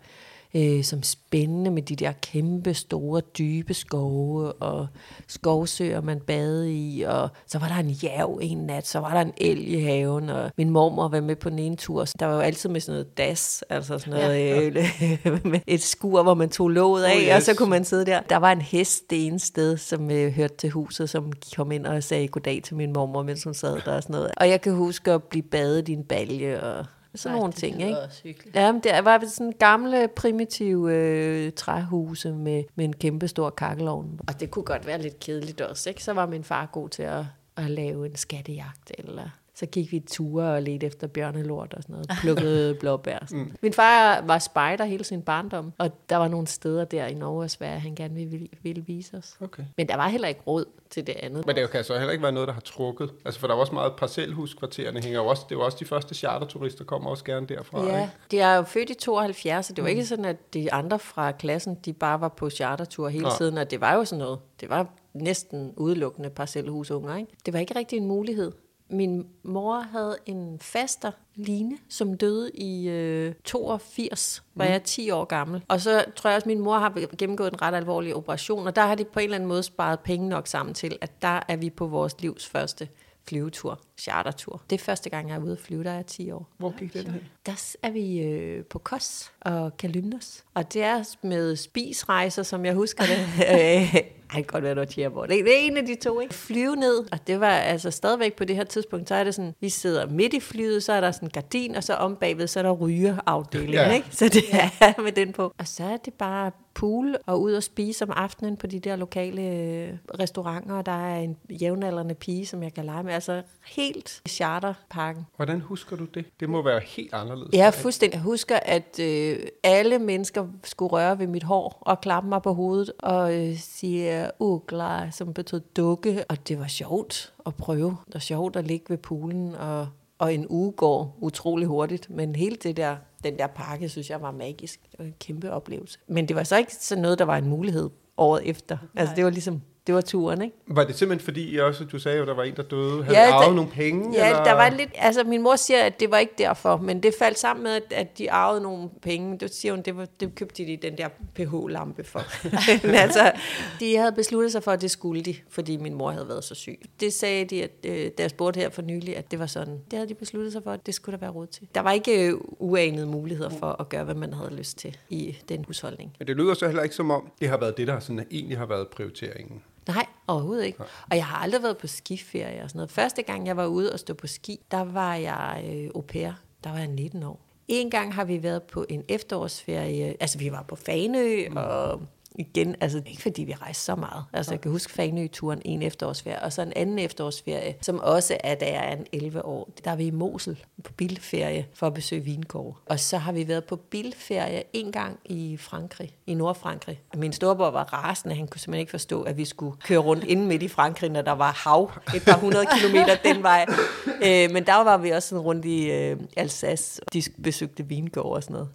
øh, 0.55 0.83
som 0.83 1.03
spændende 1.03 1.71
med 1.71 1.81
de 1.81 1.95
der 1.95 2.11
kæmpe, 2.11 2.73
store, 2.73 3.21
dybe 3.21 3.73
skove 3.73 4.51
og 4.53 4.87
skovsøer, 5.27 6.01
man 6.01 6.19
bade 6.19 6.73
i. 6.73 7.01
Og 7.01 7.29
så 7.47 7.59
var 7.59 7.67
der 7.67 7.75
en 7.75 7.89
jav 7.89 8.39
en 8.41 8.57
nat, 8.57 8.87
så 8.87 8.99
var 8.99 9.13
der 9.13 9.21
en 9.21 9.33
elg 9.37 9.67
i 9.67 9.79
haven, 9.79 10.29
og 10.29 10.51
min 10.57 10.69
mormor 10.69 11.07
var 11.07 11.21
med 11.21 11.35
på 11.35 11.49
den 11.49 11.59
ene 11.59 11.75
tur. 11.75 12.05
Der 12.19 12.25
var 12.25 12.33
jo 12.33 12.39
altid 12.39 12.69
med 12.69 12.81
sådan 12.81 12.93
noget 12.93 13.17
das, 13.17 13.63
altså 13.69 13.99
sådan 13.99 14.13
noget, 14.13 14.75
ja. 14.75 15.31
med 15.51 15.59
et 15.67 15.81
skur, 15.81 16.23
hvor 16.23 16.33
man 16.33 16.49
tog 16.49 16.69
låget 16.69 17.03
af, 17.03 17.13
Oh, 17.15 17.21
yes. 17.21 17.35
og 17.35 17.41
så 17.41 17.55
kunne 17.55 17.69
man 17.69 17.85
sidde 17.85 18.05
der. 18.05 18.21
Der 18.21 18.37
var 18.37 18.51
en 18.51 18.61
hest 18.61 19.09
det 19.09 19.25
ene 19.27 19.39
sted, 19.39 19.77
som 19.77 20.11
øh, 20.11 20.31
hørte 20.33 20.55
til 20.57 20.69
huset, 20.69 21.09
som 21.09 21.31
kom 21.55 21.71
ind 21.71 21.85
og 21.85 22.03
sagde 22.03 22.27
goddag 22.27 22.61
til 22.63 22.75
min 22.75 22.93
mormor, 22.93 23.23
mens 23.23 23.43
hun 23.43 23.53
sad 23.53 23.81
der 23.85 23.95
og 23.95 24.03
sådan 24.03 24.13
noget. 24.13 24.31
Og 24.37 24.49
jeg 24.49 24.61
kan 24.61 24.73
huske 24.73 25.11
at 25.11 25.23
blive 25.23 25.43
badet 25.43 25.89
i 25.89 25.93
en 25.93 26.03
balje 26.03 26.61
og 26.63 26.85
sådan 27.15 27.37
nogle 27.37 27.53
ting, 27.53 27.81
ikke? 27.81 27.97
Hyggeligt. 28.23 28.55
Ja, 28.55 28.71
men 28.71 28.81
det 28.81 28.91
var 29.03 29.23
sådan 29.27 29.53
gamle, 29.59 30.07
primitive 30.07 30.93
øh, 30.93 31.51
træhuse 31.51 32.31
med, 32.31 32.63
med 32.75 32.85
en 32.85 32.93
kæmpe 32.93 33.27
stor 33.27 33.49
kakkelovn. 33.49 34.19
Og 34.27 34.39
det 34.39 34.51
kunne 34.51 34.65
godt 34.65 34.87
være 34.87 35.01
lidt 35.01 35.19
kedeligt 35.19 35.61
også, 35.61 35.89
ikke? 35.89 36.03
Så 36.03 36.13
var 36.13 36.25
min 36.25 36.43
far 36.43 36.65
god 36.65 36.89
til 36.89 37.03
at, 37.03 37.25
at 37.57 37.69
lave 37.69 38.05
en 38.05 38.15
skattejagt, 38.15 38.91
eller 38.97 39.29
så 39.55 39.65
gik 39.65 39.91
vi 39.91 39.99
ture 39.99 40.53
og 40.53 40.61
ledte 40.61 40.87
efter 40.87 41.07
bjørnelort 41.07 41.73
og 41.73 41.83
sådan 41.83 41.93
noget. 41.93 42.09
Plukkede 42.21 42.75
blåbær. 42.75 43.17
Sådan. 43.27 43.43
Mm. 43.43 43.55
Min 43.61 43.73
far 43.73 44.21
var 44.21 44.39
spejder 44.39 44.85
hele 44.85 45.03
sin 45.03 45.21
barndom, 45.21 45.73
og 45.77 46.09
der 46.09 46.17
var 46.17 46.27
nogle 46.27 46.47
steder 46.47 46.85
der 46.85 47.05
i 47.05 47.13
Norge 47.13 47.43
og 47.43 47.49
Sverige, 47.49 47.79
han 47.79 47.95
gerne 47.95 48.13
ville, 48.15 48.47
ville 48.63 48.83
vise 48.85 49.17
os. 49.17 49.37
Okay. 49.41 49.63
Men 49.77 49.87
der 49.87 49.95
var 49.95 50.07
heller 50.07 50.27
ikke 50.27 50.41
råd 50.47 50.65
til 50.89 51.07
det 51.07 51.15
andet. 51.15 51.45
Men 51.45 51.55
det 51.55 51.69
kan 51.69 51.83
så 51.83 51.97
heller 51.97 52.11
ikke 52.11 52.23
være 52.23 52.31
noget, 52.31 52.47
der 52.47 52.53
har 52.53 52.61
trukket. 52.61 53.09
Altså, 53.25 53.39
for 53.39 53.47
der 53.47 53.55
er 53.55 53.59
også 53.59 53.73
meget 53.73 53.93
parcelhuskvartererne 53.97 55.01
hænger 55.01 55.19
jo 55.19 55.25
også. 55.27 55.43
Det 55.49 55.55
er 55.55 55.59
jo 55.59 55.65
også 55.65 55.77
de 55.79 55.85
første 55.85 56.15
charterturister 56.15 56.83
kommer 56.83 57.09
også 57.09 57.23
gerne 57.23 57.47
derfra. 57.47 57.85
Ja, 57.85 58.01
Ikke? 58.01 58.13
de 58.31 58.39
er 58.39 58.55
jo 58.55 58.63
født 58.63 58.89
i 58.89 58.93
72, 58.93 59.65
så 59.65 59.73
det 59.73 59.83
var 59.83 59.89
ikke 59.89 60.05
sådan, 60.05 60.25
at 60.25 60.53
de 60.53 60.73
andre 60.73 60.99
fra 60.99 61.31
klassen, 61.31 61.75
de 61.85 61.93
bare 61.93 62.21
var 62.21 62.27
på 62.27 62.49
chartertur 62.49 63.09
hele 63.09 63.23
Nej. 63.23 63.37
tiden, 63.37 63.57
og 63.57 63.71
det 63.71 63.81
var 63.81 63.93
jo 63.93 64.05
sådan 64.05 64.19
noget. 64.23 64.39
Det 64.61 64.69
var 64.69 64.87
næsten 65.13 65.73
udelukkende 65.77 66.29
parcelhusunger, 66.29 67.15
ikke? 67.15 67.31
Det 67.45 67.53
var 67.53 67.59
ikke 67.59 67.75
rigtig 67.75 67.97
en 67.97 68.05
mulighed. 68.07 68.51
Min 68.93 69.27
mor 69.43 69.79
havde 69.79 70.17
en 70.25 70.59
faster, 70.59 71.11
Line, 71.35 71.77
som 71.89 72.17
døde 72.17 72.51
i 72.53 72.89
øh, 72.89 73.33
82, 73.43 74.43
var 74.55 74.65
jeg 74.65 74.83
10 74.83 75.11
år 75.11 75.25
gammel. 75.25 75.63
Og 75.67 75.81
så 75.81 76.05
tror 76.15 76.29
jeg 76.29 76.35
også, 76.35 76.43
at 76.43 76.47
min 76.47 76.59
mor 76.59 76.77
har 76.77 77.15
gennemgået 77.17 77.53
en 77.53 77.61
ret 77.61 77.75
alvorlig 77.75 78.15
operation, 78.15 78.67
og 78.67 78.75
der 78.75 78.81
har 78.81 78.95
de 78.95 79.05
på 79.05 79.19
en 79.19 79.23
eller 79.23 79.35
anden 79.35 79.49
måde 79.49 79.63
sparet 79.63 79.99
penge 79.99 80.29
nok 80.29 80.47
sammen 80.47 80.73
til, 80.73 80.97
at 81.01 81.21
der 81.21 81.39
er 81.47 81.55
vi 81.55 81.69
på 81.69 81.87
vores 81.87 82.21
livs 82.21 82.47
første 82.47 82.87
flyvetur, 83.27 83.79
chartertur. 83.97 84.61
Det 84.69 84.79
er 84.81 84.83
første 84.83 85.09
gang, 85.09 85.29
jeg 85.29 85.35
er 85.35 85.39
ude 85.41 85.51
at 85.51 85.59
flyve, 85.59 85.83
der 85.83 85.91
er 85.91 85.95
jeg 85.95 86.05
10 86.05 86.31
år. 86.31 86.47
Hvor 86.57 86.73
gik 86.79 86.93
det 86.93 87.07
hen? 87.07 87.21
Der 87.45 87.75
er 87.83 87.91
vi 87.91 88.19
øh, 88.19 88.65
på 88.65 88.79
Kos 88.79 89.31
og 89.41 89.77
Kalymnos. 89.77 90.43
Og 90.53 90.73
det 90.73 90.83
er 90.83 91.15
med 91.21 91.55
spisrejser, 91.55 92.43
som 92.43 92.65
jeg 92.65 92.73
husker 92.73 93.03
det. 93.03 93.19
Øh, 93.53 93.95
Ej, 94.33 94.37
det 94.39 94.47
kan 94.47 94.53
godt 94.53 94.63
være, 94.63 94.75
noget 94.75 94.89
Tjerborg. 94.89 95.29
Det, 95.29 95.45
det 95.45 95.53
er 95.53 95.65
en 95.67 95.77
af 95.77 95.85
de 95.85 95.95
to, 95.95 96.19
ikke? 96.19 96.33
Flyve 96.33 96.75
ned, 96.75 96.97
og 97.11 97.27
det 97.27 97.39
var 97.39 97.49
altså 97.49 97.91
stadigvæk 97.91 98.33
på 98.33 98.45
det 98.45 98.55
her 98.55 98.63
tidspunkt, 98.63 99.09
så 99.09 99.15
er 99.15 99.23
det 99.23 99.35
sådan, 99.35 99.53
vi 99.59 99.69
sidder 99.69 100.07
midt 100.07 100.33
i 100.33 100.39
flyet, 100.39 100.83
så 100.83 100.93
er 100.93 101.01
der 101.01 101.11
sådan 101.11 101.27
en 101.27 101.31
gardin, 101.31 101.75
og 101.75 101.83
så 101.83 101.93
om 101.93 102.15
bagved, 102.15 102.47
så 102.47 102.59
er 102.59 102.63
der 102.63 102.71
rygeafdelingen, 102.71 103.73
Ja. 103.73 103.87
ja. 103.87 103.93
ikke? 103.93 104.07
Så 104.11 104.25
det 104.29 104.43
er 104.53 105.01
med 105.01 105.11
den 105.11 105.33
på. 105.33 105.53
Og 105.57 105.67
så 105.67 105.83
er 105.83 105.97
det 105.97 106.13
bare 106.13 106.51
pool 106.73 107.15
og 107.25 107.41
ud 107.41 107.53
og 107.53 107.63
spise 107.63 108.05
om 108.05 108.11
aftenen 108.15 108.57
på 108.57 108.67
de 108.67 108.79
der 108.79 108.95
lokale 108.95 109.41
øh, 109.41 109.89
restauranter, 110.19 110.75
og 110.75 110.85
der 110.85 111.05
er 111.07 111.19
en 111.19 111.37
jævnaldrende 111.61 112.15
pige, 112.15 112.45
som 112.45 112.63
jeg 112.63 112.73
kan 112.73 112.85
lege 112.85 113.03
med. 113.03 113.13
Altså 113.13 113.41
helt 113.65 113.82
charterpakken. 114.29 115.25
Hvordan 115.35 115.61
husker 115.61 115.95
du 115.95 116.05
det? 116.05 116.25
Det 116.39 116.49
må 116.49 116.61
være 116.61 116.79
helt 116.85 117.13
anderledes. 117.13 117.53
Ja, 117.53 117.69
fuldstændig. 117.69 118.15
Jeg 118.15 118.23
husker, 118.23 118.59
at 118.65 118.99
øh, 118.99 119.39
alle 119.63 119.99
mennesker 119.99 120.47
skulle 120.63 120.91
røre 120.91 121.19
ved 121.19 121.27
mit 121.27 121.43
hår 121.43 121.77
og 121.81 122.01
klappe 122.01 122.29
mig 122.29 122.41
på 122.41 122.53
hovedet 122.53 122.91
og 122.99 123.35
øh, 123.35 123.57
sige 123.57 124.29
ugla, 124.39 125.11
som 125.11 125.33
betød 125.33 125.59
dukke. 125.59 126.23
Og 126.29 126.47
det 126.47 126.59
var 126.59 126.67
sjovt 126.67 127.33
at 127.45 127.55
prøve. 127.55 127.97
Det 128.05 128.13
var 128.13 128.19
sjovt 128.19 128.55
at 128.55 128.67
ligge 128.67 128.85
ved 128.89 128.97
poolen, 128.97 129.55
og, 129.55 129.87
og 130.19 130.33
en 130.33 130.47
uge 130.49 130.71
går 130.71 131.17
utrolig 131.21 131.67
hurtigt. 131.67 132.09
Men 132.09 132.35
hele 132.35 132.55
det 132.55 132.77
der, 132.77 132.95
den 133.23 133.37
der 133.37 133.47
pakke, 133.47 133.89
synes 133.89 134.09
jeg 134.09 134.21
var 134.21 134.31
magisk. 134.31 134.79
Det 134.91 134.99
var 134.99 135.05
en 135.05 135.15
kæmpe 135.19 135.51
oplevelse. 135.51 135.99
Men 136.07 136.27
det 136.27 136.35
var 136.35 136.43
så 136.43 136.57
ikke 136.57 136.75
sådan 136.75 137.01
noget, 137.01 137.19
der 137.19 137.25
var 137.25 137.37
en 137.37 137.47
mulighed 137.49 137.89
året 138.17 138.41
efter. 138.45 138.77
Altså 138.95 139.15
det 139.15 139.23
var 139.23 139.29
ligesom, 139.29 139.61
det 139.87 139.95
var 139.95 140.01
turen, 140.01 140.41
ikke? 140.41 140.55
Var 140.67 140.83
det 140.83 140.95
simpelthen 140.95 141.25
fordi, 141.25 141.49
I 141.49 141.57
også, 141.59 141.83
du 141.85 141.99
sagde 141.99 142.17
jo, 142.17 142.25
der 142.25 142.33
var 142.33 142.43
en, 142.43 142.55
der 142.55 142.63
døde, 142.63 143.03
havde 143.03 143.17
Ja, 143.17 143.23
ja, 143.23 143.27
der- 143.29 143.33
arvet 143.33 143.55
nogle 143.55 143.71
penge? 143.71 144.13
Ja, 144.13 144.27
eller? 144.29 144.43
der 144.43 144.53
var 144.53 144.69
lidt, 144.69 144.89
altså 144.95 145.23
min 145.23 145.41
mor 145.41 145.55
siger, 145.55 145.79
at 145.83 145.99
det 145.99 146.11
var 146.11 146.17
ikke 146.17 146.33
derfor, 146.37 146.77
men 146.77 147.03
det 147.03 147.13
faldt 147.19 147.39
sammen 147.39 147.63
med, 147.63 147.71
at, 147.71 147.83
at 147.93 148.17
de 148.17 148.31
arvede 148.31 148.61
nogle 148.63 148.89
penge. 149.01 149.37
Det 149.39 149.53
siger 149.53 149.71
hun, 149.73 149.81
det, 149.81 149.97
var, 149.97 150.07
det 150.19 150.35
købte 150.35 150.65
de 150.67 150.77
den 150.81 150.97
der 150.97 151.07
pH-lampe 151.35 152.03
for. 152.03 152.21
men 152.87 152.95
altså, 152.95 153.31
de 153.79 153.97
havde 153.97 154.11
besluttet 154.11 154.51
sig 154.51 154.63
for, 154.63 154.71
at 154.71 154.81
det 154.81 154.91
skulle 154.91 155.21
de, 155.21 155.35
fordi 155.49 155.77
min 155.77 155.93
mor 155.93 156.11
havde 156.11 156.27
været 156.27 156.43
så 156.43 156.55
syg. 156.55 156.79
Det 156.99 157.13
sagde 157.13 157.45
de, 157.45 157.63
at, 157.63 157.71
øh, 157.85 158.11
da 158.17 158.23
jeg 158.23 158.29
spurgte 158.29 158.59
her 158.59 158.69
for 158.69 158.81
nylig, 158.81 159.17
at 159.17 159.31
det 159.31 159.39
var 159.39 159.45
sådan. 159.45 159.73
Det 159.91 159.93
havde 159.99 160.09
de 160.09 160.13
besluttet 160.15 160.53
sig 160.53 160.63
for, 160.63 160.71
at 160.71 160.85
det 160.85 160.93
skulle 160.95 161.13
der 161.13 161.19
være 161.19 161.31
råd 161.31 161.47
til. 161.47 161.67
Der 161.75 161.81
var 161.81 161.91
ikke 161.91 162.27
øh, 162.27 162.33
uanede 162.59 163.05
muligheder 163.07 163.49
for 163.49 163.75
at 163.79 163.89
gøre, 163.89 164.03
hvad 164.03 164.15
man 164.15 164.33
havde 164.33 164.55
lyst 164.55 164.77
til 164.77 164.97
i 165.09 165.37
den 165.49 165.65
husholdning. 165.67 166.15
Men 166.19 166.27
det 166.27 166.35
lyder 166.35 166.53
så 166.53 166.65
heller 166.65 166.83
ikke 166.83 166.95
som 166.95 167.11
om, 167.11 167.31
det 167.41 167.49
har 167.49 167.57
været 167.57 167.77
det, 167.77 167.87
der 167.87 167.99
sådan, 167.99 168.25
egentlig 168.31 168.57
har 168.57 168.65
været 168.65 168.87
prioriteringen. 168.87 169.63
Nej, 169.87 170.05
overhovedet 170.27 170.65
ikke. 170.65 170.79
Og 171.11 171.17
jeg 171.17 171.25
har 171.25 171.37
aldrig 171.37 171.63
været 171.63 171.77
på 171.77 171.87
skiferie 171.87 172.63
og 172.63 172.69
sådan 172.69 172.77
noget. 172.77 172.91
Første 172.91 173.21
gang, 173.21 173.47
jeg 173.47 173.57
var 173.57 173.65
ude 173.65 173.93
og 173.93 173.99
stå 173.99 174.13
på 174.13 174.27
ski, 174.27 174.59
der 174.71 174.83
var 174.83 175.15
jeg 175.15 175.65
øh, 175.69 175.89
au 175.95 176.01
pair. 176.01 176.31
Der 176.63 176.69
var 176.69 176.77
jeg 176.77 176.87
19 176.87 177.23
år. 177.23 177.39
En 177.67 177.89
gang 177.89 178.13
har 178.13 178.25
vi 178.25 178.43
været 178.43 178.63
på 178.63 178.85
en 178.89 179.03
efterårsferie. 179.09 180.15
Altså, 180.19 180.37
vi 180.37 180.51
var 180.51 180.61
på 180.61 180.75
Fanø, 180.75 181.49
mm. 181.49 181.57
og 181.57 182.01
igen, 182.35 182.75
altså 182.81 183.01
ikke 183.05 183.21
fordi 183.21 183.43
vi 183.43 183.53
rejste 183.53 183.83
så 183.83 183.95
meget. 183.95 184.23
Altså, 184.33 184.51
jeg 184.51 184.61
kan 184.61 184.71
huske 184.71 184.93
Fanø-turen 184.93 185.61
en 185.65 185.81
efterårsferie, 185.81 186.41
og 186.41 186.53
så 186.53 186.61
en 186.61 186.73
anden 186.75 186.99
efterårsferie, 186.99 187.75
som 187.81 187.99
også 187.99 188.37
er, 188.43 188.55
da 188.55 188.65
jeg 188.65 188.91
er 188.91 188.95
en 188.95 189.05
11 189.11 189.45
år. 189.45 189.69
Der 189.83 189.91
er 189.91 189.95
vi 189.95 190.05
i 190.05 190.11
Mosel 190.11 190.63
på 190.83 190.93
bilferie 190.93 191.67
for 191.73 191.87
at 191.87 191.93
besøge 191.93 192.23
vingård. 192.23 192.77
Og 192.85 192.99
så 192.99 193.17
har 193.17 193.31
vi 193.31 193.47
været 193.47 193.63
på 193.63 193.75
bilferie 193.75 194.63
en 194.73 194.91
gang 194.91 195.19
i 195.25 195.57
Frankrig, 195.57 196.15
i 196.27 196.33
Nordfrankrig. 196.33 197.01
Min 197.15 197.33
storebror 197.33 197.71
var 197.71 197.83
rasende, 197.83 198.35
han 198.35 198.47
kunne 198.47 198.59
simpelthen 198.59 198.79
ikke 198.79 198.91
forstå, 198.91 199.21
at 199.21 199.37
vi 199.37 199.45
skulle 199.45 199.77
køre 199.77 199.99
rundt 199.99 200.23
inde 200.23 200.45
midt 200.45 200.63
i 200.63 200.67
Frankrig, 200.67 201.09
når 201.09 201.21
der 201.21 201.31
var 201.31 201.51
hav 201.51 201.91
et 202.15 202.23
par 202.25 202.37
hundrede 202.37 202.65
kilometer 202.79 203.15
den 203.23 203.43
vej. 203.43 203.65
Øh, 204.07 204.51
men 204.51 204.65
der 204.65 204.83
var 204.83 204.97
vi 204.97 205.09
også 205.09 205.29
sådan 205.29 205.41
rundt 205.41 205.65
i 205.65 205.91
øh, 205.91 206.17
Alsace, 206.37 207.01
og 207.05 207.13
de 207.13 207.23
besøgte 207.43 207.85
vingård 207.87 208.35
og 208.35 208.43
sådan 208.43 208.53
noget. 208.53 208.69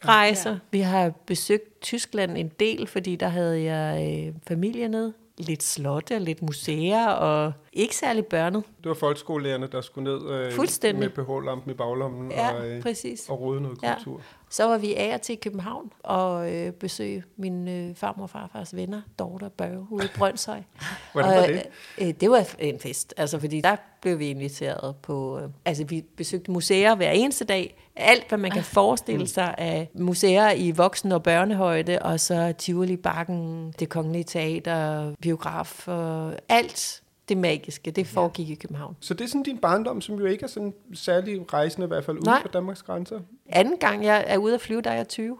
Kulturrejser. 0.00 0.50
Ja. 0.50 0.58
Vi 0.70 0.80
har 0.80 1.12
besøgt 1.26 1.80
Tyskland 1.80 2.38
en 2.38 2.48
del, 2.60 2.86
fordi 2.86 3.16
der 3.16 3.28
havde 3.28 3.62
jeg 3.62 4.24
øh, 4.28 4.34
familie 4.48 4.88
ned. 4.88 5.12
Lidt 5.38 5.62
slotte, 5.62 6.18
lidt 6.18 6.42
museer, 6.42 7.06
og 7.06 7.52
ikke 7.72 7.96
særlig 7.96 8.26
børnet. 8.26 8.62
Det 8.82 8.88
var 8.88 8.94
folkeskolelærerne, 8.94 9.66
der 9.72 9.80
skulle 9.80 10.12
ned 10.12 10.30
øh, 10.30 10.52
Fuldstændig. 10.52 11.10
med 11.16 11.24
pH-lampen 11.24 11.70
i 11.70 11.74
baglommen 11.74 12.30
Ja, 12.30 12.52
og, 12.54 12.68
øh, 12.68 12.82
præcis. 12.82 13.28
og 13.28 13.40
rode 13.40 13.60
noget 13.60 13.78
Ja. 13.82 13.94
kultur. 13.94 14.20
Så 14.50 14.64
var 14.64 14.78
vi 14.78 14.94
af 14.94 15.14
og 15.14 15.22
til 15.22 15.32
i 15.32 15.36
København 15.36 15.92
og 16.02 16.52
øh, 16.54 16.72
besøge 16.72 17.24
min 17.36 17.68
øh, 17.68 17.94
farmor 17.94 18.22
og 18.22 18.30
farfars 18.30 18.76
venner, 18.76 19.00
Dorte 19.18 19.44
og 19.44 19.52
Børge, 19.52 19.86
ude 19.90 20.04
i 20.04 20.08
Brøndshøj. 20.18 20.62
Hvordan 21.12 21.30
var 21.36 21.42
og, 21.42 21.48
det? 21.48 21.62
Øh, 22.00 22.08
øh, 22.08 22.14
det 22.20 22.30
var 22.30 22.48
en 22.58 22.80
fest, 22.80 23.14
altså 23.16 23.38
fordi 23.38 23.60
der 23.60 23.76
blev 24.02 24.18
vi 24.18 24.28
inviteret 24.30 24.96
på, 25.02 25.38
øh, 25.38 25.48
altså 25.64 25.84
vi 25.84 26.04
besøgte 26.16 26.50
museer 26.50 26.94
hver 26.94 27.10
eneste 27.10 27.44
dag. 27.44 27.82
Alt, 27.96 28.28
hvad 28.28 28.38
man 28.38 28.50
kan 28.50 28.62
forestille 28.64 29.26
sig 29.28 29.54
af 29.58 29.90
museer 29.94 30.52
i 30.52 30.70
voksen- 30.70 31.12
og 31.12 31.22
børnehøjde, 31.22 31.98
og 31.98 32.20
så 32.20 32.54
Tivoli 32.58 32.96
Bakken, 32.96 33.74
det 33.78 33.88
kongelige 33.88 34.24
teater, 34.24 35.12
biograf, 35.22 35.88
og 35.88 36.34
alt 36.48 37.02
det 37.28 37.36
magiske, 37.36 37.90
det 37.90 38.06
foregik 38.06 38.50
i 38.50 38.54
København. 38.54 38.96
Så 39.00 39.14
det 39.14 39.24
er 39.24 39.28
sådan 39.28 39.42
din 39.42 39.58
barndom, 39.58 40.00
som 40.00 40.14
jo 40.18 40.24
ikke 40.24 40.44
er 40.44 40.48
sådan 40.48 40.74
særlig 40.94 41.52
rejsende, 41.52 41.84
i 41.84 41.88
hvert 41.88 42.04
fald 42.04 42.16
uden 42.16 42.26
Nej. 42.26 42.42
for 42.42 42.48
Danmarks 42.48 42.82
grænser. 42.82 43.20
Anden 43.48 43.76
gang 43.76 44.04
jeg 44.04 44.24
er 44.26 44.38
ude 44.38 44.54
at 44.54 44.60
flyve, 44.60 44.80
der 44.80 44.90
er 44.90 44.96
jeg 44.96 45.08
20. 45.08 45.36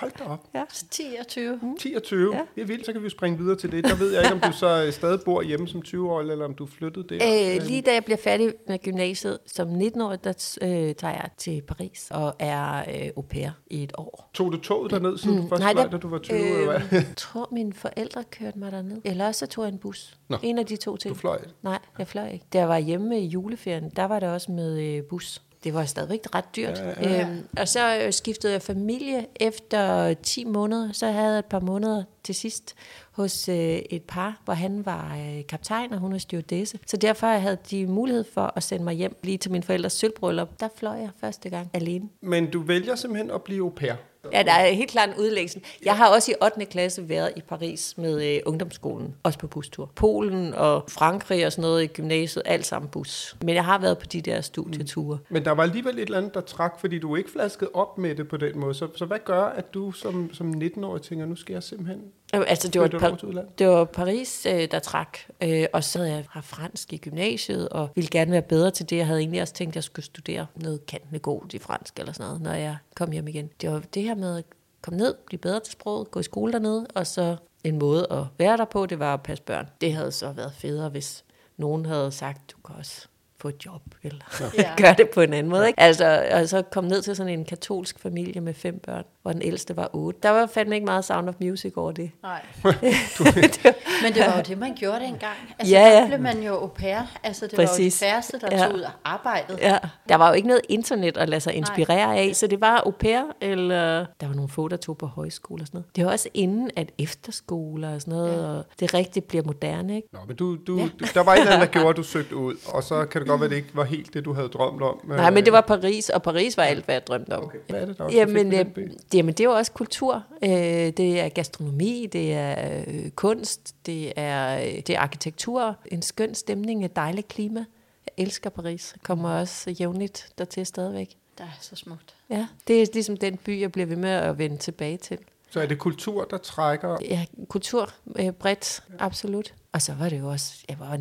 Hold 0.00 0.12
da 0.18 0.24
op. 0.24 0.44
Ja. 0.54 0.62
10 0.90 1.02
og 1.20 1.26
20. 1.26 1.60
10 1.80 1.94
og 1.94 2.02
20. 2.02 2.34
Ja. 2.36 2.40
Det 2.54 2.62
er 2.62 2.66
vildt, 2.66 2.86
så 2.86 2.92
kan 2.92 3.02
vi 3.02 3.10
springe 3.10 3.38
videre 3.38 3.56
til 3.56 3.72
det. 3.72 3.84
Der 3.84 3.96
ved 3.96 4.12
jeg 4.14 4.22
ikke, 4.24 4.34
om 4.34 4.40
du 4.40 4.52
så 4.52 4.84
øh, 4.86 4.92
stadig 4.92 5.20
bor 5.24 5.42
hjemme 5.42 5.68
som 5.68 5.82
20-årig, 5.86 6.30
eller 6.30 6.44
om 6.44 6.54
du 6.54 6.66
flyttede 6.66 7.18
der. 7.18 7.54
Øh, 7.56 7.66
lige 7.66 7.82
da 7.82 7.92
jeg 7.94 8.04
bliver 8.04 8.18
færdig 8.24 8.52
med 8.68 8.78
gymnasiet 8.78 9.38
som 9.46 9.68
19-årig, 9.68 10.24
der 10.24 10.56
øh, 10.62 10.94
tager 10.94 11.14
jeg 11.14 11.28
til 11.38 11.62
Paris 11.68 12.08
og 12.10 12.34
er 12.38 12.78
øh, 12.78 13.10
au 13.16 13.22
pair 13.22 13.48
i 13.70 13.82
et 13.82 13.92
år. 13.98 14.30
Tog 14.34 14.52
du 14.52 14.60
toget 14.60 14.90
derned, 14.90 15.18
siden 15.18 15.42
du 15.42 15.48
først 15.48 15.60
Nej, 15.62 15.72
der- 15.72 15.88
da 15.90 15.96
du 15.96 16.08
var 16.08 16.18
20? 16.18 16.38
Øh, 16.38 16.50
eller 16.50 16.64
hvad? 16.64 16.80
Jeg 16.92 17.06
tror, 17.16 17.48
mine 17.52 17.72
forældre 17.72 18.24
kørte 18.24 18.58
mig 18.58 18.72
derned. 18.72 18.96
Eller 19.04 19.26
også 19.26 19.38
så 19.38 19.46
tog 19.46 19.64
jeg 19.64 19.72
en 19.72 19.78
bus. 19.78 20.16
Nå. 20.28 20.36
En 20.42 20.58
af 20.58 20.66
de 20.66 20.76
to 20.76 20.96
ting. 20.96 21.14
Du 21.14 21.18
fløj? 21.20 21.38
Nej, 21.62 21.78
jeg 21.98 22.06
fløj 22.08 22.28
ikke. 22.28 22.44
Da 22.52 22.58
jeg 22.58 22.68
var 22.68 22.78
hjemme 22.78 23.20
i 23.20 23.26
juleferien, 23.26 23.90
der 23.96 24.04
var 24.04 24.20
det 24.20 24.28
også 24.28 24.52
med 24.52 24.82
øh, 24.96 25.02
bus. 25.02 25.42
Det 25.66 25.74
var 25.74 25.84
stadigvæk 25.84 26.20
ret 26.34 26.56
dyrt. 26.56 26.78
Ja, 26.78 27.10
ja. 27.10 27.28
Øhm, 27.28 27.48
og 27.58 27.68
så 27.68 27.98
øh, 27.98 28.12
skiftede 28.12 28.52
jeg 28.52 28.62
familie 28.62 29.26
efter 29.36 30.14
10 30.14 30.44
måneder. 30.44 30.92
Så 30.92 31.06
havde 31.06 31.30
jeg 31.30 31.38
et 31.38 31.44
par 31.44 31.60
måneder 31.60 32.04
til 32.24 32.34
sidst 32.34 32.74
hos 33.10 33.48
øh, 33.48 33.56
et 33.56 34.02
par, 34.02 34.40
hvor 34.44 34.54
han 34.54 34.86
var 34.86 35.16
øh, 35.16 35.46
kaptajn, 35.46 35.92
og 35.92 35.98
hun 35.98 36.12
var 36.12 36.18
stewardesse. 36.18 36.78
Så 36.86 36.96
derfor 36.96 37.26
havde 37.26 37.58
de 37.70 37.86
mulighed 37.86 38.24
for 38.34 38.52
at 38.56 38.62
sende 38.62 38.84
mig 38.84 38.94
hjem 38.94 39.16
lige 39.22 39.38
til 39.38 39.52
min 39.52 39.62
forældres 39.62 39.92
sølvbryllup. 39.92 40.60
Der 40.60 40.68
fløj 40.76 40.94
jeg 40.94 41.10
første 41.20 41.50
gang 41.50 41.70
alene. 41.72 42.08
Men 42.20 42.50
du 42.50 42.60
vælger 42.60 42.94
simpelthen 42.94 43.30
at 43.30 43.42
blive 43.42 43.62
au 43.62 43.70
pair. 43.70 43.94
Ja, 44.32 44.42
der 44.42 44.52
er 44.52 44.72
helt 44.72 44.90
klart 44.90 45.08
en 45.08 45.14
udlægsen. 45.18 45.62
Jeg 45.84 45.96
har 45.96 46.08
også 46.08 46.32
i 46.32 46.34
8. 46.42 46.66
klasse 46.66 47.08
været 47.08 47.32
i 47.36 47.40
Paris 47.40 47.94
med 47.98 48.34
øh, 48.34 48.40
ungdomsskolen, 48.46 49.14
også 49.22 49.38
på 49.38 49.46
bustur. 49.46 49.90
Polen 49.94 50.54
og 50.54 50.84
Frankrig 50.88 51.46
og 51.46 51.52
sådan 51.52 51.62
noget 51.62 51.82
i 51.82 51.86
gymnasiet, 51.86 52.42
alt 52.46 52.66
sammen 52.66 52.88
bus. 52.88 53.36
Men 53.42 53.54
jeg 53.54 53.64
har 53.64 53.78
været 53.78 53.98
på 53.98 54.06
de 54.06 54.20
der 54.20 54.40
studieture. 54.40 55.16
Mm. 55.16 55.34
Men 55.34 55.44
der 55.44 55.50
var 55.50 55.62
alligevel 55.62 55.94
et 55.94 56.02
eller 56.02 56.18
andet, 56.18 56.34
der 56.34 56.40
trak, 56.40 56.80
fordi 56.80 56.98
du 56.98 57.16
ikke 57.16 57.30
flaskede 57.30 57.70
op 57.74 57.98
med 57.98 58.14
det 58.14 58.28
på 58.28 58.36
den 58.36 58.58
måde. 58.58 58.74
Så, 58.74 58.88
så 58.96 59.04
hvad 59.04 59.18
gør, 59.24 59.42
at 59.42 59.74
du 59.74 59.92
som, 59.92 60.30
som 60.32 60.50
19-årig 60.62 61.02
tænker, 61.02 61.26
nu 61.26 61.36
skal 61.36 61.52
jeg 61.52 61.62
simpelthen... 61.62 62.00
Øh, 62.34 62.44
Altså, 62.46 62.68
det 62.68 62.80
var, 62.80 62.88
til 62.88 63.28
udlandet? 63.28 63.58
det 63.58 63.68
var 63.68 63.84
Paris, 63.84 64.46
øh, 64.50 64.68
der 64.70 64.78
trak. 64.78 65.18
Øh, 65.40 65.66
og 65.72 65.84
så 65.84 65.98
havde 65.98 66.12
jeg 66.12 66.24
fra 66.32 66.40
fransk 66.40 66.92
i 66.92 66.96
gymnasiet, 66.96 67.68
og 67.68 67.88
ville 67.94 68.08
gerne 68.10 68.32
være 68.32 68.42
bedre 68.42 68.70
til 68.70 68.90
det. 68.90 68.96
Jeg 68.96 69.06
havde 69.06 69.20
egentlig 69.20 69.42
også 69.42 69.54
tænkt, 69.54 69.72
at 69.72 69.76
jeg 69.76 69.84
skulle 69.84 70.06
studere 70.06 70.46
noget 70.54 70.86
kantende 70.86 71.18
god 71.18 71.54
i 71.54 71.58
fransk 71.58 71.98
eller 71.98 72.12
sådan 72.12 72.26
noget, 72.26 72.42
når 72.42 72.52
jeg 72.52 72.76
kom 72.94 73.10
hjem 73.10 73.28
igen. 73.28 73.50
Det 73.60 73.70
var 73.70 73.82
det 73.94 74.02
her 74.02 74.14
med 74.14 74.38
at 74.38 74.44
komme 74.82 74.98
ned, 74.98 75.14
blive 75.26 75.38
bedre 75.38 75.60
til 75.60 75.72
sproget, 75.72 76.10
gå 76.10 76.20
i 76.20 76.22
skole 76.22 76.52
dernede, 76.52 76.86
og 76.94 77.06
så 77.06 77.36
en 77.64 77.78
måde 77.78 78.06
at 78.10 78.24
være 78.38 78.56
der 78.56 78.64
på, 78.64 78.86
det 78.86 78.98
var 78.98 79.14
at 79.14 79.22
passe 79.22 79.44
børn. 79.44 79.68
Det 79.80 79.92
havde 79.94 80.12
så 80.12 80.32
været 80.32 80.52
federe, 80.54 80.88
hvis 80.88 81.24
nogen 81.56 81.86
havde 81.86 82.12
sagt, 82.12 82.50
du 82.52 82.56
kan 82.66 82.74
også 82.78 83.06
få 83.38 83.48
et 83.48 83.66
job, 83.66 83.82
eller 84.02 84.24
Ja. 84.40 84.62
ja. 84.62 84.74
gøre 84.82 84.94
det 84.98 85.10
på 85.10 85.20
en 85.20 85.32
anden 85.32 85.50
måde. 85.50 85.66
Ikke? 85.66 85.80
Altså, 85.80 86.28
og 86.32 86.48
så 86.48 86.62
kom 86.62 86.84
ned 86.84 87.02
til 87.02 87.16
sådan 87.16 87.32
en 87.38 87.44
katolsk 87.44 87.98
familie 87.98 88.40
med 88.40 88.54
fem 88.54 88.78
børn, 88.78 89.04
hvor 89.26 89.32
den 89.32 89.42
ældste 89.42 89.76
var 89.76 89.90
otte. 89.92 90.20
Der 90.22 90.30
var 90.30 90.46
fandme 90.46 90.74
ikke 90.74 90.84
meget 90.84 91.04
Sound 91.04 91.28
of 91.28 91.34
Music 91.40 91.72
over 91.76 91.92
det. 91.92 92.10
Nej. 92.22 92.40
det 92.64 93.64
var, 93.64 93.74
Men 94.02 94.12
det 94.14 94.20
var 94.26 94.36
jo 94.36 94.42
det, 94.46 94.58
man 94.58 94.74
gjorde 94.76 95.00
dengang. 95.00 95.34
Altså, 95.58 95.74
Ja, 95.74 95.88
ja, 95.88 96.00
der 96.00 96.06
blev 96.06 96.20
man 96.20 96.42
jo 96.42 96.54
au 96.54 96.66
pair. 96.66 96.98
Altså, 97.22 97.46
det 97.46 97.56
var 97.58 97.62
jo 97.62 97.66
de 97.66 97.70
Præcis. 97.72 97.98
færreste, 98.00 98.38
der 98.40 98.48
Ja. 98.50 98.64
tog 98.64 98.74
ud 98.74 98.80
og 98.80 98.90
arbejdede. 99.04 99.58
Ja, 99.60 99.78
der 100.08 100.16
var 100.16 100.28
jo 100.28 100.34
ikke 100.34 100.48
noget 100.48 100.62
internet 100.68 101.16
at 101.16 101.28
lade 101.28 101.40
sig 101.40 101.54
inspirere 101.54 102.16
af, 102.18 102.36
så 102.36 102.46
det 102.46 102.60
var 102.60 102.82
au 102.86 102.90
pair, 102.90 103.22
eller 103.40 104.06
der 104.20 104.26
var 104.26 104.34
nogle 104.34 104.48
få, 104.48 104.68
der 104.68 104.76
tog 104.76 104.98
på 104.98 105.06
højskole 105.06 105.62
og 105.62 105.66
sådan 105.66 105.78
noget. 105.78 105.96
Det 105.96 106.04
var 106.04 106.10
også 106.12 106.28
inden, 106.34 106.70
at 106.76 106.90
efterskoler 106.98 107.94
og 107.94 108.00
sådan 108.00 108.14
noget, 108.14 108.42
ja. 108.42 108.48
og 108.48 108.64
det 108.80 108.94
rigtigt 108.94 109.28
bliver 109.28 109.44
moderne, 109.44 109.96
ikke? 109.96 110.08
Nå, 110.12 110.18
men 110.26 110.36
du, 110.36 110.56
du, 110.66 110.78
ja. 110.78 110.88
der 111.14 111.22
var 111.22 111.32
et 111.34 111.38
eller 111.40 111.52
andet, 111.52 111.66
der 111.68 111.72
gjorde, 111.72 111.88
at 111.88 111.96
du 111.96 112.02
søgte 112.02 112.36
ud, 112.36 112.54
og 112.66 112.82
så 112.82 113.04
kan 113.04 113.20
det 113.20 113.28
godt 113.28 113.40
være, 113.40 113.46
at 113.46 113.50
det 113.50 113.56
ikke 113.56 113.68
var 113.74 113.84
helt 113.84 114.14
det, 114.14 114.24
du 114.24 114.32
havde 114.32 114.48
drømt 114.48 114.82
om. 114.82 115.00
Nej, 115.08 115.30
men 115.30 115.44
det 115.44 115.52
var 115.52 115.60
Paris, 115.60 116.08
og 116.08 116.22
Paris 116.22 116.56
var 116.56 116.62
alt, 116.62 116.84
hvad 116.84 116.94
jeg 116.94 117.06
drømte 117.06 117.36
om. 117.36 117.44
Okay. 117.44 117.58
Hvad 117.68 117.80
er 117.80 117.86
det, 117.86 117.98
der 117.98 118.04
også 118.04 118.16
Jamen, 118.16 118.50
fedt 118.52 119.12
jamen, 119.16 119.34
det 119.34 119.40
er 119.40 119.48
jo 119.48 119.54
også 119.54 119.72
kultur. 119.72 120.24
Øh, 120.42 120.50
det 120.96 121.20
er 121.20 121.28
gastronomi, 121.28 122.08
det 122.12 122.32
er 122.32 122.82
øh, 122.86 123.10
kunst, 123.10 123.74
det 123.86 124.12
er, 124.16 124.58
øh, 124.58 124.62
det 124.62 124.90
er 124.90 125.00
arkitektur, 125.00 125.76
en 125.86 126.02
skøn 126.02 126.34
stemning, 126.34 126.84
et 126.84 126.96
dejligt 126.96 127.28
klima. 127.28 127.64
Jeg 128.06 128.24
elsker 128.24 128.50
Paris. 128.50 128.92
Jeg 128.94 129.02
kommer 129.02 129.30
også 129.30 129.70
jævnligt 129.70 130.32
dertil 130.38 130.66
stadigvæk. 130.66 131.16
Der 131.38 131.44
er 131.44 131.58
så 131.60 131.76
smukt. 131.76 132.14
Ja, 132.30 132.46
det 132.68 132.82
er 132.82 132.86
ligesom 132.92 133.16
den 133.16 133.36
by, 133.36 133.60
jeg 133.60 133.72
bliver 133.72 133.86
ved 133.86 133.96
med 133.96 134.10
at 134.10 134.38
vende 134.38 134.56
tilbage 134.56 134.96
til. 134.96 135.18
Så 135.50 135.60
er 135.60 135.66
det 135.66 135.78
kultur, 135.78 136.24
der 136.24 136.38
trækker... 136.38 136.98
Ja, 137.04 137.24
kultur 137.48 137.90
øh, 138.16 138.32
bredt, 138.32 138.82
absolut. 138.98 139.54
Og 139.72 139.82
så 139.82 139.94
var 139.94 140.08
det 140.08 140.20
jo 140.20 140.28
også, 140.28 140.64
jeg 140.68 140.76
var 140.80 140.96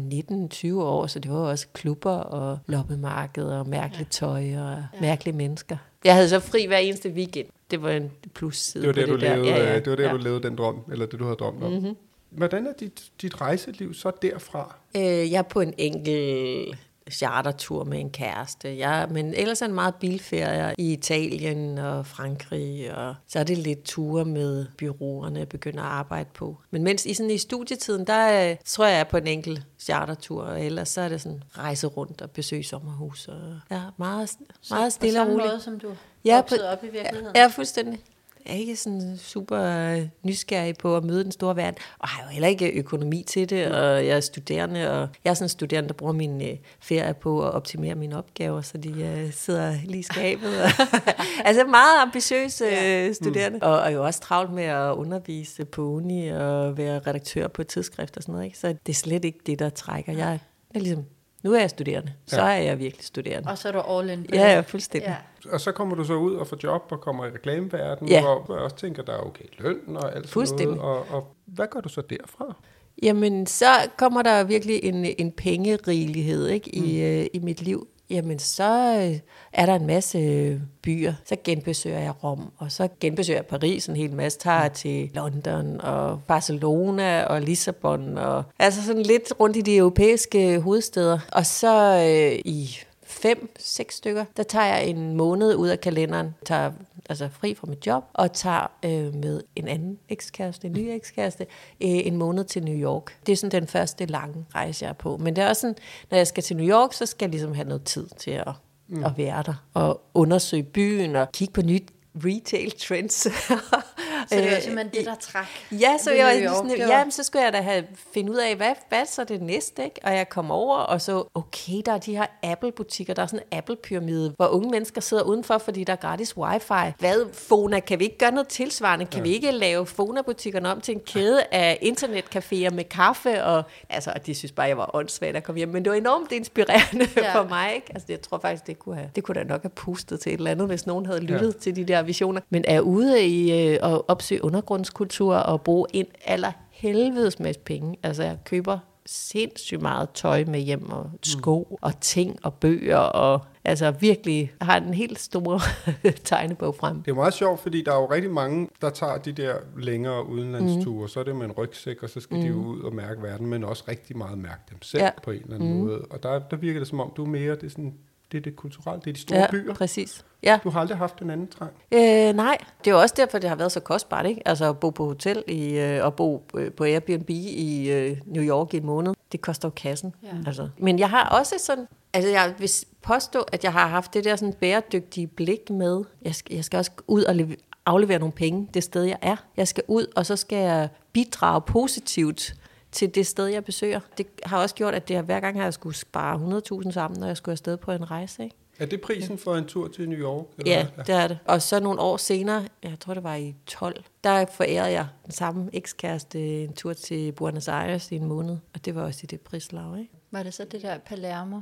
19-20 0.74 0.81
år, 0.81 1.07
så 1.07 1.19
det 1.19 1.31
var 1.31 1.38
jo 1.38 1.50
også 1.50 1.67
klubber 1.74 2.12
og 2.12 2.60
loppemarkeder 2.67 3.60
og 3.60 3.67
mærkeligt 3.67 4.12
tøj 4.12 4.38
og 4.38 4.84
ja. 4.93 5.01
mærkelige 5.01 5.36
mennesker. 5.36 5.77
Jeg 6.03 6.13
havde 6.13 6.29
så 6.29 6.39
fri 6.39 6.65
hver 6.65 6.77
eneste 6.77 7.10
weekend. 7.10 7.48
Det 7.72 7.81
var 7.81 7.89
en 7.89 8.12
plusside 8.34 8.84
Det 8.84 8.88
var 8.88 8.93
på 8.93 9.00
der, 9.00 9.05
du 9.07 9.13
det 9.13 9.22
der. 9.22 9.36
levede, 9.36 9.51
Ja, 9.51 9.74
ja. 9.74 9.79
det 9.79 9.88
var 9.89 9.95
der, 9.95 10.03
ja. 10.03 10.12
du 10.12 10.17
levede 10.17 10.43
den 10.43 10.55
drøm, 10.57 10.79
eller 10.91 11.05
det, 11.05 11.19
du 11.19 11.24
havde 11.24 11.36
drømt 11.38 11.63
om. 11.63 11.72
Mm-hmm. 11.72 11.95
Hvordan 12.29 12.67
er 12.67 12.74
dit, 12.79 13.12
dit 13.22 13.41
rejseliv 13.41 13.93
så 13.93 14.12
derfra? 14.22 14.75
Øh, 14.95 15.01
jeg 15.03 15.31
er 15.38 15.41
på 15.41 15.62
en 15.62 15.74
enkel 15.77 16.77
chartertur 17.11 17.83
med 17.83 18.00
en 18.00 18.09
kæreste. 18.09 18.77
Jeg, 18.77 19.07
men 19.11 19.33
ellers 19.33 19.61
er 19.61 19.65
det 19.65 19.75
meget 19.75 19.96
bilferier 19.96 20.74
i 20.77 20.94
Italien 20.94 21.77
og 21.77 22.05
Frankrig, 22.05 22.96
og 22.96 23.15
så 23.27 23.39
er 23.39 23.44
det 23.44 23.57
lidt 23.57 23.83
ture 23.83 24.25
med 24.25 24.65
byråerne, 24.77 25.39
jeg 25.39 25.50
begynder 25.50 25.83
at 25.83 25.89
arbejde 25.89 26.29
på. 26.33 26.57
Men 26.72 26.83
mens 26.83 27.05
i, 27.05 27.13
sådan, 27.13 27.31
i 27.31 27.37
studietiden, 27.37 28.07
der 28.07 28.50
øh, 28.50 28.55
tror 28.65 28.85
jeg, 28.85 28.94
jeg 28.94 29.00
er 29.00 29.03
på 29.03 29.18
en 29.18 29.27
enkel 29.27 29.63
chartertur, 29.79 30.44
og 30.44 30.65
ellers 30.65 30.89
så 30.89 31.01
er 31.01 31.09
det 31.09 31.22
sådan 31.22 31.44
rejse 31.57 31.87
rundt 31.87 32.22
og 32.22 32.31
besøge 32.31 32.63
sommerhus. 32.63 33.27
Og, 33.27 33.59
ja, 33.72 33.81
meget, 33.98 34.31
meget 34.70 34.94
stille 34.94 35.18
på 35.18 35.22
og 35.22 35.25
samme 35.25 35.33
roligt. 35.33 35.50
måde, 35.50 35.61
som 35.61 35.79
du 35.79 35.87
Ja, 36.25 36.35
voksede 36.35 36.59
på- 36.59 36.65
op 36.68 36.83
i 36.83 36.87
virkeligheden. 36.89 37.35
Ja, 37.35 37.48
fuldstændig. 37.48 38.00
Jeg 38.46 38.53
er 38.53 38.58
ikke 38.58 38.75
sådan 38.75 39.18
super 39.18 39.60
øh, 39.60 40.08
nysgerrig 40.24 40.77
på 40.77 40.98
at 40.98 41.03
møde 41.03 41.24
den 41.24 41.31
store 41.31 41.55
verden, 41.55 41.75
og 42.00 42.08
har 42.08 42.24
jo 42.24 42.29
heller 42.29 42.48
ikke 42.48 42.72
økonomi 42.72 43.24
til 43.27 43.50
det, 43.50 43.72
og 43.72 44.05
jeg 44.05 44.18
er 44.18 44.20
studerende, 44.20 44.92
og 44.92 45.10
jeg 45.24 45.29
er 45.29 45.34
sådan 45.34 45.46
en 45.46 45.50
studerende, 45.50 45.88
der 45.88 45.94
bruger 45.94 46.14
min 46.14 46.42
øh, 46.42 46.58
ferie 46.79 47.14
på 47.14 47.44
at 47.46 47.51
optimere 47.51 47.96
mine 47.96 48.18
opgaver, 48.18 48.62
så 48.62 48.77
de 48.77 48.90
øh, 48.90 49.34
sidder 49.34 49.77
lige 49.86 50.00
i 50.00 50.03
skabet. 50.03 50.62
Og 50.64 50.70
altså 51.48 51.64
meget 51.64 52.01
ambitiøs 52.01 52.62
øh, 52.62 53.16
studerende, 53.16 53.60
og, 53.62 53.79
og 53.79 53.94
jo 53.94 54.05
også 54.05 54.20
travlt 54.20 54.53
med 54.53 54.64
at 54.64 54.92
undervise 54.92 55.66
på 55.66 55.81
uni 55.81 56.27
og 56.27 56.77
være 56.77 57.00
redaktør 57.00 57.48
på 57.48 57.62
et 57.62 57.68
tidsskrift 57.68 58.18
og 58.18 58.24
sådan 58.24 58.34
noget, 58.34 58.46
ikke? 58.46 58.58
så 58.58 58.68
det 58.68 58.90
er 58.90 58.94
slet 58.94 59.25
ikke 59.25 59.40
det, 59.46 59.60
der 59.60 59.70
trækker. 59.70 60.12
Jeg, 60.12 60.20
jeg 60.20 60.79
er 60.79 60.79
ligesom, 60.79 61.05
nu 61.46 61.53
er 61.53 61.60
jeg 61.60 61.70
studerende, 61.70 62.14
så 62.27 62.42
er 62.42 62.58
jeg 62.58 62.79
virkelig 62.79 63.05
studerende. 63.05 63.50
Og 63.50 63.58
så 63.58 63.68
er 63.68 63.72
du 63.72 63.79
all 63.79 64.10
in. 64.10 64.25
Ja, 64.34 64.53
ja, 64.53 64.60
fuldstændig. 64.60 65.08
Ja. 65.46 65.51
Og 65.51 65.62
så 65.62 65.72
kommer 65.72 65.96
du 65.96 66.03
så 66.03 66.14
ud 66.14 66.36
og 66.36 66.48
får 66.48 66.58
job 66.64 66.81
og 66.92 67.01
kommer 67.01 67.25
i 67.25 67.29
reklameverdenen, 67.29 68.10
Ja. 68.12 68.22
hvor 68.22 68.53
jeg 68.55 68.64
også 68.64 68.75
tænker, 68.75 69.03
der 69.03 69.14
er 69.14 69.20
okay 69.22 69.44
løn 69.58 69.79
og 69.88 70.03
alt 70.05 70.14
sådan 70.16 70.27
Fuldstændig. 70.27 70.66
noget. 70.77 70.81
Og, 70.81 71.05
og 71.10 71.36
hvad 71.46 71.68
gør 71.72 71.79
du 71.79 71.90
så 71.90 72.01
derfra? 72.01 72.55
Jamen, 73.03 73.46
så 73.48 73.66
kommer 73.98 74.22
der 74.22 74.44
virkelig 74.44 74.84
en, 74.84 75.05
en 75.18 75.31
pengerigelighed 75.31 76.48
ikke, 76.48 76.75
i, 76.75 77.01
øh, 77.01 77.27
i 77.34 77.40
mit 77.40 77.62
liv. 77.62 77.88
Jamen, 78.09 78.39
så 78.39 79.00
øh, 79.01 79.20
er 79.53 79.65
der 79.65 79.75
en 79.75 79.87
masse 79.87 80.18
øh, 80.18 80.59
byer. 80.81 81.13
Så 81.25 81.35
genbesøger 81.44 82.00
jeg 82.00 82.24
Rom, 82.24 82.51
og 82.57 82.72
så 82.72 82.87
genbesøger 83.00 83.37
jeg 83.37 83.46
Paris 83.46 83.85
en 83.85 83.96
hel 83.96 84.13
masse. 84.13 84.39
Tager 84.39 84.68
til 84.68 85.09
London 85.13 85.81
og 85.81 86.22
Barcelona 86.27 87.24
og 87.24 87.41
Lissabon. 87.41 88.18
Og, 88.18 88.44
altså 88.59 88.83
sådan 88.85 89.01
lidt 89.01 89.33
rundt 89.39 89.57
i 89.57 89.61
de 89.61 89.77
europæiske 89.77 90.59
hovedsteder. 90.59 91.20
Og 91.31 91.46
så 91.46 91.96
øh, 92.07 92.39
i 92.46 92.79
fem, 93.25 93.55
seks 93.59 93.96
stykker, 93.96 94.25
der 94.38 94.44
tager 94.44 94.66
jeg 94.66 94.88
en 94.88 95.14
måned 95.14 95.55
ud 95.55 95.68
af 95.68 95.81
kalenderen, 95.81 96.35
tager 96.46 96.72
altså 97.09 97.29
fri 97.29 97.55
fra 97.55 97.68
mit 97.68 97.88
job, 97.88 98.03
og 98.14 98.33
tager 98.33 98.72
øh, 98.85 99.16
med 99.16 99.42
en 99.55 99.68
anden 99.68 99.98
ekskæreste, 100.09 100.68
en 100.68 100.74
ny 100.74 100.90
ekskæreste, 100.90 101.44
øh, 101.81 102.07
en 102.07 102.18
måned 102.18 102.44
til 102.44 102.64
New 102.64 102.75
York. 102.75 103.18
Det 103.25 103.31
er 103.31 103.38
sådan 103.38 103.61
den 103.61 103.68
første 103.68 104.05
lange 104.05 104.46
rejse, 104.55 104.83
jeg 104.85 104.90
er 104.90 104.94
på. 104.94 105.18
Men 105.18 105.35
det 105.35 105.44
er 105.44 105.50
også 105.50 105.61
sådan, 105.61 105.75
når 106.11 106.18
jeg 106.18 106.27
skal 106.27 106.44
til 106.44 106.57
New 106.57 106.68
York, 106.68 106.94
så 106.94 107.05
skal 107.05 107.25
jeg 107.25 107.31
ligesom 107.31 107.53
have 107.53 107.68
noget 107.68 107.83
tid 107.83 108.07
til 108.18 108.31
at, 108.31 108.51
mm. 108.88 109.03
at 109.03 109.18
være 109.18 109.44
der, 109.46 109.66
og 109.74 110.01
undersøge 110.14 110.64
byen, 110.64 111.16
og 111.16 111.31
kigge 111.31 111.53
på 111.53 111.61
nye 111.61 111.81
retail 112.16 112.72
trends. 112.72 113.27
så 114.29 114.35
det 114.35 114.51
var 114.51 114.59
simpelthen 114.59 114.94
det, 114.94 115.05
der 115.05 115.16
trak. 115.16 115.48
Ja, 115.72 115.98
så 115.98 116.11
jeg 116.11 116.42
York. 116.44 116.55
sådan, 116.55 116.70
var- 116.70 116.98
ja, 116.98 117.03
men 117.03 117.11
så 117.11 117.24
skulle 117.24 117.44
jeg 117.44 117.53
da 117.53 117.61
have 117.61 117.83
finde 118.14 118.31
ud 118.31 118.38
af, 118.38 118.55
hvad, 118.55 118.74
hvad 118.90 119.05
så 119.05 119.24
det 119.24 119.42
næste, 119.42 119.83
ikke? 119.83 120.00
Og 120.03 120.14
jeg 120.14 120.29
kom 120.29 120.51
over 120.51 120.77
og 120.77 121.01
så, 121.01 121.24
okay, 121.33 121.81
der 121.85 121.92
er 121.92 121.98
de 121.98 122.18
her 122.18 122.25
Apple-butikker, 122.44 123.14
der 123.14 123.22
er 123.22 123.27
sådan 123.27 123.46
en 123.51 123.57
Apple-pyramide, 123.57 124.33
hvor 124.35 124.48
unge 124.48 124.70
mennesker 124.72 125.01
sidder 125.01 125.24
udenfor, 125.24 125.57
fordi 125.57 125.83
der 125.83 125.94
er 125.94 125.98
gratis 125.98 126.38
wifi. 126.38 126.92
Hvad, 127.00 127.33
Fona, 127.33 127.79
kan 127.79 128.00
vi 128.00 128.03
ikke 128.03 128.18
gøre 128.18 128.31
noget 128.31 128.48
tilsvarende? 128.48 129.05
Kan 129.05 129.18
ja. 129.18 129.24
vi 129.24 129.33
ikke 129.33 129.51
lave 129.51 129.85
Fona-butikkerne 129.85 130.72
om 130.72 130.81
til 130.81 130.94
en 130.94 131.00
kæde 131.00 131.44
af 131.51 131.79
internetcaféer 131.83 132.70
med 132.74 132.83
kaffe? 132.83 133.44
Og, 133.44 133.64
altså, 133.90 134.11
og 134.16 134.25
de 134.25 134.35
synes 134.35 134.51
bare, 134.51 134.68
jeg 134.68 134.77
var 134.77 134.96
åndssvagt 134.96 135.35
at 135.35 135.44
komme 135.44 135.57
hjem, 135.57 135.70
men 135.70 135.83
det 135.85 135.92
var 135.92 135.98
enormt 135.98 136.31
inspirerende 136.31 137.07
ja. 137.18 137.40
For 137.40 137.48
mig, 137.50 137.75
ikke? 137.75 137.88
Altså, 137.90 138.05
jeg 138.09 138.22
tror 138.22 138.40
faktisk, 138.40 138.68
det 138.68 138.79
kunne, 138.79 138.96
have, 138.96 139.09
det 139.16 139.24
kunne 139.24 139.35
da 139.35 139.44
nok 139.44 139.61
have 139.61 139.70
pustet 139.70 140.20
til 140.20 140.33
et 140.33 140.38
eller 140.38 140.51
andet, 140.51 140.68
hvis 140.68 140.85
nogen 140.85 141.05
havde 141.05 141.20
lyttet 141.20 141.53
ja. 141.53 141.59
til 141.59 141.75
de 141.75 141.83
der 141.83 142.01
visioner. 142.01 142.42
Men 142.50 142.66
er 142.68 142.79
ude 142.81 143.25
i 143.25 143.68
øh, 143.74 143.79
at 144.09 144.14
opsøge 144.15 144.43
undergrundskultur 144.43 145.35
og 145.35 145.61
bruge 145.61 145.87
en 145.93 146.05
aller 146.25 146.51
helvedes 146.71 147.39
masse 147.39 147.61
penge. 147.61 147.97
Altså, 148.03 148.23
jeg 148.23 148.37
køber 148.45 148.79
sindssygt 149.05 149.81
meget 149.81 150.09
tøj 150.13 150.45
med 150.47 150.59
hjem, 150.59 150.89
og 150.91 151.11
sko, 151.23 151.77
og 151.81 151.99
ting, 152.01 152.39
og 152.43 152.53
bøger, 152.53 152.97
og 152.97 153.41
altså 153.63 153.91
virkelig 153.91 154.51
har 154.61 154.77
en 154.77 154.93
helt 154.93 155.19
stor 155.19 155.61
tegnebog 156.23 156.75
frem. 156.75 157.01
Det 157.01 157.11
er 157.11 157.15
meget 157.15 157.33
sjovt, 157.33 157.59
fordi 157.59 157.83
der 157.83 157.91
er 157.91 157.95
jo 157.95 158.05
rigtig 158.05 158.31
mange, 158.31 158.69
der 158.81 158.89
tager 158.89 159.17
de 159.17 159.31
der 159.31 159.55
længere 159.77 160.27
udenlandsture, 160.27 161.01
mm. 161.01 161.07
så 161.07 161.19
er 161.19 161.23
det 161.23 161.35
med 161.35 161.45
en 161.45 161.51
rygsæk, 161.51 162.03
og 162.03 162.09
så 162.09 162.19
skal 162.19 162.37
mm. 162.37 162.43
de 162.43 162.47
jo 162.47 162.55
ud 162.55 162.81
og 162.81 162.95
mærke 162.95 163.21
verden, 163.21 163.47
men 163.47 163.63
også 163.63 163.83
rigtig 163.87 164.17
meget 164.17 164.37
mærke 164.37 164.61
dem 164.69 164.81
selv 164.81 165.03
ja. 165.03 165.09
på 165.23 165.31
en 165.31 165.41
eller 165.41 165.55
anden 165.55 165.73
mm. 165.73 165.79
måde. 165.79 166.01
Og 166.09 166.23
der, 166.23 166.39
der 166.39 166.57
virker 166.57 166.79
det 166.79 166.87
som 166.87 166.99
om, 166.99 167.11
du 167.17 167.23
er 167.23 167.29
mere, 167.29 167.55
det 167.55 167.63
er, 167.63 167.69
sådan, 167.69 167.93
det 168.31 168.38
er 168.38 168.42
det 168.42 168.55
kulturelle, 168.55 169.01
det 169.01 169.09
er 169.09 169.14
de 169.14 169.20
store 169.20 169.40
ja, 169.40 169.51
byer. 169.51 169.74
præcis. 169.74 170.25
Ja. 170.44 170.59
Du 170.64 170.70
har 170.70 170.79
aldrig 170.79 170.98
haft 170.98 171.22
en 171.22 171.29
anden 171.29 171.48
trang. 171.48 171.72
Øh, 171.92 172.33
nej, 172.35 172.57
det 172.79 172.92
er 172.92 172.96
jo 172.96 173.01
også 173.01 173.16
derfor, 173.18 173.40
det 173.40 173.50
har 173.50 173.55
været 173.55 173.72
så 173.72 173.79
kostbart, 173.79 174.25
ikke? 174.25 174.48
Altså 174.48 174.70
at 174.70 174.79
bo 174.79 174.90
på 174.90 175.05
hotel 175.05 175.44
i, 175.48 175.79
øh, 175.79 176.05
og 176.05 176.14
bo 176.16 176.44
øh, 176.55 176.72
på 176.72 176.83
Airbnb 176.83 177.29
i 177.29 177.92
øh, 177.92 178.18
New 178.25 178.44
York 178.44 178.74
i 178.74 178.77
en 178.77 178.85
måned, 178.85 179.14
det 179.31 179.42
koster 179.42 179.68
jo 179.68 179.72
kassen. 179.75 180.14
Ja. 180.24 180.29
Altså. 180.48 180.70
Men 180.77 181.00
jeg 181.00 181.09
har 181.09 181.29
også 181.29 181.55
sådan, 181.59 181.88
altså 182.14 182.29
jeg 182.31 182.53
vil 182.57 182.70
påstå, 183.01 183.42
at 183.42 183.64
jeg 183.64 183.74
har 183.74 183.88
haft 183.88 184.14
det 184.14 184.24
der 184.24 184.35
sådan 184.35 184.53
bæredygtige 184.53 185.27
blik 185.27 185.70
med, 185.70 186.03
jeg 186.22 186.35
skal, 186.35 186.55
jeg 186.55 186.66
skal 186.66 186.77
også 186.77 186.92
ud 187.07 187.24
og 187.24 187.35
leve, 187.35 187.55
aflevere 187.85 188.20
nogle 188.20 188.33
penge 188.33 188.68
det 188.74 188.83
sted, 188.83 189.03
jeg 189.03 189.18
er. 189.22 189.35
Jeg 189.57 189.68
skal 189.68 189.83
ud, 189.88 190.05
og 190.16 190.25
så 190.25 190.35
skal 190.35 190.57
jeg 190.57 190.90
bidrage 191.14 191.61
positivt 191.61 192.53
til 192.96 193.16
det 193.16 193.27
sted, 193.27 193.46
jeg 193.46 193.66
besøger. 193.66 194.00
Det 194.18 194.27
har 194.44 194.62
også 194.62 194.75
gjort, 194.75 194.94
at 194.94 195.08
det 195.08 195.16
har, 195.16 195.24
hver 195.24 195.40
gang 195.40 195.58
har 195.58 195.64
jeg 195.64 195.74
skulle 195.74 195.96
spare 195.96 196.62
100.000 196.86 196.92
sammen, 196.92 197.20
når 197.20 197.27
jeg 197.27 197.38
skulle 197.38 197.53
afsted 197.53 197.77
på 197.77 197.92
en 197.92 198.12
rejse, 198.12 198.44
ikke? 198.44 198.55
Er 198.79 198.86
det 198.86 199.01
prisen 199.01 199.38
for 199.38 199.55
en 199.55 199.66
tur 199.66 199.88
til 199.88 200.10
New 200.10 200.20
York? 200.20 200.46
eller 200.58 200.72
Ja, 200.72 200.88
hvad? 200.96 201.05
det 201.05 201.16
er 201.16 201.27
det. 201.27 201.40
Og 201.46 201.62
så 201.62 201.79
nogle 201.79 202.00
år 202.00 202.18
senere, 202.18 202.68
jeg 202.84 203.00
tror 203.00 203.14
det 203.14 203.24
var 203.24 203.36
i 203.36 203.55
12, 203.66 204.03
der 204.24 204.46
forærede 204.46 204.92
jeg 204.92 205.08
den 205.25 205.31
samme 205.31 205.70
ekskæreste 205.74 206.64
en 206.64 206.74
tur 206.74 206.94
til 206.94 207.31
Buenos 207.31 207.68
Aires 207.68 208.12
i 208.12 208.16
en 208.16 208.25
måned. 208.25 208.58
Og 208.74 208.86
det 208.86 208.96
var 208.96 209.01
også 209.03 209.20
i 209.24 209.25
det 209.25 209.42
prislag, 209.42 210.00
ikke? 210.00 210.12
Var 210.31 210.44
det 210.44 210.53
så 210.53 210.66
det 210.72 210.81
der 210.81 210.98
Palermo, 210.98 211.60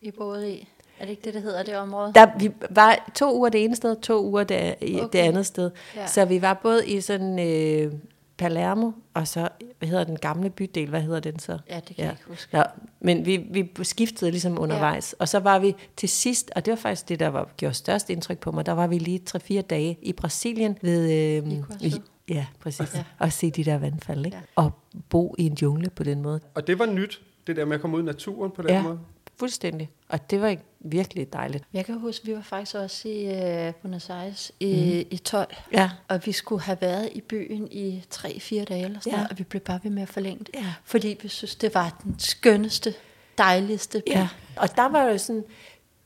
I 0.00 0.10
boede 0.10 0.52
i? 0.52 0.68
Er 0.98 1.04
det 1.04 1.10
ikke 1.10 1.22
det, 1.24 1.34
det 1.34 1.42
hedder, 1.42 1.62
det 1.62 1.76
område? 1.76 2.12
Der, 2.14 2.26
vi 2.38 2.50
var 2.70 3.10
to 3.14 3.36
uger 3.36 3.48
det 3.48 3.64
ene 3.64 3.76
sted, 3.76 3.96
to 3.96 4.24
uger 4.24 4.44
det, 4.44 4.74
okay. 4.82 5.08
Det 5.12 5.18
andet 5.18 5.46
sted. 5.46 5.70
Ja. 5.96 6.06
Så 6.06 6.24
vi 6.24 6.42
var 6.42 6.54
både 6.54 6.88
i 6.88 7.00
sådan 7.00 7.38
øh, 7.38 7.92
Palermo, 8.36 8.90
og 9.14 9.28
så, 9.28 9.48
hvad 9.78 9.88
hedder 9.88 10.04
den 10.04 10.16
gamle 10.16 10.50
bydel, 10.50 10.88
hvad 10.88 11.00
hedder 11.02 11.20
den 11.20 11.38
så? 11.38 11.58
Ja, 11.70 11.80
det 11.88 11.96
kan 11.96 12.04
jeg 12.04 12.12
ikke 12.12 12.24
huske. 12.26 12.56
Ja, 12.56 12.62
men 13.00 13.26
vi, 13.26 13.36
vi 13.36 13.70
skiftede 13.82 14.30
ligesom 14.30 14.60
undervejs. 14.60 15.14
Ja. 15.18 15.22
Og 15.22 15.28
så 15.28 15.38
var 15.38 15.58
vi 15.58 15.74
til 15.96 16.08
sidst, 16.08 16.50
og 16.56 16.64
det 16.64 16.70
var 16.70 16.76
faktisk 16.76 17.08
det, 17.08 17.20
der 17.20 17.28
var, 17.28 17.48
gjorde 17.56 17.74
størst 17.74 18.10
indtryk 18.10 18.38
på 18.38 18.52
mig, 18.52 18.66
der 18.66 18.72
var 18.72 18.86
vi 18.86 18.98
lige 18.98 19.20
3-4 19.58 19.60
dage 19.60 19.98
i 20.02 20.12
Brasilien 20.12 20.78
ved... 20.82 21.10
Øh, 21.12 21.52
Iguazu. 21.52 22.00
ja, 22.28 22.46
præcis. 22.60 22.94
Ja. 22.94 22.98
Ja. 22.98 23.04
Og 23.18 23.32
se 23.32 23.50
de 23.50 23.64
der 23.64 23.78
vandfald, 23.78 24.26
ikke? 24.26 24.36
Ja. 24.36 24.42
Ja. 24.62 24.62
Og 24.64 24.72
bo 25.08 25.34
i 25.38 25.46
en 25.46 25.54
jungle 25.62 25.90
på 25.90 26.04
den 26.04 26.22
måde. 26.22 26.40
Og 26.54 26.66
det 26.66 26.78
var 26.78 26.86
nyt, 26.86 27.22
det 27.46 27.56
der 27.56 27.64
med 27.64 27.74
at 27.74 27.80
komme 27.80 27.96
ud 27.96 28.02
i 28.02 28.06
naturen 28.06 28.50
på 28.50 28.62
den 28.62 28.70
Ja, 28.70 28.82
måde. 28.82 28.98
Fuldstændig. 29.38 29.90
Og 30.08 30.30
det 30.30 30.40
var 30.40 30.56
virkelig 30.80 31.32
dejligt. 31.32 31.64
Jeg 31.72 31.84
kan 31.84 31.98
huske, 31.98 32.26
vi 32.26 32.34
var 32.34 32.42
faktisk 32.42 32.74
også 32.76 33.08
i 33.08 33.26
uh, 33.68 33.74
Buenos 33.74 34.10
Aires 34.10 34.52
i, 34.60 34.74
mm. 35.04 35.08
i 35.14 35.16
12, 35.16 35.54
Ja. 35.72 35.90
og 36.08 36.20
vi 36.26 36.32
skulle 36.32 36.62
have 36.62 36.78
været 36.80 37.08
i 37.12 37.20
byen 37.20 37.68
i 37.70 38.04
3-4 38.14 38.24
dage 38.64 38.84
eller 38.84 39.00
sådan 39.00 39.12
Ja. 39.12 39.16
noget, 39.16 39.30
og 39.30 39.38
vi 39.38 39.44
blev 39.44 39.60
bare 39.62 39.80
ved 39.82 39.90
med 39.90 40.02
at 40.02 40.08
forlænge 40.08 40.38
det, 40.44 40.54
Ja. 40.54 40.74
fordi 40.84 41.16
vi 41.22 41.28
synes, 41.28 41.54
det 41.56 41.74
var 41.74 42.00
den 42.04 42.14
skønneste, 42.18 42.94
dejligste 43.38 44.02
by. 44.06 44.10
Ja, 44.10 44.28
og 44.56 44.76
der 44.76 44.88
var 44.88 45.02
jo 45.02 45.18
sådan, 45.18 45.44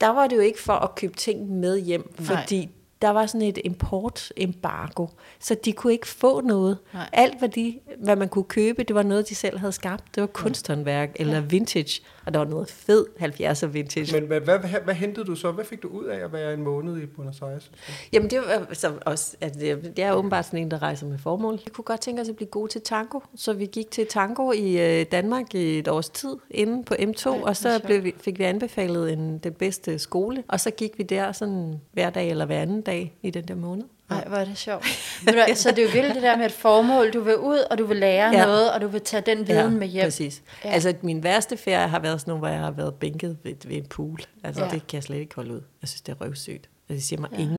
der 0.01 0.09
var 0.09 0.27
det 0.27 0.37
jo 0.37 0.41
ikke 0.41 0.61
for 0.63 0.73
at 0.73 0.95
købe 0.95 1.17
ting 1.17 1.51
med 1.51 1.79
hjem, 1.81 2.15
Nej. 2.19 2.27
fordi 2.27 2.71
der 3.03 3.11
var 3.11 3.27
sådan 3.27 3.47
et 3.47 3.59
importembargo, 3.65 5.07
så 5.41 5.57
de 5.65 5.73
kunne 5.73 5.93
ikke 5.93 6.09
få 6.09 6.41
noget. 6.41 6.79
Nej. 6.95 7.09
Alt, 7.13 7.39
hvad, 7.39 7.49
de, 7.49 7.79
hvad 7.99 8.17
man 8.17 8.29
kunne 8.29 8.45
købe, 8.45 8.83
det 8.83 8.97
var 8.97 9.03
noget, 9.03 9.29
de 9.29 9.35
selv 9.35 9.59
havde 9.59 9.73
skabt. 9.73 10.05
Det 10.15 10.21
var 10.21 10.27
kunsthåndværk 10.27 11.11
eller 11.17 11.41
vintage, 11.41 12.03
og 12.27 12.35
der 12.35 12.39
var 12.39 12.47
noget 12.47 12.71
fed 12.71 13.07
70'er 13.21 13.67
vintage. 13.67 14.21
Men 14.21 14.29
hvad, 14.29 14.41
hvad, 14.41 14.59
hvad, 14.59 14.71
hvad 14.85 14.95
hentede 14.95 15.27
du 15.27 15.35
så? 15.35 15.53
Hvad 15.53 15.65
fik 15.65 15.83
du 15.83 15.89
ud 15.89 16.05
af 16.05 16.25
at 16.25 16.33
være 16.33 16.55
en 16.55 16.63
måned 16.63 17.03
i 17.03 17.07
Buenos 17.07 17.43
Aires? 17.43 17.71
Jamen, 18.13 18.31
det 18.31 18.39
var 18.39 18.75
så 18.75 18.93
også, 19.07 19.37
altså, 19.41 19.61
det, 19.61 19.97
det 19.97 20.05
er 20.05 20.13
åbenbart 20.13 20.45
sådan 20.45 20.59
en, 20.59 20.71
der 20.71 20.83
rejser 20.83 21.07
med 21.07 21.19
formål. 21.19 21.61
Jeg 21.65 21.73
kunne 21.73 21.85
godt 21.85 22.01
tænke 22.01 22.23
os 22.23 22.29
at 22.29 22.37
blive 22.37 22.49
gode 22.49 22.73
til 22.73 22.81
tango, 22.81 23.21
så 23.37 23.53
vi 23.53 23.67
gik 23.67 23.91
til 23.91 24.07
tango 24.07 24.53
i 24.53 25.01
øh, 25.01 25.07
Danmark 25.13 25.55
i 25.55 25.79
et 25.79 25.89
års 25.89 26.09
tid, 26.09 26.37
inde 26.51 26.85
på 26.85 26.95
M2, 26.95 27.29
Ej, 27.29 27.41
og 27.43 27.57
så 27.57 27.81
blev 27.85 28.05
vi, 28.05 28.15
fik 28.21 28.39
vi 28.39 28.45
anbefalet 28.45 29.13
en, 29.13 29.39
den 29.39 29.53
bedste 29.53 29.99
skole, 29.99 30.45
og 30.49 30.61
så 30.61 30.71
gik 30.71 30.99
vi 30.99 31.03
der 31.03 31.33
sådan 31.33 31.81
hver 31.93 32.11
dag 32.11 32.31
eller 32.31 32.47
hver 32.47 32.63
anden 32.63 32.83
dag 32.89 33.19
i 33.23 33.31
den 33.31 33.49
der 33.49 33.55
måned. 33.55 33.85
Nej, 34.11 34.25
hvor 34.29 34.37
er 34.37 34.45
det 34.45 34.59
sjovt. 34.59 34.85
Hvad, 35.23 35.55
så 35.55 35.71
det 35.71 35.79
er 35.79 35.83
jo 35.83 35.89
virkelig 35.93 36.15
det 36.15 36.23
der 36.23 36.37
med 36.37 36.47
et 36.47 36.53
formål. 36.53 37.11
Du 37.11 37.21
vil 37.21 37.37
ud, 37.37 37.59
og 37.71 37.79
du 37.79 37.85
vil 37.87 37.97
lære 37.97 38.31
ja. 38.31 38.39
Ja. 38.39 38.45
noget, 38.47 38.73
og 38.73 38.81
du 38.81 38.89
vil 38.89 39.01
tage 39.01 39.21
den 39.21 39.49
viden 39.49 39.79
med 39.79 39.87
hjem. 39.87 40.05
præcis. 40.05 40.43
Ja. 40.65 40.69
Ja. 40.69 40.75
Altså, 40.75 40.95
min 41.03 41.23
værste 41.23 41.57
ferie 41.57 41.89
har 41.89 41.99
været 41.99 42.21
sådan 42.21 42.31
nogle, 42.31 42.39
hvor 42.41 42.49
jeg 42.49 42.61
har 42.61 42.71
været 42.71 42.95
bænket 42.95 43.39
ved, 43.45 43.55
ved 43.65 43.77
en 43.77 43.87
pool. 43.87 44.21
Altså, 44.45 44.63
Ja. 44.63 44.69
ja. 44.69 44.75
det 44.75 44.87
kan 44.87 44.97
jeg 44.97 45.03
slet 45.03 45.19
ikke 45.19 45.35
holde 45.35 45.55
ud. 45.55 45.61
Jeg 45.83 45.89
synes, 45.89 46.01
det 46.03 46.13
er 46.13 46.21
røvsygt. 46.21 46.69
Og 46.89 46.95
det 46.95 47.03
siger 47.03 47.21
mig 47.21 47.31
ja. 47.33 47.37
ingen 47.39 47.57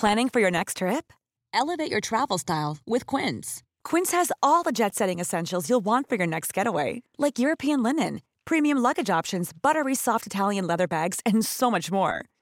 Planning 0.00 0.30
for 0.32 0.40
your 0.40 0.50
next 0.50 0.76
trip? 0.78 1.12
Elevate 1.54 1.90
your 1.92 2.00
travel 2.00 2.38
style 2.38 2.74
with 2.86 3.04
Quince. 3.06 3.62
Quince 3.90 4.12
has 4.16 4.30
all 4.42 4.62
the 4.62 4.72
jet 4.72 4.94
setting 4.96 5.20
essentials 5.20 5.68
you'll 5.68 5.84
want 5.84 6.08
for 6.08 6.16
your 6.16 6.26
next 6.26 6.52
getaway, 6.54 7.02
like 7.18 7.38
European 7.38 7.82
linen, 7.82 8.20
premium 8.44 8.78
luggage 8.78 9.10
options, 9.10 9.52
buttery 9.52 9.94
soft 9.94 10.26
Italian 10.26 10.66
leather 10.66 10.86
bags, 10.86 11.18
and 11.26 11.42
so 11.44 11.70
much 11.70 11.90
more. 11.92 12.24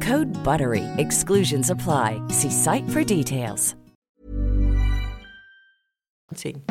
Code 0.00 0.32
BUTTERY. 0.44 0.84
Exclusions 0.98 1.68
apply. 1.68 2.22
See 2.28 2.50
site 2.50 2.88
for 2.90 3.02
details. 3.04 3.74
ting. 6.36 6.64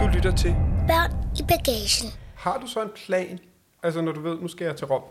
Du 0.00 0.06
lytter 0.14 0.32
til. 0.36 0.54
Børn 0.88 1.12
i 1.38 1.42
bagagen. 1.48 2.08
Har 2.34 2.58
du 2.58 2.66
så 2.66 2.82
en 2.82 2.90
plan? 3.06 3.38
Altså 3.82 4.00
når 4.00 4.12
du 4.12 4.20
ved, 4.20 4.40
nu 4.40 4.48
skal 4.48 4.64
jeg 4.64 4.76
til 4.76 4.86
Rom, 4.86 5.02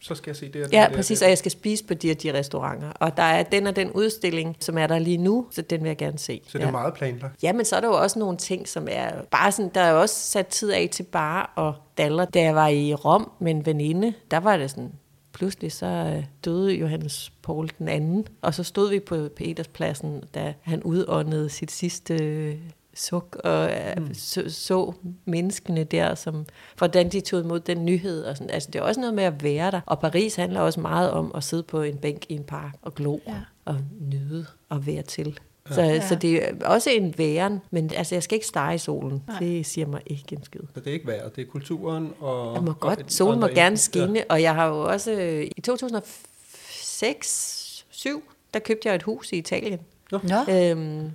så 0.00 0.14
skal 0.14 0.30
jeg 0.30 0.36
se 0.36 0.46
det 0.52 0.64
og 0.64 0.70
det. 0.70 0.76
Ja, 0.76 0.86
det, 0.88 0.96
præcis, 0.96 1.22
og 1.22 1.26
og 1.26 1.30
jeg 1.30 1.38
skal 1.38 1.50
spise 1.50 1.84
på 1.84 1.94
de 1.94 2.10
og 2.10 2.22
de 2.22 2.38
restauranter. 2.38 2.90
Og 2.90 3.16
der 3.16 3.22
er 3.22 3.42
den 3.42 3.66
og 3.66 3.76
den 3.76 3.90
udstilling, 3.90 4.56
som 4.60 4.78
er 4.78 4.86
der 4.86 4.98
lige 4.98 5.16
nu, 5.16 5.46
så 5.50 5.62
den 5.62 5.82
vil 5.82 5.88
jeg 5.88 5.96
gerne 5.96 6.18
se. 6.18 6.40
Så 6.46 6.58
det 6.58 6.64
er 6.64 6.66
ja. 6.66 6.72
meget 6.72 6.94
planlagt. 6.94 7.42
Ja, 7.42 7.52
men 7.52 7.64
så 7.64 7.76
er 7.76 7.80
der 7.80 7.88
jo 7.88 8.02
også 8.02 8.18
nogle 8.18 8.36
ting, 8.36 8.68
som 8.68 8.88
er 8.90 9.10
bare 9.30 9.52
sådan, 9.52 9.70
der 9.74 9.80
er 9.80 9.90
jo 9.90 10.00
også 10.00 10.14
sat 10.14 10.46
tid 10.46 10.70
af 10.70 10.88
til 10.92 11.02
bare 11.02 11.46
og 11.54 11.74
daller. 11.98 12.24
Da 12.24 12.42
jeg 12.42 12.54
var 12.54 12.68
i 12.68 12.94
Rom 12.94 13.30
med 13.38 13.50
en 13.50 13.66
veninde, 13.66 14.14
der 14.30 14.38
var 14.38 14.56
det 14.56 14.70
sådan, 14.70 14.92
pludselig 15.32 15.72
så 15.72 15.86
øh, 15.86 16.24
døde 16.44 16.74
Johannes 16.74 17.32
Paul 17.42 17.70
den 17.78 17.88
anden, 17.88 18.26
og 18.42 18.54
så 18.54 18.62
stod 18.62 18.90
vi 18.90 19.00
på 19.00 19.28
Peterspladsen, 19.36 20.24
da 20.34 20.54
han 20.62 20.82
udåndede 20.82 21.48
sit 21.48 21.70
sidste 21.70 22.14
øh, 22.14 22.56
suk, 22.98 23.36
og 23.44 23.70
mm. 23.96 24.14
så, 24.14 24.44
så 24.48 24.92
menneskene 25.24 25.84
der, 25.84 26.14
som, 26.14 26.46
hvordan 26.78 27.08
de 27.08 27.20
tog 27.20 27.40
imod 27.40 27.60
den 27.60 27.84
nyhed. 27.84 28.24
Og 28.24 28.36
sådan. 28.36 28.50
Altså, 28.50 28.70
det 28.72 28.78
er 28.78 28.82
også 28.82 29.00
noget 29.00 29.14
med 29.14 29.24
at 29.24 29.42
være 29.42 29.70
der. 29.70 29.80
Og 29.86 30.00
Paris 30.00 30.36
handler 30.36 30.60
også 30.60 30.80
meget 30.80 31.10
om 31.10 31.32
at 31.34 31.44
sidde 31.44 31.62
på 31.62 31.82
en 31.82 31.96
bænk 31.96 32.22
i 32.28 32.34
en 32.34 32.44
park 32.44 32.74
og 32.82 32.94
glo 32.94 33.18
Ja. 33.26 33.32
ja. 33.32 33.38
og 33.64 33.76
nyde 34.00 34.46
og 34.68 34.86
være 34.86 35.02
til. 35.02 35.38
Så, 35.70 35.82
ja. 35.82 36.08
så 36.08 36.14
det 36.14 36.48
er 36.48 36.52
også 36.66 36.90
en 36.90 37.14
væren, 37.18 37.60
men 37.70 37.90
altså, 37.94 38.14
jeg 38.14 38.22
skal 38.22 38.34
ikke 38.36 38.46
stege 38.46 38.74
i 38.74 38.78
solen. 38.78 39.22
Nej. 39.28 39.38
Det 39.38 39.66
siger 39.66 39.86
mig 39.86 40.00
ikke 40.06 40.36
en 40.36 40.44
skid. 40.44 40.60
Så 40.74 40.80
det 40.80 40.86
er 40.86 40.92
ikke 40.92 41.06
vejret, 41.06 41.36
det 41.36 41.42
er 41.46 41.50
kulturen 41.50 42.12
og... 42.20 42.54
Jeg 42.54 42.62
må 42.62 42.70
og 42.70 42.80
godt, 42.80 43.00
et- 43.00 43.12
solen 43.12 43.40
må 43.40 43.46
gerne 43.46 43.76
skinne, 43.76 44.24
og 44.28 44.42
jeg 44.42 44.54
har 44.54 44.66
jo 44.66 44.80
også, 44.80 45.12
øh, 45.12 45.46
i 45.56 45.60
2006 45.60 47.84
7 47.90 48.22
der 48.54 48.60
købte 48.60 48.88
jeg 48.88 48.94
et 48.94 49.02
hus 49.02 49.32
i 49.32 49.36
Italien. 49.36 49.80
Nå, 50.12 50.18
Øhm, 50.50 51.10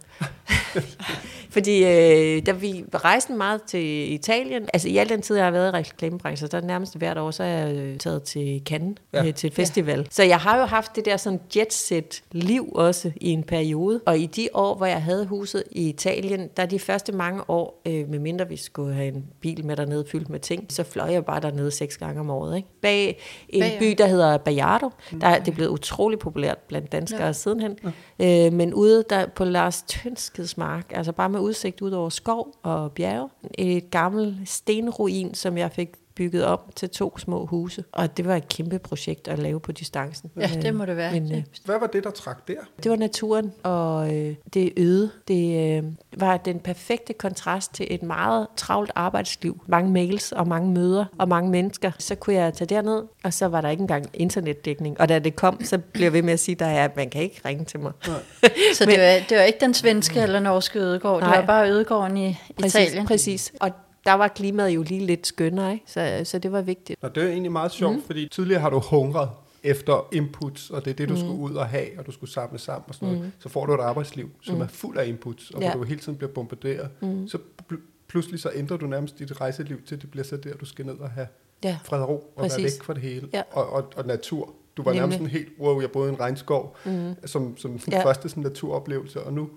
Fordi 1.53 1.83
øh, 1.83 2.45
da 2.45 2.51
vi 2.51 2.85
rejste 2.93 3.33
meget 3.33 3.61
til 3.63 4.13
Italien, 4.13 4.67
altså 4.73 4.89
i 4.89 4.97
al 4.97 5.09
den 5.09 5.21
tid, 5.21 5.35
jeg 5.35 5.45
har 5.45 5.51
været 5.51 5.69
i 5.69 5.71
reklamebranchen, 5.71 6.49
der 6.51 6.57
er 6.57 6.61
nærmest 6.61 6.97
hvert 6.97 7.17
år, 7.17 7.31
så 7.31 7.43
er 7.43 7.47
jeg 7.47 7.75
øh, 7.75 7.97
taget 7.97 8.23
til 8.23 8.61
Cannes, 8.65 8.97
ja. 9.13 9.25
øh, 9.25 9.33
til 9.33 9.51
festival. 9.51 9.97
Ja. 9.97 10.03
Så 10.11 10.23
jeg 10.23 10.37
har 10.37 10.59
jo 10.59 10.65
haft 10.65 10.95
det 10.95 11.05
der 11.05 11.17
sådan 11.17 11.39
jet-set-liv 11.55 12.71
også 12.75 13.11
i 13.15 13.29
en 13.29 13.43
periode. 13.43 14.01
Og 14.05 14.17
i 14.17 14.25
de 14.25 14.49
år, 14.53 14.75
hvor 14.75 14.85
jeg 14.85 15.03
havde 15.03 15.25
huset 15.25 15.63
i 15.71 15.89
Italien, 15.89 16.49
der 16.57 16.65
de 16.65 16.79
første 16.79 17.11
mange 17.11 17.49
år, 17.49 17.81
øh, 17.87 18.09
medmindre 18.09 18.47
vi 18.47 18.57
skulle 18.57 18.93
have 18.93 19.07
en 19.07 19.25
bil 19.41 19.65
med 19.65 19.75
dernede 19.75 20.05
fyldt 20.11 20.29
med 20.29 20.39
ting, 20.39 20.65
så 20.69 20.83
fløj 20.83 21.11
jeg 21.11 21.25
bare 21.25 21.41
dernede 21.41 21.71
seks 21.71 21.97
gange 21.97 22.19
om 22.19 22.29
året. 22.29 22.57
Ikke? 22.57 22.67
Bag 22.81 23.19
en 23.49 23.61
Bag, 23.61 23.77
by, 23.79 23.95
der 23.97 24.07
hedder 24.07 24.37
Bayardo. 24.37 24.89
Der 25.21 25.27
er 25.27 25.39
det 25.39 25.51
er 25.51 25.55
blevet 25.55 25.69
utrolig 25.69 26.19
populært 26.19 26.57
blandt 26.57 26.91
danskere 26.91 27.25
ja. 27.25 27.33
sidenhen. 27.33 27.77
Ja. 28.19 28.45
Øh, 28.47 28.53
men 28.53 28.73
ude 28.73 29.03
der 29.09 29.25
på 29.25 29.45
Lars 29.45 29.83
Tønskeds 29.87 30.57
mark, 30.57 30.85
altså 30.91 31.11
bare 31.11 31.29
med 31.29 31.39
udsigt 31.43 31.81
ud 31.81 31.91
over 31.91 32.09
skov 32.09 32.55
og 32.63 32.91
bjerge. 32.91 33.29
Et 33.57 33.91
gammelt 33.91 34.49
stenruin, 34.49 35.33
som 35.33 35.57
jeg 35.57 35.71
fik 35.71 35.89
bygget 36.15 36.45
op 36.45 36.75
til 36.75 36.89
to 36.89 37.17
små 37.17 37.45
huse. 37.45 37.83
Og 37.91 38.17
det 38.17 38.27
var 38.27 38.35
et 38.35 38.47
kæmpe 38.47 38.79
projekt 38.79 39.27
at 39.27 39.39
lave 39.39 39.59
på 39.59 39.71
distancen. 39.71 40.31
Ja, 40.37 40.49
det 40.61 40.75
må 40.75 40.85
det 40.85 40.97
være. 40.97 41.13
Men, 41.13 41.31
øh, 41.35 41.43
Hvad 41.65 41.79
var 41.79 41.87
det, 41.87 42.03
der 42.03 42.11
trak 42.11 42.47
der? 42.47 42.55
Det 42.83 42.89
var 42.91 42.95
naturen, 42.97 43.51
og 43.63 44.15
øh, 44.15 44.35
det 44.53 44.73
øde. 44.77 45.11
Det 45.27 45.77
øh, 45.77 45.83
var 46.17 46.37
den 46.37 46.59
perfekte 46.59 47.13
kontrast 47.13 47.73
til 47.73 47.87
et 47.89 48.03
meget 48.03 48.47
travlt 48.57 48.91
arbejdsliv. 48.95 49.61
Mange 49.67 49.91
mails 49.91 50.31
og 50.31 50.47
mange 50.47 50.71
møder 50.71 51.05
og 51.17 51.27
mange 51.27 51.51
mennesker. 51.51 51.91
Så 51.99 52.15
kunne 52.15 52.35
jeg 52.35 52.53
tage 52.53 52.67
derned, 52.67 53.03
og 53.23 53.33
så 53.33 53.45
var 53.45 53.61
der 53.61 53.69
ikke 53.69 53.81
engang 53.81 54.05
internetdækning. 54.13 55.01
Og 55.01 55.09
da 55.09 55.19
det 55.19 55.35
kom, 55.35 55.63
så 55.63 55.77
blev 55.77 56.03
jeg 56.03 56.13
ved 56.13 56.21
med 56.21 56.33
at 56.33 56.39
sige, 56.39 56.65
at 56.65 56.95
man 56.95 57.09
kan 57.09 57.21
ikke 57.21 57.41
ringe 57.45 57.65
til 57.65 57.79
mig. 57.79 57.91
så 58.77 58.85
det 58.85 58.99
var, 58.99 59.19
det 59.29 59.37
var 59.37 59.43
ikke 59.43 59.59
den 59.59 59.73
svenske 59.73 60.19
eller 60.19 60.39
norske 60.39 60.79
ødegård, 60.79 61.21
det 61.21 61.29
var 61.29 61.45
bare 61.45 61.69
ødegården 61.69 62.17
i 62.17 62.37
præcis, 62.59 62.75
Italien? 62.75 63.07
Præcis, 63.07 63.53
og 63.59 63.71
der 64.05 64.13
var 64.13 64.27
klimaet 64.27 64.69
jo 64.69 64.83
lige 64.83 65.05
lidt 65.05 65.27
skønnere, 65.27 65.73
ikke? 65.73 65.85
Så, 65.87 66.21
så 66.23 66.39
det 66.39 66.51
var 66.51 66.61
vigtigt. 66.61 66.99
Og 67.03 67.15
det 67.15 67.23
er 67.23 67.27
egentlig 67.27 67.51
meget 67.51 67.71
sjovt, 67.71 67.95
mm. 67.95 68.03
fordi 68.03 68.27
tidligere 68.31 68.61
har 68.61 68.69
du 68.69 68.79
hungret 68.79 69.29
efter 69.63 70.07
inputs, 70.11 70.69
og 70.69 70.85
det 70.85 70.91
er 70.91 70.95
det, 70.95 71.09
du 71.09 71.13
mm. 71.13 71.19
skulle 71.19 71.39
ud 71.39 71.53
og 71.55 71.67
have, 71.67 71.87
og 71.97 72.05
du 72.05 72.11
skulle 72.11 72.31
samle 72.31 72.59
sammen 72.59 72.85
og 72.87 72.95
sådan 72.95 73.07
noget. 73.07 73.23
Mm. 73.23 73.31
Så 73.39 73.49
får 73.49 73.65
du 73.65 73.73
et 73.73 73.79
arbejdsliv, 73.79 74.29
som 74.41 74.55
mm. 74.55 74.61
er 74.61 74.67
fuld 74.67 74.97
af 74.97 75.07
inputs, 75.07 75.51
og 75.51 75.61
ja. 75.61 75.71
hvor 75.71 75.81
du 75.81 75.87
hele 75.87 75.99
tiden 75.99 76.17
bliver 76.17 76.31
bombarderet. 76.31 76.89
Mm. 77.01 77.27
Så 77.27 77.37
pl- 77.71 77.81
pludselig 78.07 78.39
så 78.39 78.51
ændrer 78.55 78.77
du 78.77 78.85
nærmest 78.85 79.19
dit 79.19 79.41
rejseliv 79.41 79.81
til, 79.85 80.01
det 80.01 80.11
bliver 80.11 80.23
så 80.23 80.37
der, 80.37 80.53
du 80.53 80.65
skal 80.65 80.85
ned 80.85 80.97
og 80.99 81.09
have 81.09 81.27
ja. 81.63 81.77
fred 81.83 81.99
og 81.99 82.09
ro, 82.09 82.15
og 82.15 82.33
Præcis. 82.37 82.57
være 82.57 82.63
væk 82.63 82.83
fra 82.83 82.93
det 82.93 83.01
hele. 83.01 83.29
Ja. 83.33 83.41
Og, 83.51 83.69
og, 83.69 83.91
og 83.95 84.07
natur. 84.07 84.53
Du 84.77 84.83
var 84.83 84.91
Nemlig. 84.91 84.99
nærmest 84.99 85.17
sådan 85.17 85.31
helt, 85.31 85.49
wow, 85.59 85.81
jeg 85.81 85.91
boede 85.91 86.09
i 86.09 86.13
en 86.13 86.19
regnskov, 86.19 86.77
mm. 86.85 87.15
som, 87.25 87.57
som 87.57 87.79
den 87.79 87.93
ja. 87.93 88.05
første 88.05 88.29
sådan, 88.29 88.43
naturoplevelse, 88.43 89.21
og 89.23 89.33
nu 89.33 89.49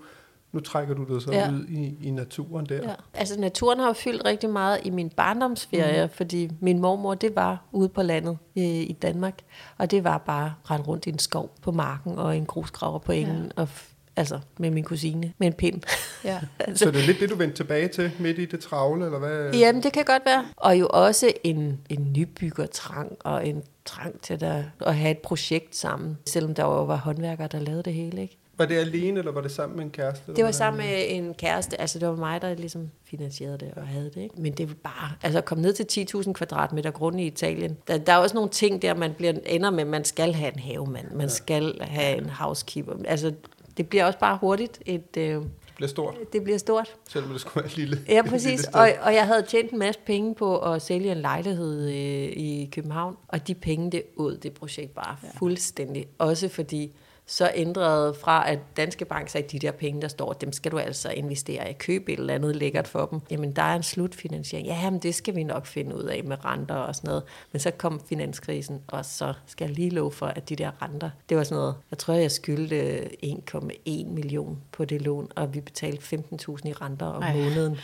nu 0.51 0.59
trækker 0.59 0.95
du 0.95 1.13
dig 1.13 1.21
så 1.21 1.31
ja. 1.31 1.51
ud 1.51 1.65
i, 1.69 2.07
i 2.07 2.11
naturen 2.11 2.65
der. 2.65 2.75
Ja. 2.75 2.95
Altså 3.13 3.39
naturen 3.39 3.79
har 3.79 3.87
jo 3.87 3.93
fyldt 3.93 4.25
rigtig 4.25 4.49
meget 4.49 4.79
i 4.83 4.89
min 4.89 5.09
barndomsferie, 5.09 6.05
mm. 6.05 6.11
fordi 6.11 6.49
min 6.59 6.79
mormor, 6.79 7.13
det 7.13 7.35
var 7.35 7.63
ude 7.71 7.89
på 7.89 8.01
landet 8.01 8.37
i, 8.55 8.81
i 8.81 8.93
Danmark, 8.93 9.39
og 9.77 9.91
det 9.91 10.03
var 10.03 10.17
bare 10.17 10.53
rende 10.71 10.85
rundt 10.85 11.05
i 11.05 11.09
en 11.09 11.19
skov 11.19 11.55
på 11.61 11.71
marken 11.71 12.17
og 12.17 12.37
en 12.37 12.45
grusgraver 12.45 12.99
på 12.99 13.11
engen, 13.11 13.51
ja. 13.57 13.61
og 13.61 13.69
altså 14.17 14.39
med 14.59 14.71
min 14.71 14.83
kusine, 14.83 15.33
med 15.37 15.47
en 15.47 15.53
pind. 15.53 15.81
Ja. 16.23 16.39
altså. 16.59 16.85
Så 16.85 16.91
det 16.91 17.01
er 17.01 17.05
lidt 17.05 17.19
det, 17.19 17.29
du 17.29 17.35
vendte 17.35 17.55
tilbage 17.55 17.87
til 17.87 18.11
midt 18.19 18.39
i 18.39 18.45
det 18.45 18.59
travle, 18.59 19.05
eller 19.05 19.19
hvad? 19.19 19.53
Jamen, 19.53 19.83
det 19.83 19.93
kan 19.93 20.05
godt 20.05 20.25
være. 20.25 20.45
Og 20.55 20.79
jo 20.79 20.87
også 20.89 21.31
en, 21.43 21.79
en 21.89 22.13
nybyggertrang 22.17 23.17
og 23.19 23.47
en 23.47 23.63
trang 23.85 24.21
til 24.21 24.43
at, 24.43 24.63
at 24.79 24.95
have 24.95 25.11
et 25.11 25.17
projekt 25.17 25.75
sammen, 25.75 26.17
selvom 26.25 26.53
der 26.53 26.63
jo 26.63 26.83
var 26.83 26.95
håndværkere, 26.95 27.47
der 27.47 27.59
lavede 27.59 27.83
det 27.83 27.93
hele, 27.93 28.21
ikke? 28.21 28.37
Var 28.57 28.65
det 28.65 28.75
alene, 28.75 29.19
eller 29.19 29.31
var 29.31 29.41
det 29.41 29.51
sammen 29.51 29.77
med 29.77 29.85
en 29.85 29.91
kæreste? 29.91 30.33
Det 30.35 30.43
var 30.43 30.51
sammen 30.51 30.77
med 30.77 31.05
en 31.07 31.33
kæreste. 31.33 31.81
Altså, 31.81 31.99
det 31.99 32.07
var 32.07 32.15
mig, 32.15 32.41
der 32.41 32.53
ligesom 32.53 32.89
finansierede 33.03 33.57
det 33.57 33.71
og 33.75 33.87
havde 33.87 34.05
det. 34.05 34.21
Ikke? 34.21 34.41
Men 34.41 34.53
det 34.53 34.67
var 34.67 34.75
bare... 34.83 35.11
Altså, 35.23 35.37
at 35.37 35.45
komme 35.45 35.61
ned 35.61 35.73
til 35.73 36.07
10.000 36.15 36.33
kvadratmeter 36.33 36.91
grund 36.91 37.19
i 37.19 37.25
Italien. 37.25 37.77
Der, 37.87 37.97
der 37.97 38.13
er 38.13 38.17
også 38.17 38.35
nogle 38.35 38.49
ting 38.49 38.81
der, 38.81 38.93
man 38.93 39.13
bliver, 39.13 39.33
ender 39.45 39.69
med, 39.69 39.85
man 39.85 40.03
skal 40.03 40.33
have 40.33 40.53
en 40.53 40.59
havemand. 40.59 41.11
Man 41.11 41.21
ja. 41.21 41.27
skal 41.27 41.81
have 41.81 42.17
en 42.17 42.29
housekeeper. 42.29 42.93
Altså, 43.05 43.33
det 43.77 43.89
bliver 43.89 44.05
også 44.05 44.19
bare 44.19 44.37
hurtigt 44.41 44.81
et... 44.85 45.17
Øh, 45.17 45.41
bliver 45.77 45.89
stort. 45.89 46.15
Det 46.33 46.43
bliver 46.43 46.57
stort. 46.57 46.95
Selvom 47.09 47.31
det 47.31 47.41
skulle 47.41 47.63
være 47.63 47.73
lille. 47.75 47.99
Ja, 48.07 48.21
præcis. 48.21 48.45
lille 48.45 48.75
og, 48.75 48.89
og 49.01 49.13
jeg 49.13 49.25
havde 49.25 49.41
tjent 49.41 49.71
en 49.71 49.79
masse 49.79 50.01
penge 50.05 50.35
på 50.35 50.57
at 50.59 50.81
sælge 50.81 51.11
en 51.11 51.17
lejlighed 51.17 51.89
øh, 51.89 51.93
i 52.37 52.69
København. 52.71 53.17
Og 53.27 53.47
de 53.47 53.55
penge, 53.55 53.91
det 53.91 54.03
ud 54.15 54.37
det 54.37 54.53
projekt 54.53 54.95
bare 54.95 55.17
ja. 55.23 55.27
fuldstændig. 55.39 56.05
Også 56.17 56.49
fordi 56.49 56.91
så 57.29 57.51
ændrede 57.55 58.13
fra, 58.13 58.49
at 58.51 58.59
Danske 58.77 59.05
Bank 59.05 59.29
sagde, 59.29 59.45
at 59.45 59.51
de 59.51 59.59
der 59.59 59.71
penge, 59.71 60.01
der 60.01 60.07
står, 60.07 60.33
dem 60.33 60.51
skal 60.51 60.71
du 60.71 60.77
altså 60.77 61.09
investere 61.09 61.69
i, 61.69 61.73
købe 61.73 62.13
et 62.13 62.19
eller 62.19 62.33
andet 62.33 62.55
lækkert 62.55 62.87
for 62.87 63.05
dem. 63.05 63.21
Jamen, 63.31 63.51
der 63.51 63.61
er 63.61 63.75
en 63.75 63.83
slutfinansiering. 63.83 64.67
Ja, 64.67 64.89
men 64.89 64.99
det 64.99 65.15
skal 65.15 65.35
vi 65.35 65.43
nok 65.43 65.65
finde 65.65 65.95
ud 65.95 66.03
af 66.03 66.23
med 66.23 66.45
renter 66.45 66.75
og 66.75 66.95
sådan 66.95 67.07
noget. 67.07 67.23
Men 67.51 67.59
så 67.59 67.71
kom 67.71 68.01
finanskrisen, 68.09 68.81
og 68.87 69.05
så 69.05 69.33
skal 69.45 69.65
jeg 69.65 69.75
lige 69.75 69.89
love 69.89 70.11
for, 70.11 70.25
at 70.25 70.49
de 70.49 70.55
der 70.55 70.71
renter, 70.81 71.09
det 71.29 71.37
var 71.37 71.43
sådan 71.43 71.57
noget, 71.57 71.75
jeg 71.91 71.97
tror, 71.97 72.13
jeg 72.13 72.31
skyldte 72.31 73.09
1,1 73.23 74.07
million 74.07 74.57
på 74.71 74.85
det 74.85 75.01
lån, 75.01 75.31
og 75.35 75.53
vi 75.53 75.61
betalte 75.61 76.17
15.000 76.17 76.67
i 76.67 76.73
renter 76.73 77.05
om 77.05 77.23
Ej. 77.23 77.33
måneden. 77.33 77.77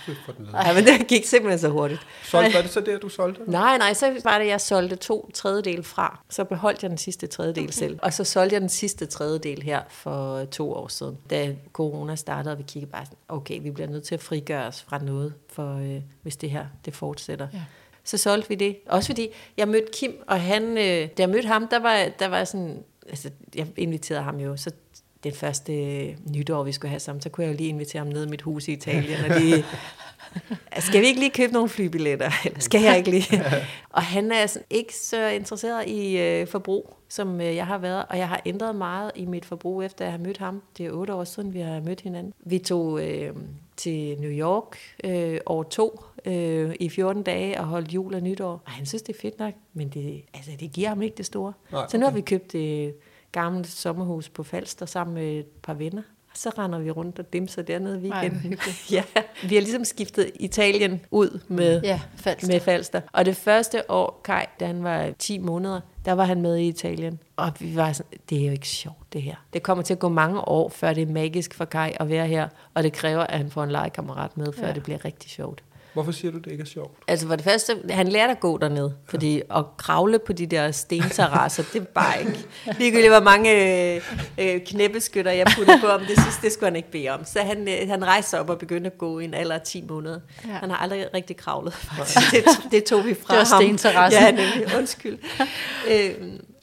Ja, 0.53 0.73
men 0.73 0.83
det 0.83 1.07
gik 1.07 1.25
simpelthen 1.25 1.59
så 1.59 1.69
hurtigt. 1.69 2.01
Solgte, 2.23 2.53
var 2.53 2.61
det 2.61 2.71
så 2.71 2.81
der, 2.81 2.99
du 2.99 3.09
solgte? 3.09 3.41
Nej, 3.47 3.77
nej, 3.77 3.93
så 3.93 4.21
var 4.23 4.37
det, 4.37 4.47
jeg 4.47 4.61
solgte 4.61 4.95
to 4.95 5.29
tredjedel 5.33 5.83
fra. 5.83 6.19
Så 6.29 6.43
beholdt 6.43 6.83
jeg 6.83 6.89
den 6.89 6.97
sidste 6.97 7.27
tredjedel 7.27 7.73
selv. 7.73 7.99
Og 8.01 8.13
så 8.13 8.23
solgte 8.23 8.53
jeg 8.53 8.61
den 8.61 8.69
sidste 8.69 9.05
tredjedel 9.05 9.32
tredjedel 9.33 9.63
her 9.63 9.81
for 9.89 10.45
to 10.45 10.73
år 10.73 10.87
siden. 10.87 11.17
Da 11.29 11.55
corona 11.73 12.15
startede, 12.15 12.53
og 12.53 12.57
vi 12.57 12.63
kiggede 12.63 12.91
bare 12.91 13.05
sådan, 13.05 13.17
okay, 13.27 13.59
vi 13.61 13.71
bliver 13.71 13.89
nødt 13.89 14.03
til 14.03 14.15
at 14.15 14.21
frigøre 14.21 14.67
os 14.67 14.81
fra 14.81 14.97
noget, 14.97 15.33
for 15.49 15.77
øh, 15.77 16.01
hvis 16.21 16.35
det 16.35 16.49
her 16.49 16.65
det 16.85 16.93
fortsætter. 16.93 17.47
Ja. 17.53 17.61
Så 18.03 18.17
solgte 18.17 18.49
vi 18.49 18.55
det. 18.55 18.77
Også 18.87 19.07
fordi 19.07 19.29
jeg 19.57 19.67
mødte 19.67 19.91
Kim, 19.93 20.23
og 20.27 20.41
han, 20.41 20.63
øh, 20.63 20.77
da 20.77 21.09
jeg 21.17 21.29
mødte 21.29 21.47
ham, 21.47 21.67
der 21.67 21.79
var, 21.79 22.09
der 22.19 22.27
var 22.27 22.43
sådan, 22.43 22.83
altså 23.09 23.29
jeg 23.55 23.67
inviterede 23.77 24.23
ham 24.23 24.39
jo, 24.39 24.57
så 24.57 24.71
den 25.23 25.33
første 25.33 25.73
øh, 25.73 26.15
nytår, 26.31 26.63
vi 26.63 26.71
skulle 26.71 26.89
have 26.89 26.99
sammen, 26.99 27.21
så 27.21 27.29
kunne 27.29 27.45
jeg 27.45 27.53
jo 27.53 27.57
lige 27.57 27.69
invitere 27.69 27.99
ham 27.99 28.07
ned 28.07 28.25
i 28.25 28.29
mit 28.29 28.41
hus 28.41 28.67
i 28.67 28.71
Italien, 28.71 29.17
og 29.29 29.39
lige 29.39 29.65
skal 30.79 31.01
vi 31.01 31.07
ikke 31.07 31.19
lige 31.19 31.31
købe 31.31 31.53
nogle 31.53 31.69
flybilletter? 31.69 32.31
Eller 32.45 32.59
skal 32.59 32.81
jeg 32.81 32.97
ikke 32.97 33.09
lige? 33.09 33.43
og 33.89 34.01
han 34.01 34.31
er 34.31 34.45
sådan 34.45 34.65
ikke 34.69 34.95
så 34.95 35.27
interesseret 35.27 35.87
i 35.87 36.17
øh, 36.17 36.47
forbrug, 36.47 36.97
som 37.09 37.41
øh, 37.41 37.55
jeg 37.55 37.67
har 37.67 37.77
været. 37.77 38.05
Og 38.09 38.17
jeg 38.17 38.27
har 38.27 38.41
ændret 38.45 38.75
meget 38.75 39.11
i 39.15 39.25
mit 39.25 39.45
forbrug, 39.45 39.83
efter 39.83 40.05
jeg 40.05 40.11
har 40.11 40.19
mødt 40.19 40.37
ham. 40.37 40.61
Det 40.77 40.85
er 40.85 40.91
otte 40.91 41.13
år 41.13 41.23
siden, 41.23 41.53
vi 41.53 41.59
har 41.59 41.79
mødt 41.79 42.01
hinanden. 42.01 42.33
Vi 42.45 42.59
tog 42.59 43.03
øh, 43.03 43.35
til 43.77 44.17
New 44.19 44.31
York 44.31 44.77
øh, 45.03 45.39
år 45.45 45.63
to 45.63 46.03
øh, 46.25 46.75
i 46.79 46.89
14 46.89 47.23
dage 47.23 47.59
og 47.59 47.65
holdt 47.65 47.93
jul 47.93 48.13
og 48.13 48.21
nytår. 48.21 48.61
Og 48.65 48.71
han 48.71 48.85
synes, 48.85 49.01
det 49.01 49.15
er 49.15 49.19
fedt 49.21 49.39
nok, 49.39 49.53
men 49.73 49.89
det, 49.89 50.21
altså, 50.33 50.51
det 50.59 50.71
giver 50.71 50.89
ham 50.89 51.01
ikke 51.01 51.17
det 51.17 51.25
store. 51.25 51.53
Nej, 51.71 51.81
okay. 51.81 51.91
Så 51.91 51.97
nu 51.97 52.05
har 52.05 52.13
vi 52.13 52.21
købt 52.21 52.55
øh, 52.55 52.89
gammelt 53.33 53.67
sommerhus 53.67 54.29
på 54.29 54.43
Falster 54.43 54.85
sammen 54.85 55.13
med 55.13 55.39
et 55.39 55.45
par 55.45 55.73
venner. 55.73 56.01
Og 56.31 56.37
så 56.37 56.49
render 56.49 56.79
vi 56.79 56.91
rundt 56.91 57.19
og 57.19 57.33
dimser 57.33 57.61
dernede 57.61 57.99
i 57.99 58.09
weekenden. 58.09 58.53
Ej, 58.53 58.59
ja, 58.91 59.03
vi 59.43 59.55
har 59.55 59.61
ligesom 59.61 59.85
skiftet 59.85 60.31
Italien 60.35 61.01
ud 61.11 61.39
med, 61.47 61.81
ja, 61.83 62.01
Falster. 62.15 62.47
med 62.47 62.59
Falster. 62.59 63.01
Og 63.11 63.25
det 63.25 63.35
første 63.35 63.91
år, 63.91 64.21
Kai, 64.23 64.45
da 64.59 64.65
han 64.65 64.83
var 64.83 65.11
10 65.19 65.37
måneder, 65.37 65.81
der 66.05 66.11
var 66.11 66.25
han 66.25 66.41
med 66.41 66.57
i 66.57 66.67
Italien. 66.67 67.19
Og 67.35 67.51
vi 67.59 67.75
var 67.75 67.93
sådan, 67.93 68.19
det 68.29 68.41
er 68.41 68.45
jo 68.45 68.51
ikke 68.51 68.67
sjovt 68.67 69.13
det 69.13 69.21
her. 69.21 69.35
Det 69.53 69.63
kommer 69.63 69.83
til 69.83 69.93
at 69.93 69.99
gå 69.99 70.09
mange 70.09 70.41
år, 70.41 70.69
før 70.69 70.93
det 70.93 71.01
er 71.01 71.11
magisk 71.11 71.53
for 71.53 71.65
Kai 71.65 71.91
at 71.99 72.09
være 72.09 72.27
her. 72.27 72.47
Og 72.73 72.83
det 72.83 72.93
kræver, 72.93 73.21
at 73.21 73.37
han 73.37 73.51
får 73.51 73.63
en 73.63 73.71
legekammerat 73.71 74.37
med, 74.37 74.53
før 74.53 74.67
ja. 74.67 74.73
det 74.73 74.83
bliver 74.83 75.05
rigtig 75.05 75.29
sjovt. 75.29 75.63
Hvorfor 75.93 76.11
siger 76.11 76.31
du, 76.31 76.37
det 76.37 76.51
ikke 76.51 76.61
er 76.61 76.65
sjovt? 76.65 76.97
Altså 77.07 77.27
for 77.27 77.35
det 77.35 77.45
første, 77.45 77.75
han 77.89 78.07
lærte 78.07 78.31
at 78.31 78.39
gå 78.39 78.57
derned, 78.57 78.91
fordi 79.05 79.41
at 79.55 79.65
kravle 79.77 80.19
på 80.19 80.33
de 80.33 80.45
der 80.45 80.71
stenterrasser, 80.71 81.63
det 81.73 81.81
er 81.81 81.85
bare 81.85 82.19
ikke. 82.19 82.45
Ligegyldigt 82.79 83.11
hvor 83.11 83.19
mange 83.19 83.51
øh, 83.95 84.01
øh, 84.37 84.61
knæppeskytter 84.61 85.31
jeg 85.31 85.47
puttede 85.57 85.79
på 85.81 85.87
om, 85.87 85.99
det 85.99 86.21
synes 86.21 86.37
det 86.41 86.51
skulle 86.51 86.67
han 86.67 86.75
ikke 86.75 86.91
bede 86.91 87.09
om. 87.09 87.25
Så 87.25 87.39
han, 87.39 87.67
øh, 87.67 87.89
han 87.89 88.05
rejste 88.05 88.29
sig 88.29 88.39
op 88.39 88.49
og 88.49 88.57
begyndte 88.57 88.91
at 88.91 88.97
gå 88.97 89.19
i 89.19 89.23
en 89.23 89.33
alder 89.33 89.55
af 89.55 89.61
10 89.61 89.85
måneder. 89.89 90.19
Ja. 90.45 90.49
Han 90.49 90.69
har 90.69 90.77
aldrig 90.77 91.07
rigtig 91.13 91.37
kravlet, 91.37 91.73
faktisk. 91.97 92.31
Det, 92.31 92.71
det 92.71 92.83
tog 92.83 93.05
vi 93.05 93.13
fra 93.13 93.33
det 93.33 93.51
var 93.51 93.55
ham. 93.55 93.63
Stenterrassen. 93.63 94.21
Ja, 94.21 94.31
nemlig. 94.31 94.77
Undskyld. 94.77 95.17
øh, 95.91 96.11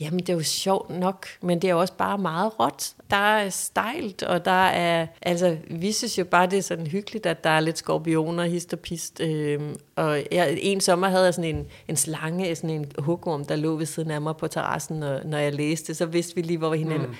Jamen, 0.00 0.18
det 0.20 0.28
er 0.28 0.34
jo 0.34 0.42
sjovt 0.42 0.90
nok, 0.90 1.26
men 1.40 1.62
det 1.62 1.70
er 1.70 1.74
også 1.74 1.94
bare 1.94 2.18
meget 2.18 2.60
råt. 2.60 2.94
Der 3.10 3.16
er 3.16 3.50
stejlt, 3.50 4.22
og 4.22 4.44
der 4.44 4.50
er... 4.50 5.06
Altså, 5.22 5.56
vi 5.70 5.92
synes 5.92 6.18
jo 6.18 6.24
bare, 6.24 6.46
det 6.46 6.58
er 6.58 6.62
sådan 6.62 6.86
hyggeligt, 6.86 7.26
at 7.26 7.44
der 7.44 7.50
er 7.50 7.60
lidt 7.60 7.78
skorpioner, 7.78 8.44
hist 8.44 8.72
og 8.72 8.78
pist. 8.78 9.20
Øhm, 9.20 9.76
og 9.96 10.22
jeg, 10.32 10.58
en 10.60 10.80
sommer 10.80 11.08
havde 11.08 11.24
jeg 11.24 11.34
sådan 11.34 11.56
en, 11.56 11.66
en 11.88 11.96
slange, 11.96 12.54
sådan 12.54 12.70
en 12.70 12.92
hugorm, 12.98 13.44
der 13.44 13.56
lå 13.56 13.76
ved 13.76 13.86
siden 13.86 14.10
af 14.10 14.20
mig 14.20 14.36
på 14.36 14.48
terrassen, 14.48 15.02
og 15.02 15.20
når 15.24 15.38
jeg 15.38 15.54
læste, 15.54 15.94
så 15.94 16.06
vidste 16.06 16.34
vi 16.34 16.42
lige, 16.42 16.58
hvor 16.58 16.70
vi 16.70 16.78
hinanden. 16.78 17.08
Mm. 17.08 17.14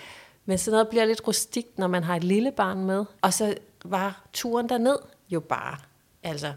Men 0.45 0.59
sådan 0.59 0.75
noget 0.75 0.89
bliver 0.89 1.05
lidt 1.05 1.29
rustikt, 1.29 1.79
når 1.79 1.87
man 1.87 2.05
har 2.05 2.17
et 2.17 2.25
lille 2.25 2.53
barn 2.53 2.85
med. 2.85 3.05
Og 3.23 3.33
så 3.33 3.55
var 3.85 4.25
turen 4.33 4.69
derned 4.69 4.97
jo 5.31 5.41
bare... 5.41 5.77
Altså, 6.23 6.53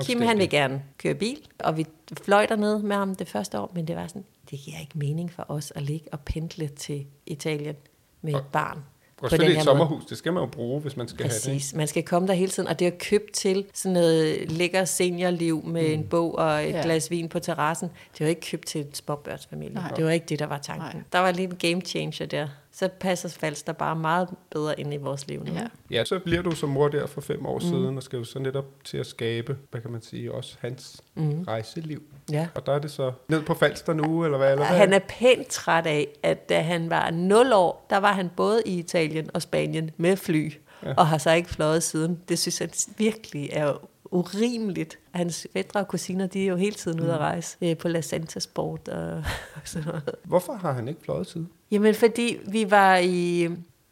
Kim 0.00 0.20
han 0.20 0.38
vil 0.38 0.50
gerne 0.50 0.82
køre 0.98 1.14
bil, 1.14 1.48
og 1.58 1.76
vi 1.76 1.86
fløj 2.22 2.46
derned 2.46 2.78
med 2.78 2.96
ham 2.96 3.14
det 3.14 3.28
første 3.28 3.60
år, 3.60 3.72
men 3.74 3.88
det 3.88 3.96
var 3.96 4.06
sådan, 4.06 4.24
det 4.50 4.58
giver 4.58 4.80
ikke 4.80 4.98
mening 4.98 5.32
for 5.32 5.44
os 5.48 5.72
at 5.74 5.82
ligge 5.82 6.06
og 6.12 6.20
pendle 6.20 6.68
til 6.68 7.06
Italien 7.26 7.76
med 8.22 8.34
et 8.34 8.44
barn. 8.52 8.78
Og 8.78 9.20
på 9.20 9.24
den 9.24 9.30
selvfølgelig 9.30 9.56
her 9.56 9.62
et 9.62 9.66
måde. 9.66 9.78
sommerhus, 9.78 10.04
det 10.06 10.18
skal 10.18 10.32
man 10.32 10.42
jo 10.42 10.46
bruge, 10.46 10.80
hvis 10.80 10.96
man 10.96 11.08
skal 11.08 11.24
have 11.24 11.34
det. 11.34 11.42
Præcis. 11.52 11.74
Man 11.74 11.86
skal 11.86 12.02
komme 12.02 12.28
der 12.28 12.34
hele 12.34 12.50
tiden, 12.50 12.68
og 12.68 12.78
det 12.78 12.86
er 12.86 12.90
købt 13.00 13.32
til 13.32 13.64
sådan 13.74 13.92
noget 13.92 14.52
lækker 14.52 14.84
seniorliv 14.84 15.64
med 15.64 15.88
mm. 15.88 16.00
en 16.00 16.06
bog 16.06 16.38
og 16.38 16.64
et 16.64 16.70
Ja. 16.70 16.76
ja. 16.76 16.82
glas 16.82 17.10
vin 17.10 17.28
på 17.28 17.38
terrassen. 17.38 17.90
Det 18.12 18.20
var 18.20 18.26
ikke 18.26 18.40
købt 18.40 18.66
til 18.66 18.80
en 18.80 18.94
småbørnsfamilie. 18.94 19.74
Nej. 19.74 19.88
Det 19.96 20.04
var 20.04 20.10
ikke 20.10 20.26
det, 20.26 20.38
der 20.38 20.46
var 20.46 20.58
tanken. 20.58 20.96
Nej. 20.96 21.02
Der 21.12 21.18
var 21.18 21.32
lidt 21.32 21.50
en 21.50 21.70
game 21.70 21.82
changer 21.82 22.26
der. 22.26 22.48
Så 22.78 22.88
passer 23.00 23.28
Falster 23.28 23.72
bare 23.72 23.96
meget 23.96 24.28
bedre 24.50 24.80
ind 24.80 24.94
i 24.94 24.96
vores 24.96 25.26
liv 25.28 25.44
nu. 25.44 25.52
Ja. 25.52 25.66
Ja, 25.90 26.04
så 26.04 26.18
bliver 26.18 26.42
du 26.42 26.50
som 26.50 26.68
mor 26.68 26.88
der 26.88 27.06
for 27.06 27.20
fem 27.20 27.46
år 27.46 27.54
mm. 27.54 27.60
siden, 27.60 27.96
og 27.96 28.02
skal 28.02 28.16
jo 28.16 28.24
så 28.24 28.38
netop 28.38 28.64
til 28.84 28.98
at 28.98 29.06
skabe, 29.06 29.56
hvad 29.70 29.80
kan 29.80 29.90
man 29.90 30.02
sige, 30.02 30.32
også 30.32 30.56
hans 30.60 31.02
mm. 31.14 31.42
rejseliv. 31.42 32.02
ja. 32.30 32.48
Og 32.54 32.66
der 32.66 32.72
er 32.72 32.78
det 32.78 32.90
så 32.90 33.12
ned 33.28 33.42
på 33.42 33.54
Falster 33.54 33.92
nu, 33.92 34.24
eller 34.24 34.38
hvad? 34.38 34.52
Eller 34.52 34.66
hvad? 34.66 34.78
Han 34.78 34.92
er 34.92 34.98
pænt 35.08 35.46
træt 35.46 35.86
af, 35.86 36.08
at 36.22 36.48
da 36.48 36.60
han 36.60 36.90
var 36.90 37.10
0 37.10 37.52
år, 37.52 37.86
der 37.90 37.96
var 37.96 38.12
han 38.12 38.30
både 38.36 38.62
i 38.66 38.78
Italien 38.78 39.30
og 39.34 39.42
Spanien 39.42 39.90
med 39.96 40.16
fly, 40.16 40.52
ja. 40.82 40.94
og 40.96 41.06
har 41.06 41.18
så 41.18 41.30
ikke 41.30 41.48
fløjet 41.48 41.82
siden. 41.82 42.20
Det 42.28 42.38
synes 42.38 42.60
jeg 42.60 42.68
virkelig 42.98 43.50
er 43.52 43.74
urimeligt. 44.10 44.98
Hans 45.10 45.46
fædre 45.52 45.80
og 45.80 45.88
kusiner, 45.88 46.26
de 46.26 46.42
er 46.42 46.46
jo 46.46 46.56
hele 46.56 46.74
tiden 46.74 47.00
ude 47.00 47.12
at 47.12 47.18
rejse 47.18 47.56
øh, 47.62 47.76
på 47.76 47.88
La 47.88 48.00
Santa 48.00 48.40
Sport 48.40 48.88
og 48.88 49.22
sådan 49.64 49.86
noget. 49.86 50.02
Hvorfor 50.24 50.52
har 50.52 50.72
han 50.72 50.88
ikke 50.88 51.00
fløjet 51.02 51.26
siden? 51.26 51.48
Jamen, 51.70 51.94
fordi 51.94 52.38
vi 52.48 52.70
var 52.70 52.96
i... 52.96 53.48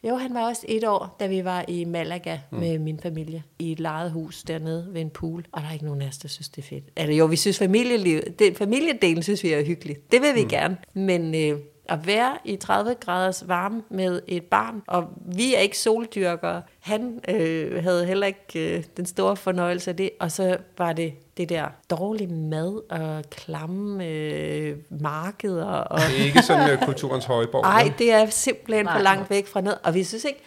Jo, 0.09 0.17
han 0.17 0.35
var 0.35 0.49
også 0.49 0.67
et 0.69 0.85
år, 0.85 1.17
da 1.21 1.27
vi 1.27 1.45
var 1.45 1.65
i 1.69 1.85
Malaga 1.85 2.39
mm. 2.51 2.59
med 2.59 2.79
min 2.79 3.01
familie 3.01 3.43
i 3.59 3.73
et 3.73 3.81
lejet 3.81 4.11
hus 4.11 4.43
dernede 4.43 4.89
ved 4.93 5.01
en 5.01 5.11
pool. 5.11 5.45
Og 5.53 5.63
der 5.63 5.69
er 5.69 5.73
ikke 5.73 5.85
nogen 5.85 6.03
af 6.03 6.09
os, 6.09 6.19
der 6.19 6.29
synes, 6.29 6.49
det 6.49 6.63
er 6.63 6.67
fedt. 6.67 6.85
Altså 6.97 7.13
jo, 7.13 7.27
vi 7.27 7.37
synes 7.37 7.59
familielivet, 7.59 8.39
det, 8.39 8.57
familiedelen 8.57 9.23
synes 9.23 9.43
vi 9.43 9.53
er 9.53 9.65
hyggeligt. 9.65 10.13
Det 10.13 10.23
vil 10.23 10.35
vi 10.35 10.43
mm. 10.43 10.49
gerne. 10.49 10.77
Men 10.95 11.35
øh, 11.35 11.59
at 11.89 12.07
være 12.07 12.39
i 12.45 12.57
30 12.57 12.95
graders 12.95 13.49
varme 13.49 13.83
med 13.89 14.23
et 14.27 14.45
barn, 14.45 14.83
og 14.87 15.09
vi 15.27 15.55
er 15.55 15.59
ikke 15.59 15.79
soldyrkere. 15.79 16.63
Han 16.81 17.21
øh, 17.29 17.83
havde 17.83 18.07
heller 18.07 18.27
ikke 18.27 18.77
øh, 18.77 18.85
den 18.97 19.07
store 19.07 19.37
fornøjelse 19.37 19.91
af 19.91 19.97
det. 19.97 20.11
Og 20.21 20.33
så 20.33 20.57
var 20.79 20.93
det 20.93 21.15
det 21.37 21.49
der 21.49 21.67
dårlige 21.91 22.35
mad 22.35 22.81
og 22.91 23.25
klamme 23.31 24.07
øh, 24.07 24.77
markeder. 24.91 25.65
Og 25.65 25.99
Det 25.99 26.21
er 26.21 26.25
ikke 26.25 26.43
sådan 26.43 26.79
uh, 26.79 26.85
kulturens 26.87 27.25
højborg. 27.25 27.63
Nej, 27.63 27.93
det 27.99 28.13
er 28.13 28.27
simpelthen 28.27 28.85
Nej. 28.85 28.97
for 28.97 29.03
langt 29.03 29.31
væk 29.31 29.47
fra 29.47 29.61
ned. 29.61 29.75
Og 29.85 29.95
vi 29.95 30.05
synes 30.05 30.25
ikke, 30.25 30.41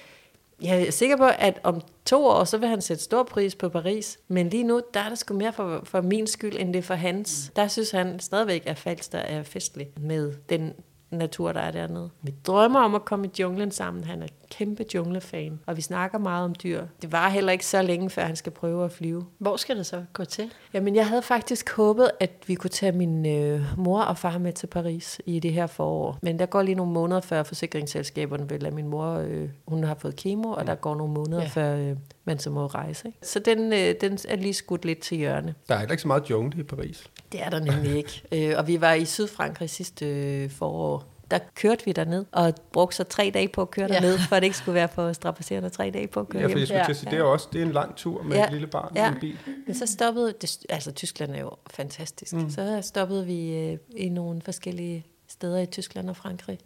jeg 0.61 0.87
er 0.87 0.91
sikker 0.91 1.17
på, 1.17 1.29
at 1.39 1.59
om 1.63 1.81
to 2.05 2.25
år, 2.25 2.43
så 2.43 2.57
vil 2.57 2.69
han 2.69 2.81
sætte 2.81 3.03
stor 3.03 3.23
pris 3.23 3.55
på 3.55 3.69
Paris. 3.69 4.19
Men 4.27 4.49
lige 4.49 4.63
nu, 4.63 4.81
der 4.93 4.99
er 4.99 5.09
det 5.09 5.17
sgu 5.17 5.33
mere 5.33 5.53
for, 5.53 5.81
for 5.83 6.01
min 6.01 6.27
skyld, 6.27 6.55
end 6.59 6.73
det 6.73 6.79
er 6.79 6.83
for 6.83 6.93
hans. 6.93 7.51
Der 7.55 7.67
synes 7.67 7.91
han 7.91 8.19
stadigvæk, 8.19 8.63
at 8.65 8.77
Falster 8.77 9.19
er 9.19 9.43
festlig 9.43 9.87
med 9.99 10.33
den 10.49 10.73
natur, 11.11 11.51
der 11.51 11.59
er 11.59 11.71
dernede. 11.71 12.09
Vi 12.21 12.33
drømmer 12.47 12.79
om 12.79 12.95
at 12.95 13.05
komme 13.05 13.27
i 13.27 13.29
junglen 13.39 13.71
sammen. 13.71 14.03
Han 14.03 14.21
er 14.23 14.27
kæmpe 14.51 14.85
junglefan, 14.95 15.59
og 15.65 15.77
vi 15.77 15.81
snakker 15.81 16.17
meget 16.17 16.45
om 16.45 16.55
dyr. 16.63 16.85
Det 17.01 17.11
var 17.11 17.29
heller 17.29 17.51
ikke 17.51 17.65
så 17.65 17.81
længe, 17.81 18.09
før 18.09 18.21
han 18.21 18.35
skal 18.35 18.51
prøve 18.51 18.85
at 18.85 18.91
flyve. 18.91 19.25
Hvor 19.37 19.55
skal 19.57 19.77
det 19.77 19.85
så 19.85 20.03
gå 20.13 20.25
til? 20.25 20.51
Jamen, 20.73 20.95
jeg 20.95 21.07
havde 21.07 21.21
faktisk 21.21 21.69
håbet, 21.75 22.11
at 22.19 22.31
vi 22.47 22.55
kunne 22.55 22.69
tage 22.69 22.91
min 22.91 23.25
øh, 23.25 23.61
mor 23.77 24.01
og 24.01 24.17
far 24.17 24.37
med 24.37 24.53
til 24.53 24.67
Paris 24.67 25.21
i 25.25 25.39
det 25.39 25.53
her 25.53 25.67
forår. 25.67 26.17
Men 26.21 26.39
der 26.39 26.45
går 26.45 26.61
lige 26.61 26.75
nogle 26.75 26.91
måneder, 26.93 27.21
før 27.21 27.43
forsikringsselskaberne 27.43 28.49
vil 28.49 28.61
lade 28.63 28.75
min 28.75 28.87
mor... 28.87 29.13
Øh, 29.13 29.49
hun 29.67 29.83
har 29.83 29.95
fået 29.95 30.15
kemo, 30.15 30.49
og 30.51 30.67
der 30.67 30.75
går 30.75 30.95
nogle 30.95 31.13
måneder, 31.13 31.41
Ja. 31.41 31.47
før 31.47 31.75
øh, 31.77 31.95
man 32.27 32.39
så 32.39 32.49
må 32.49 32.67
rejse. 32.67 33.07
Ikke? 33.07 33.17
Så 33.21 33.39
den, 33.39 33.73
øh, 33.73 33.95
den 34.01 34.19
er 34.27 34.35
lige 34.35 34.53
skudt 34.53 34.85
lidt 34.85 34.99
til 34.99 35.17
hjørne. 35.17 35.55
Der 35.69 35.75
er 35.75 35.79
heller 35.79 35.91
ikke 35.91 36.01
så 36.01 36.07
meget 36.07 36.29
jungle 36.29 36.59
i 36.59 36.63
Paris. 36.63 37.03
Det 37.31 37.43
er 37.43 37.49
der 37.49 37.59
nemlig 37.59 37.95
ikke. 37.97 38.21
Øh, 38.31 38.53
og 38.57 38.67
vi 38.67 38.81
var 38.81 38.93
i 38.93 39.05
Sydfrankrig 39.05 39.69
sidste 39.69 40.05
øh, 40.05 40.49
forår. 40.49 41.13
Der 41.31 41.39
kørte 41.55 41.85
vi 41.85 41.91
derned, 41.91 42.25
og 42.31 42.53
brugte 42.71 42.95
så 42.97 43.03
tre 43.03 43.31
dage 43.33 43.47
på 43.47 43.61
at 43.61 43.71
køre 43.71 43.87
Ja. 43.89 43.93
derned, 43.93 44.17
for 44.19 44.35
at 44.35 44.41
det 44.41 44.45
ikke 44.47 44.57
skulle 44.57 44.73
være 44.75 44.87
for 44.87 45.13
strapasserende 45.13 45.69
tre 45.69 45.91
dage 45.93 46.07
på 46.07 46.19
at 46.19 46.29
køre 46.29 46.41
Ja, 46.41 46.47
for 46.47 46.57
jeg 46.57 46.67
skulle 46.67 46.83
til 46.85 46.91
at 46.91 46.97
sige, 46.97 47.11
det 47.11 47.19
er 47.19 47.23
også 47.23 47.47
det 47.53 47.61
er 47.61 47.65
en 47.65 47.71
lang 47.71 47.95
tur 47.95 48.23
med 48.23 48.35
Ja. 48.37 48.45
et 48.45 48.51
lille 48.51 48.67
barn 48.67 48.91
Ja. 48.95 49.09
i 49.09 49.13
en 49.13 49.19
bil. 49.19 49.37
Men 49.67 49.75
så 49.75 49.85
stoppede, 49.85 50.33
det, 50.41 50.57
altså 50.69 50.91
Tyskland 50.91 51.31
er 51.31 51.39
jo 51.39 51.51
fantastisk, 51.71 52.33
mm. 52.33 52.49
så 52.49 52.79
stoppede 52.81 53.25
vi 53.25 53.55
øh, 53.57 53.77
i 53.95 54.09
nogle 54.09 54.41
forskellige 54.41 55.05
steder 55.27 55.59
i 55.59 55.65
Tyskland 55.65 56.09
og 56.09 56.15
Frankrig. 56.17 56.57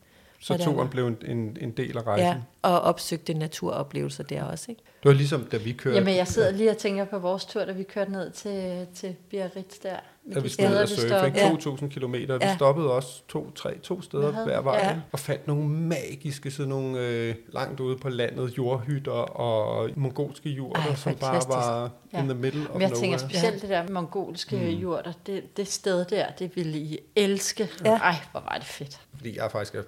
Så 0.41 0.53
hvor 0.53 0.57
der 0.57 0.63
turen 0.63 0.77
var- 0.77 0.87
blev 0.91 1.07
en, 1.07 1.17
en, 1.25 1.57
en 1.61 1.71
del 1.71 1.97
af 1.97 2.07
rejsen. 2.07 2.25
Ja, 2.27 2.35
og 2.61 2.81
opsøgte 2.81 3.33
naturoplevelser 3.33 4.23
der 4.23 4.43
også, 4.43 4.65
ikke? 4.71 4.81
Det 5.03 5.09
var 5.09 5.13
ligesom, 5.15 5.45
da 5.45 5.57
vi 5.57 5.71
kørte. 5.71 5.97
Jamen, 5.97 6.15
jeg 6.15 6.27
sidder 6.27 6.51
lige 6.51 6.69
og 6.69 6.77
tænker 6.77 7.05
på 7.05 7.19
vores 7.19 7.45
tur, 7.45 7.65
da 7.65 7.71
vi 7.71 7.83
kørte 7.83 8.11
ned 8.11 8.31
til, 8.31 8.87
til 8.95 9.15
Biarritz 9.29 9.79
der. 9.83 9.95
Da 10.35 10.39
vi 10.39 10.49
skulle 10.49 10.69
ned 10.69 10.77
og 10.77 10.83
vi 10.83 10.87
surfe, 10.87 11.07
stoppede. 11.07 11.27
ikke? 11.27 11.69
2.000 11.85 11.87
kilometer. 11.89 12.37
Vi 12.37 12.45
Ja. 12.45 12.55
stoppede 12.55 12.91
også 12.91 13.21
to, 13.27 13.51
tre, 13.51 13.77
to 13.77 14.01
steder 14.01 14.31
Hvad? 14.31 14.43
hver 14.43 14.61
vej. 14.61 14.75
Ja. 14.83 14.99
Og 15.11 15.19
fandt 15.19 15.47
nogle 15.47 15.67
magiske, 15.69 16.51
sådan 16.51 16.69
nogle 16.69 16.99
øh, 17.07 17.35
langt 17.53 17.79
ude 17.79 17.97
på 17.97 18.09
landet, 18.09 18.57
jordhytter 18.57 19.11
og 19.11 19.89
mongolske 19.95 20.49
jurter, 20.49 20.81
Ej, 20.81 20.95
som 20.95 21.15
bare 21.15 21.41
var 21.47 21.89
Ja. 22.13 22.19
in 22.19 22.25
the 22.29 22.33
middle 22.37 22.61
of 22.69 22.73
Men 22.73 22.81
jeg 22.81 22.89
nowhere. 22.89 23.01
tænker 23.01 23.17
specielt 23.17 23.61
det 23.61 23.69
der 23.69 23.89
mongolske 23.91 24.55
mm. 24.55 24.61
jurter, 24.67 25.13
det, 25.25 25.57
det 25.57 25.67
sted 25.67 26.05
der, 26.05 26.25
det 26.39 26.55
ville 26.55 26.77
I 26.77 26.97
elske. 27.15 27.69
Ja. 27.85 27.97
Ej, 27.97 28.15
hvor 28.31 28.39
var 28.39 28.55
det 28.57 28.65
fedt. 28.67 29.01
Fordi 29.15 29.37
jeg 29.37 29.51
faktisk 29.51 29.75
er 29.75 29.83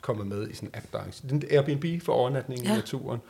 kommet 0.00 0.26
med 0.26 0.48
i 0.48 0.54
sådan 0.54 0.68
en 0.68 0.74
app, 0.74 1.06
den 1.30 1.42
Airbnb 1.50 2.02
for 2.04 2.12
overnatning 2.12 2.60
ja. 2.64 2.72
i 2.72 2.74
naturen. 2.74 3.20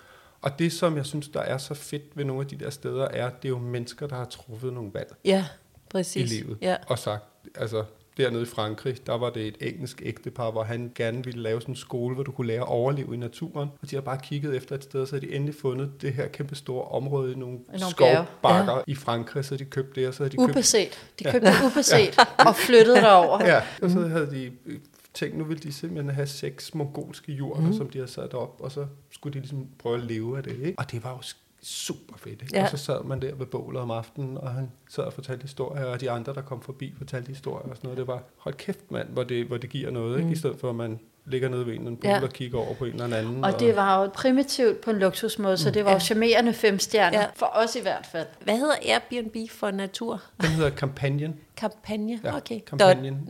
Og 0.43 0.59
det, 0.59 0.73
som 0.73 0.97
jeg 0.97 1.07
synes, 1.07 1.29
der 1.29 1.41
er 1.41 1.59
så 1.59 1.75
fedt 1.75 2.03
ved 2.15 2.25
nogle 2.25 2.43
af 2.43 2.47
de 2.49 2.57
der 2.65 2.71
steder, 2.71 3.05
er, 3.09 3.31
det 3.31 3.45
er 3.45 3.49
jo 3.49 3.59
mennesker, 3.59 4.07
der 4.07 4.17
har 4.17 4.25
truffet 4.25 4.73
nogle 4.73 4.91
valg 4.95 5.15
Ja, 5.25 5.45
i 5.89 5.93
præcis. 5.93 6.31
livet. 6.31 6.59
Ja. 6.63 6.77
Og 6.87 6.99
sagt, 6.99 7.25
altså 7.55 7.85
dernede 8.19 8.43
i 8.43 8.47
Frankrig, 8.47 9.07
der 9.07 9.19
var 9.19 9.31
det 9.31 9.47
et 9.47 9.57
engelsk 9.61 10.03
ægtepar, 10.05 10.51
hvor 10.51 10.63
han 10.63 10.93
gerne 10.95 11.25
ville 11.25 11.43
lave 11.43 11.61
sådan 11.61 11.73
en 11.73 11.77
skole, 11.77 12.15
hvor 12.15 12.25
du 12.25 12.33
kunne 12.33 12.47
lære 12.47 12.61
at 12.61 12.69
overleve 12.69 13.15
i 13.15 13.17
naturen. 13.17 13.69
Og 13.83 13.91
de 13.91 13.97
har 13.97 14.01
bare 14.03 14.19
kigget 14.23 14.57
efter 14.57 14.75
et 14.75 14.85
sted, 14.85 15.07
så 15.07 15.15
har 15.15 15.21
de 15.21 15.35
endelig 15.35 15.55
fundet 15.55 16.03
det 16.03 16.13
her 16.13 16.29
kæmpe 16.29 16.55
store 16.55 16.85
område 16.85 17.33
i 17.33 17.35
nogle, 17.35 17.59
nogle 17.69 17.91
skovbakker 17.91 18.75
ja. 18.75 18.81
i 18.87 18.95
Frankrig, 18.95 19.45
så 19.45 19.55
har 19.55 19.59
de 19.59 19.65
købt 19.65 19.97
det, 19.97 20.09
og 20.09 20.15
så 20.15 20.23
har 20.23 20.31
de 20.31 20.37
købt... 20.37 20.51
Ubeset. 20.51 21.09
De 21.19 21.25
købte 21.25 21.49
ja. 21.63 21.67
ubeset 21.67 22.19
og 22.39 22.57
flyttede 22.57 22.97
derover. 22.97 23.45
Ja, 23.45 23.63
og 23.83 23.91
så 23.91 24.01
havde 24.01 24.31
de 24.31 24.53
øh, 24.67 24.79
tænkt, 25.15 25.39
nu 25.39 25.45
ville 25.45 25.63
de 25.63 25.73
simpelthen 25.73 26.15
have 26.15 26.27
seks 26.27 26.75
mongolske 26.75 27.33
jurter, 27.33 27.63
mm. 27.63 27.73
som 27.73 27.91
de 27.91 27.99
havde 27.99 28.11
sat 28.11 28.35
op, 28.35 28.61
og 28.61 28.73
så 28.73 28.87
skulle 29.11 29.35
de 29.35 29.39
ligesom 29.39 29.67
prøve 29.79 29.95
at 29.95 30.05
leve 30.05 30.37
af 30.37 30.43
det, 30.43 30.59
ikke? 30.59 30.75
Og 30.79 30.93
det 30.93 31.05
var 31.05 31.11
jo 31.11 31.23
super 31.63 32.17
fedt, 32.17 32.43
ikke? 32.43 32.57
Ja. 32.57 32.63
Og 32.63 32.71
så 32.71 32.77
sad 32.77 33.05
man 33.05 33.23
der 33.23 33.35
ved 33.35 33.47
bålet 33.47 33.83
om 33.83 33.91
aftenen, 33.91 34.39
og 34.39 34.51
han 34.51 34.71
sad 34.89 35.05
og 35.05 35.13
fortalte 35.13 35.43
historier, 35.43 35.85
og 35.85 36.01
de 36.01 36.11
andre, 36.11 36.35
der 36.35 36.43
kom 36.43 36.63
forbi, 36.63 36.95
fortalte 36.99 37.29
historier 37.29 37.69
og 37.69 37.77
sådan 37.77 37.89
noget. 37.89 37.99
Det 37.99 38.07
var, 38.07 38.23
hold 38.37 38.55
kæft 38.55 38.91
mand, 38.91 39.09
hvor 39.09 39.25
det, 39.25 39.47
hvor 39.47 39.57
det 39.57 39.71
giver 39.71 39.91
noget, 39.91 40.19
ikke? 40.19 40.31
I 40.31 40.37
stedet 40.37 40.59
for, 40.59 40.71
at 40.71 40.77
man 40.77 41.01
ligger 41.31 41.49
nede 41.49 41.67
ved 41.67 41.73
en 41.73 41.79
eller 41.79 41.87
anden 41.87 41.97
pool 42.01 42.11
Ja. 42.11 42.23
og 42.23 42.31
kigger 42.33 42.59
over 42.59 42.75
på 42.75 42.85
en 42.85 42.93
eller 43.03 43.17
anden. 43.17 43.45
Og 43.45 43.61
det 43.61 43.77
var 43.77 44.03
jo 44.03 44.11
primitivt 44.15 44.81
på 44.81 44.91
en 44.91 44.99
luksusmåde, 44.99 45.57
så 45.57 45.71
det 45.71 45.85
var 45.85 45.93
jo 45.93 45.99
charmerende 45.99 46.53
fem 46.53 46.79
stjerner. 46.79 47.19
Ja. 47.21 47.27
For 47.37 47.47
os 47.55 47.77
i 47.77 47.81
hvert 47.81 48.07
fald. 48.13 48.27
Hvad 48.45 48.59
hedder 48.59 48.75
Airbnb 48.89 49.37
for 49.51 49.71
natur? 49.71 50.23
Den 50.41 50.51
hedder 50.51 50.71
Companion. 50.71 51.35
Kampagne? 51.57 52.21
Ja, 52.25 52.37
okay. 52.37 52.61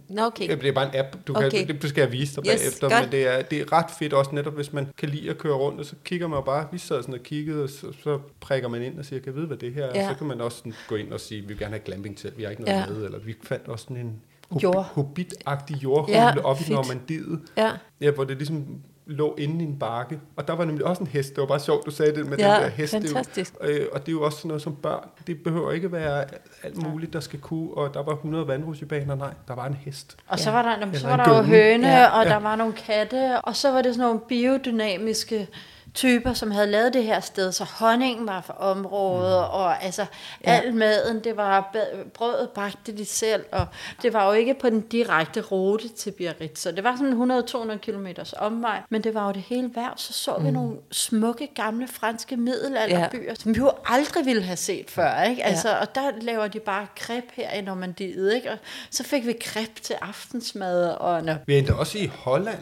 Nå, 0.09 0.23
okay. 0.23 0.49
Ja, 0.49 0.55
det 0.55 0.69
er 0.69 0.73
bare 0.73 0.95
en 0.95 1.01
app, 1.01 1.17
du, 1.27 1.35
Okay. 1.37 1.65
kan, 1.67 1.81
det, 1.83 1.91
skal 1.91 2.01
jeg 2.03 2.13
vise 2.13 2.37
dig 2.37 2.47
Yes, 2.53 2.61
bagefter, 2.61 2.89
godt. 2.89 3.03
men 3.03 3.13
det 3.13 3.27
er, 3.29 3.43
det 3.43 3.61
er 3.61 3.73
ret 3.73 3.91
fedt 3.99 4.13
også 4.13 4.35
netop, 4.35 4.55
hvis 4.55 4.73
man 4.73 4.89
kan 4.99 5.09
lide 5.09 5.31
at 5.31 5.39
køre 5.39 5.55
rundt, 5.55 5.81
og 5.81 5.87
så 5.87 5.95
kigger 6.05 6.27
man 6.29 6.37
jo 6.37 6.41
bare, 6.43 6.67
vi 6.73 6.79
sad 6.79 7.03
sådan 7.03 7.15
og 7.15 7.21
kiggede, 7.21 7.63
og 7.63 7.69
så, 7.69 7.87
så 8.05 8.19
prikker 8.41 8.69
man 8.69 8.83
ind 8.83 8.99
og 8.99 9.05
siger, 9.05 9.21
kan 9.21 9.27
jeg 9.27 9.37
vide, 9.37 9.47
hvad 9.47 9.57
det 9.57 9.75
her 9.75 9.85
er? 9.85 10.01
Ja. 10.03 10.09
Så 10.09 10.15
kan 10.19 10.27
man 10.27 10.41
også 10.41 10.59
sådan 10.59 10.75
gå 10.89 10.95
ind 10.95 11.13
og 11.13 11.21
sige, 11.21 11.41
vi 11.41 11.47
vil 11.47 11.59
gerne 11.59 11.71
have 11.73 11.83
glamping 11.85 12.17
til, 12.19 12.33
vi 12.37 12.43
har 12.43 12.51
ikke 12.51 12.63
noget 12.63 12.79
Ja. 12.81 12.87
med, 12.87 13.05
eller 13.05 13.19
vi 13.19 13.35
fandt 13.43 13.69
også 13.69 13.83
sådan 13.85 13.97
en 13.97 14.21
Jord. 14.63 14.85
hobbit-agtig 14.95 15.77
jordhule 15.83 16.17
Ja, 16.19 16.25
ja, 16.37 16.45
op 16.45 16.57
i 16.61 16.63
fedt. 16.63 16.75
Normandiet, 16.75 17.41
Ja. 17.57 17.71
ja, 18.01 18.11
hvor 18.11 18.25
det 18.25 18.37
ligesom 18.37 18.65
lå 19.07 19.35
inde 19.39 19.65
i 19.65 19.67
en 19.69 19.79
bakke. 19.79 20.21
Og 20.37 20.49
der 20.49 20.55
var 20.55 20.65
nemlig 20.65 20.87
også 20.87 21.01
en 21.03 21.07
hest. 21.07 21.29
Det 21.35 21.41
var 21.41 21.47
bare 21.47 21.61
sjovt, 21.61 21.87
du 21.87 21.91
sagde 21.91 22.15
det 22.15 22.27
med 22.27 22.39
Ja, 22.39 22.55
den 22.55 22.63
der 22.63 22.69
hest. 22.69 22.93
Det 22.93 23.05
er 23.05 23.09
jo- 23.09 23.15
fantastisk. 23.15 23.55
Øh, 23.61 23.87
og 23.93 24.01
det 24.01 24.09
er 24.09 24.13
jo 24.13 24.23
også 24.23 24.39
sådan 24.39 24.49
noget 24.49 24.63
som 24.63 24.77
børn. 24.77 25.09
Det 25.27 25.43
behøver 25.45 25.73
ikke 25.73 25.93
være 25.93 26.25
alt 26.63 26.83
muligt, 26.83 27.13
der 27.13 27.21
skal 27.21 27.41
kunne. 27.41 27.71
Og 27.75 27.95
der 27.95 28.03
var 28.03 28.13
100 28.15 28.47
vandrutsjebaner. 28.47 29.15
Nej, 29.15 29.35
der 29.49 29.55
var 29.55 29.67
en 29.67 29.75
hest. 29.75 30.17
Og 30.29 30.39
så 30.39 30.51
var 30.51 30.63
der, 30.63 30.79
jamen, 30.81 30.95
så 30.95 31.07
var 31.09 31.17
der 31.25 31.37
jo 31.37 31.43
høne, 31.43 31.89
Ja. 31.89 32.07
og 32.21 32.27
der 32.27 32.37
var 32.37 32.57
nogle 32.57 32.73
katte, 32.73 33.41
og 33.41 33.57
så 33.57 33.71
var 33.73 33.83
det 33.83 33.95
sådan 33.95 34.07
nogle 34.09 34.21
biodynamiske 34.29 35.49
typer, 35.95 36.33
som 36.33 36.51
havde 36.51 36.67
lavet 36.67 36.95
det 36.95 37.05
her 37.05 37.21
sted, 37.21 37.53
så 37.53 37.65
honningen 37.65 38.27
var 38.27 38.41
fra 38.41 38.55
området, 38.59 39.39
mm. 39.39 39.51
og 39.51 39.85
altså 39.85 40.07
ja. 40.47 40.51
al 40.51 40.75
maden, 40.75 41.25
det 41.25 41.37
var 41.37 41.77
brødet 42.15 42.51
bagte 42.51 42.97
de 42.97 43.05
selv, 43.05 43.45
og 43.53 43.67
det 44.03 44.13
var 44.13 44.27
jo 44.27 44.33
ikke 44.33 44.55
på 44.55 44.71
den 44.71 44.81
direkte 44.81 45.41
rute 45.41 45.89
til 45.89 46.11
Biarritz, 46.11 46.61
så 46.61 46.73
det 46.73 46.85
var 46.85 46.97
sådan 46.97 47.73
100-200 47.75 47.77
km 47.77 48.07
omvej, 48.37 48.83
men 48.89 49.05
det 49.05 49.15
var 49.15 49.27
jo 49.27 49.33
det 49.33 49.43
hele 49.43 49.71
værd, 49.75 49.95
så 49.97 50.13
så 50.13 50.39
vi 50.39 50.51
nogle 50.51 50.77
smukke, 50.93 51.49
gamle 51.55 51.89
franske 51.89 52.37
middelalderbyer, 52.37 53.23
ja. 53.23 53.35
som 53.35 53.55
vi 53.55 53.59
jo 53.59 53.73
aldrig 53.85 54.27
ville 54.27 54.43
have 54.43 54.57
set 54.57 54.91
før, 54.91 55.23
ikke? 55.23 55.45
Altså, 55.45 55.79
og 55.81 55.95
der 55.95 56.11
laver 56.21 56.49
de 56.49 56.61
bare 56.61 56.87
crepe 56.97 57.27
her 57.33 57.51
i 57.51 57.61
Normandiet, 57.61 58.35
ikke? 58.35 58.51
Og 58.51 58.59
så 58.91 59.05
fik 59.05 59.27
vi 59.27 59.35
crepe 59.45 59.81
til 59.83 59.97
aftensmad, 60.01 60.89
og 60.91 61.25
nå, 61.25 61.33
Vi 61.47 61.59
endte 61.59 61.75
også 61.75 61.99
i 61.99 62.07
Holland. 62.07 62.59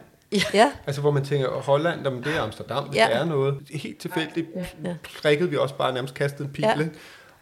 Ja. 0.55 0.72
Altså 0.87 1.01
hvor 1.01 1.11
man 1.11 1.25
tænker, 1.25 1.49
Holland, 1.49 2.01
jamen, 2.05 2.22
det 2.25 2.37
er 2.37 2.40
Amsterdam, 2.42 2.88
det 2.88 2.94
Ja. 2.94 3.09
er 3.11 3.25
noget. 3.25 3.59
Helt 3.70 3.99
tilfældigt 3.99 4.46
Ja. 4.85 4.94
prikkede 5.22 5.51
vi 5.51 5.57
også 5.57 5.75
bare 5.75 5.94
nærmest 5.94 6.14
kastet 6.14 6.44
en 6.46 6.53
pil, 6.53 6.64
Ja. 6.64 6.79
ikke? 6.81 6.90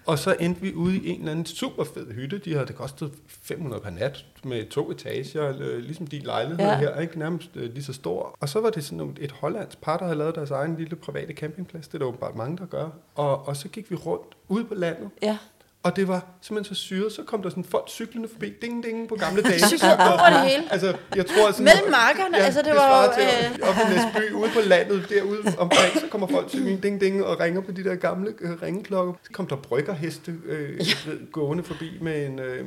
Og 0.06 0.18
så 0.18 0.36
endte 0.40 0.60
vi 0.60 0.74
ude 0.74 0.96
i 0.96 1.08
en 1.08 1.18
eller 1.18 1.30
anden 1.32 1.46
super 1.46 1.84
fed 1.84 2.12
hytte. 2.12 2.38
De 2.38 2.52
havde 2.52 2.66
det 2.66 2.76
kostet 2.76 3.12
500 3.42 3.82
per 3.82 3.90
nat 3.90 4.24
med 4.44 4.68
to 4.70 4.90
etager, 4.90 5.52
øh, 5.60 5.78
ligesom 5.78 6.06
din 6.06 6.22
lejlighed 6.22 6.58
Ja. 6.66 6.76
her, 6.78 7.00
ikke? 7.00 7.18
nærmest 7.18 7.50
øh, 7.54 7.72
lige 7.74 7.84
så 7.84 7.92
stor. 7.92 8.36
Og 8.40 8.48
så 8.48 8.60
var 8.60 8.70
det 8.70 8.84
sådan 8.84 9.16
et 9.20 9.32
hollandsk 9.32 9.80
par, 9.80 9.96
der 9.96 10.04
havde 10.04 10.18
lavet 10.18 10.34
deres 10.34 10.50
egen 10.50 10.76
lille 10.76 10.96
private 10.96 11.32
campingplads. 11.32 11.88
Det 11.88 11.94
er 11.94 11.98
der 11.98 12.06
åbenbart 12.06 12.36
mange, 12.36 12.56
der 12.58 12.66
gør. 12.66 12.88
Og, 13.14 13.48
og 13.48 13.56
så 13.56 13.68
gik 13.68 13.90
vi 13.90 13.96
rundt 13.96 14.26
ude 14.48 14.64
på 14.64 14.74
landet, 14.74 15.10
Ja. 15.22 15.38
Og 15.84 15.96
det 15.96 16.08
var 16.08 16.24
simpelthen 16.42 16.74
så 16.74 16.80
syret. 16.80 17.12
Så 17.12 17.22
kom 17.22 17.42
der 17.42 17.50
sådan 17.50 17.64
folk 17.64 17.88
cyklende 17.88 18.28
forbi, 18.32 18.52
ding 18.62 18.84
ding 18.84 19.08
på 19.08 19.14
gamle 19.14 19.42
dage. 19.50 19.58
Cykler 19.68 19.96
over 20.10 20.30
det 20.30 20.50
hele. 20.50 20.64
Altså, 20.70 20.96
jeg 21.16 21.26
tror 21.26 21.50
sådan... 21.50 21.64
Mellem 21.64 21.90
markerne, 21.90 22.38
altså, 22.38 22.62
det 22.62 22.70
var 22.70 22.76
svarer 22.76 23.04
jo, 23.06 23.12
til, 23.52 23.62
op 23.62 23.74
i 23.74 23.94
Næsby, 23.94 24.32
ude 24.32 24.50
på 24.54 24.60
landet, 24.66 25.06
derude 25.08 25.40
omkring, 25.58 26.00
så 26.00 26.06
kommer 26.10 26.26
folk 26.26 26.50
cyklende, 26.50 26.80
ding 26.82 27.00
ding, 27.00 27.24
og 27.24 27.40
ringer 27.40 27.60
på 27.60 27.72
de 27.72 27.84
der 27.84 27.94
gamle 27.94 28.32
øh, 28.40 28.62
ringeklokker. 28.62 29.12
Så 29.24 29.30
kom 29.32 29.46
der 29.46 29.56
bryggerheste 29.56 30.34
øh, 30.46 30.78
ved, 30.78 31.32
gående 31.32 31.64
forbi 31.64 31.90
med 32.00 32.26
en, 32.26 32.38
øh, 32.38 32.64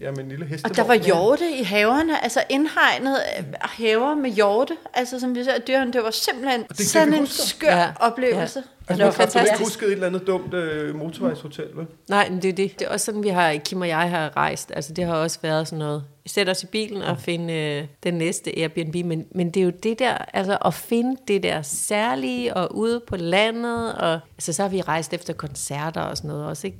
ja, 0.00 0.10
med 0.10 0.18
en 0.18 0.28
lille 0.28 0.46
heste. 0.46 0.66
Og 0.66 0.76
der 0.76 0.84
var 0.84 0.94
hjorte 0.94 1.50
i 1.50 1.62
haverne, 1.62 2.22
altså 2.22 2.42
indhegnet 2.48 3.16
øh, 3.38 3.44
haver 3.60 4.14
med 4.14 4.30
hjorte, 4.30 4.76
altså 4.94 5.20
som 5.20 5.34
vi 5.34 5.44
ser 5.44 5.58
dyrene, 5.58 5.92
det 5.92 6.02
var 6.02 6.10
simpelthen 6.10 6.64
det 6.68 6.86
sådan 6.86 7.14
en 7.14 7.26
skør 7.26 7.68
Ja. 7.76 7.88
oplevelse. 8.00 8.62
Altså, 8.90 9.06
det 9.06 9.18
var 9.18 9.24
absolut 9.24 9.44
ikke 9.44 9.48
fantastisk. 9.48 9.70
huske 9.70 9.86
et 9.86 9.92
eller 9.92 10.06
andet 10.06 10.26
dumt 10.26 10.54
øh, 10.54 10.94
motorvejshotel, 10.94 11.66
vel? 11.74 11.86
Nej, 12.08 12.28
men 12.30 12.42
det 12.42 12.48
er 12.48 12.52
det. 12.52 12.78
Det 12.78 12.86
er 12.86 12.92
også 12.92 13.06
sådan, 13.06 13.22
vi 13.22 13.28
har, 13.28 13.56
Kim 13.64 13.80
og 13.80 13.88
jeg 13.88 14.10
har 14.10 14.36
rejst. 14.36 14.72
Altså, 14.76 14.92
det 14.92 15.04
har 15.04 15.14
også 15.14 15.38
været 15.42 15.68
sådan 15.68 15.78
noget. 15.78 16.04
Sæt 16.26 16.48
os 16.48 16.62
i 16.62 16.66
bilen 16.66 17.02
og 17.02 17.18
finde 17.18 17.54
øh, 17.54 17.84
den 18.02 18.14
næste 18.14 18.58
Airbnb. 18.58 18.94
Men, 18.94 19.26
men 19.34 19.50
det 19.50 19.60
er 19.60 19.64
jo 19.64 19.72
det 19.82 19.98
der, 19.98 20.14
altså 20.14 20.58
at 20.64 20.74
finde 20.74 21.16
det 21.28 21.42
der 21.42 21.62
særlige 21.62 22.54
og 22.54 22.76
ude 22.76 23.00
på 23.06 23.16
landet. 23.16 23.94
Og, 23.94 24.20
altså, 24.36 24.52
så 24.52 24.62
har 24.62 24.68
vi 24.68 24.80
rejst 24.80 25.14
efter 25.14 25.32
koncerter 25.32 26.00
og 26.00 26.16
sådan 26.16 26.28
noget 26.28 26.46
også, 26.46 26.66
ikke? 26.66 26.78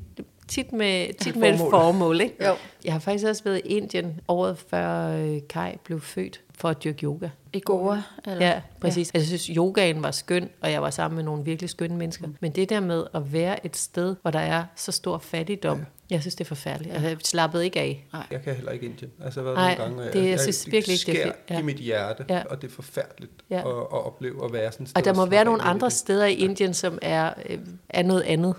Tit 0.48 0.72
med, 0.72 1.14
tit 1.20 1.36
med 1.36 1.52
et 1.52 1.58
formål. 1.58 1.70
formål, 1.70 2.20
ikke? 2.20 2.46
Jo. 2.46 2.54
Jeg 2.84 2.92
har 2.92 3.00
faktisk 3.00 3.26
også 3.26 3.44
været 3.44 3.60
i 3.64 3.68
Indien 3.68 4.20
året 4.28 4.58
før 4.70 5.16
øh, 5.16 5.38
Kai 5.48 5.76
blev 5.84 6.00
født 6.00 6.40
for 6.60 6.68
at 6.68 6.84
dyrke 6.84 7.04
yoga. 7.04 7.28
I 7.52 7.60
Goa. 7.64 8.02
Eller? 8.26 8.46
Ja, 8.46 8.60
præcis. 8.80 9.10
Ja. 9.14 9.18
Altså, 9.18 9.32
jeg 9.32 9.40
synes, 9.40 9.56
yogaen 9.56 10.02
var 10.02 10.10
skøn, 10.10 10.48
og 10.60 10.72
jeg 10.72 10.82
var 10.82 10.90
sammen 10.90 11.16
med 11.16 11.24
nogle 11.24 11.44
virkelig 11.44 11.70
skønne 11.70 11.96
mennesker. 11.96 12.26
Mm. 12.26 12.36
Men 12.40 12.52
det 12.52 12.68
der 12.70 12.80
med 12.80 13.04
at 13.14 13.32
være 13.32 13.66
et 13.66 13.76
sted, 13.76 14.16
hvor 14.22 14.30
der 14.30 14.38
er 14.38 14.64
så 14.76 14.92
stor 14.92 15.18
fattigdom, 15.18 15.78
ja. 15.78 15.84
jeg 16.10 16.20
synes, 16.20 16.34
det 16.34 16.44
er 16.44 16.48
forfærdeligt. 16.48 16.94
Altså, 16.94 17.08
jeg 17.08 17.16
slappede 17.24 17.64
ikke 17.64 17.80
af. 17.80 18.06
Jeg 18.30 18.42
kan 18.42 18.54
heller 18.54 18.72
ikke 18.72 18.86
Indien. 18.86 19.10
Altså, 19.24 19.40
jeg 19.40 19.48
har 19.48 19.54
været 19.54 19.78
Nej, 19.78 19.88
nogle 19.88 20.02
gange, 20.02 20.18
det- 20.18 20.22
jeg 20.24 20.30
jeg, 20.30 20.40
synes 20.40 20.70
virkelig 20.72 21.08
ikke, 21.08 21.20
det 21.22 21.28
er. 21.48 21.54
Ja. 21.54 21.60
i 21.60 21.62
mit 21.62 21.76
hjerte, 21.76 22.24
Ja. 22.28 22.42
og 22.50 22.62
det 22.62 22.68
er 22.70 22.74
forfærdeligt 22.74 23.32
Ja. 23.50 23.58
at, 23.58 23.66
at 23.66 24.06
opleve 24.06 24.44
at 24.44 24.52
være 24.52 24.72
sådan 24.72 24.84
et 24.84 24.90
sted. 24.90 25.00
Og 25.00 25.04
der 25.04 25.14
må 25.14 25.26
være 25.26 25.44
nogle 25.44 25.62
andre 25.62 25.90
steder 25.90 26.26
i 26.26 26.34
Indien, 26.34 26.74
som 26.74 26.98
er, 27.02 27.32
øh, 27.48 27.58
er 27.88 28.02
noget 28.02 28.22
andet. 28.22 28.54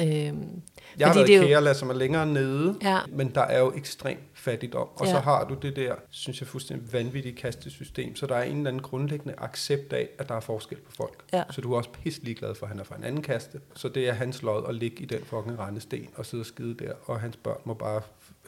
Øhm, 0.00 0.62
Jeg 0.98 1.06
har 1.08 1.14
været 1.14 1.28
det 1.28 1.34
i 1.34 1.36
jo- 1.36 1.42
Kerala, 1.46 1.74
som 1.74 1.90
er 1.90 1.94
længere 1.94 2.26
nede, 2.26 2.78
Ja. 2.82 2.98
men 3.08 3.28
der 3.34 3.40
er 3.40 3.58
jo 3.60 3.72
ekstrem 3.76 4.18
fattigdom. 4.34 4.88
Og 4.96 5.06
Ja. 5.06 5.12
så 5.12 5.18
har 5.18 5.44
du 5.48 5.54
det 5.54 5.76
der, 5.76 5.94
synes 6.10 6.40
jeg, 6.40 6.48
fuldstændig 6.48 6.92
vanvittige 6.92 7.34
kastesystem. 7.36 8.16
Så 8.16 8.26
der 8.26 8.34
er 8.36 8.42
en 8.42 8.56
eller 8.56 8.70
anden 8.70 8.82
grundlæggende 8.82 9.34
accept 9.38 9.92
af, 9.92 10.08
at 10.18 10.28
der 10.28 10.34
er 10.34 10.40
forskel 10.40 10.78
på 10.78 10.92
folk. 10.96 11.24
Ja. 11.32 11.42
Så 11.50 11.60
du 11.60 11.72
er 11.72 11.76
også 11.76 11.90
pisselig 11.90 12.36
glad 12.36 12.54
for, 12.54 12.66
at 12.66 12.70
han 12.70 12.80
er 12.80 12.84
fra 12.84 12.96
en 12.96 13.04
anden 13.04 13.22
kaste. 13.22 13.60
Så 13.74 13.88
det 13.88 14.08
er 14.08 14.12
hans 14.12 14.42
lod 14.42 14.64
at 14.68 14.74
ligge 14.74 15.02
i 15.02 15.04
den 15.06 15.20
fucking 15.24 15.58
rendesten 15.58 16.08
og 16.16 16.26
sidde 16.26 16.42
og 16.42 16.46
skide 16.46 16.74
der. 16.84 16.92
Og 17.04 17.20
hans 17.20 17.36
børn 17.36 17.60
må 17.64 17.74
bare, 17.74 18.00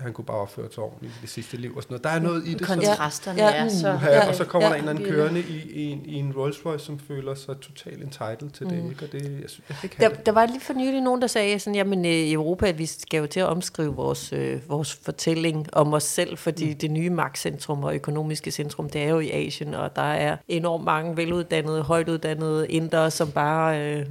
han 0.02 0.12
kunne 0.12 0.24
bare 0.24 0.36
opføre 0.36 0.68
ordentligt 0.78 1.12
i 1.12 1.16
det 1.22 1.30
sidste 1.30 1.56
liv 1.56 1.76
og 1.76 1.82
sådan 1.82 1.92
noget. 1.94 2.04
Der 2.04 2.10
er 2.10 2.18
noget 2.18 2.46
i 2.48 2.54
det, 2.54 2.66
som 2.66 2.76
Kontrasterne 2.76 3.38
Ja. 3.42 3.54
er 3.54 3.68
så... 3.68 3.88
Ja, 3.88 4.14
ja, 4.14 4.28
og 4.28 4.34
så 4.34 4.44
kommer 4.44 4.68
Ja. 4.68 4.74
ja, 4.74 4.78
der 4.80 4.82
en 4.82 4.88
eller 4.88 5.00
anden 5.00 5.14
kørende 5.16 5.40
i, 5.40 5.70
i, 5.72 5.82
en, 5.90 6.02
i 6.04 6.14
en 6.14 6.32
Rolls 6.36 6.66
Royce, 6.66 6.84
som 6.84 6.98
føler 6.98 7.34
sig 7.34 7.56
totalt 7.60 8.02
entitled 8.02 8.50
til 8.50 8.66
det. 8.66 8.76
Ikke? 8.90 9.04
Og 9.04 9.12
det, 9.12 9.22
jeg, 9.42 9.50
synes, 9.50 9.62
jeg 9.68 9.76
ikke 9.84 9.96
Der, 10.00 10.08
det. 10.08 10.26
der 10.26 10.32
var 10.32 10.46
lige 10.46 10.60
for 10.60 10.72
nylig 10.72 11.00
nogen, 11.00 11.20
der 11.20 11.26
sagde, 11.26 11.58
sådan, 11.58 11.74
jamen 11.74 12.04
øh, 12.04 12.10
i 12.10 12.32
Europa, 12.32 12.66
at 12.68 12.78
vi 12.78 12.86
skal 12.86 13.18
jo 13.18 13.26
til 13.26 13.40
at 13.40 13.46
omskrive 13.46 13.94
vores, 13.94 14.32
øh, 14.32 14.60
vores 14.68 14.98
fortælling 15.04 15.66
om 15.72 15.92
os 15.94 16.02
selv, 16.02 16.38
fordi 16.38 16.68
mm. 16.68 16.78
det 16.78 16.90
nye 16.90 17.10
magtcentrum 17.10 17.84
og 17.84 17.94
økonomiske 17.94 18.50
centrum, 18.50 18.90
det 18.90 19.02
er 19.02 19.08
jo 19.08 19.18
i 19.18 19.30
Asien, 19.30 19.74
og 19.74 19.96
der 19.96 20.02
er 20.02 20.36
enormt 20.48 20.84
mange 20.84 21.16
veluddannede, 21.16 21.82
højtuddannede 21.82 22.68
indere, 22.68 23.10
som 23.10 23.30
bare 23.30 23.80
øh, 23.82 24.06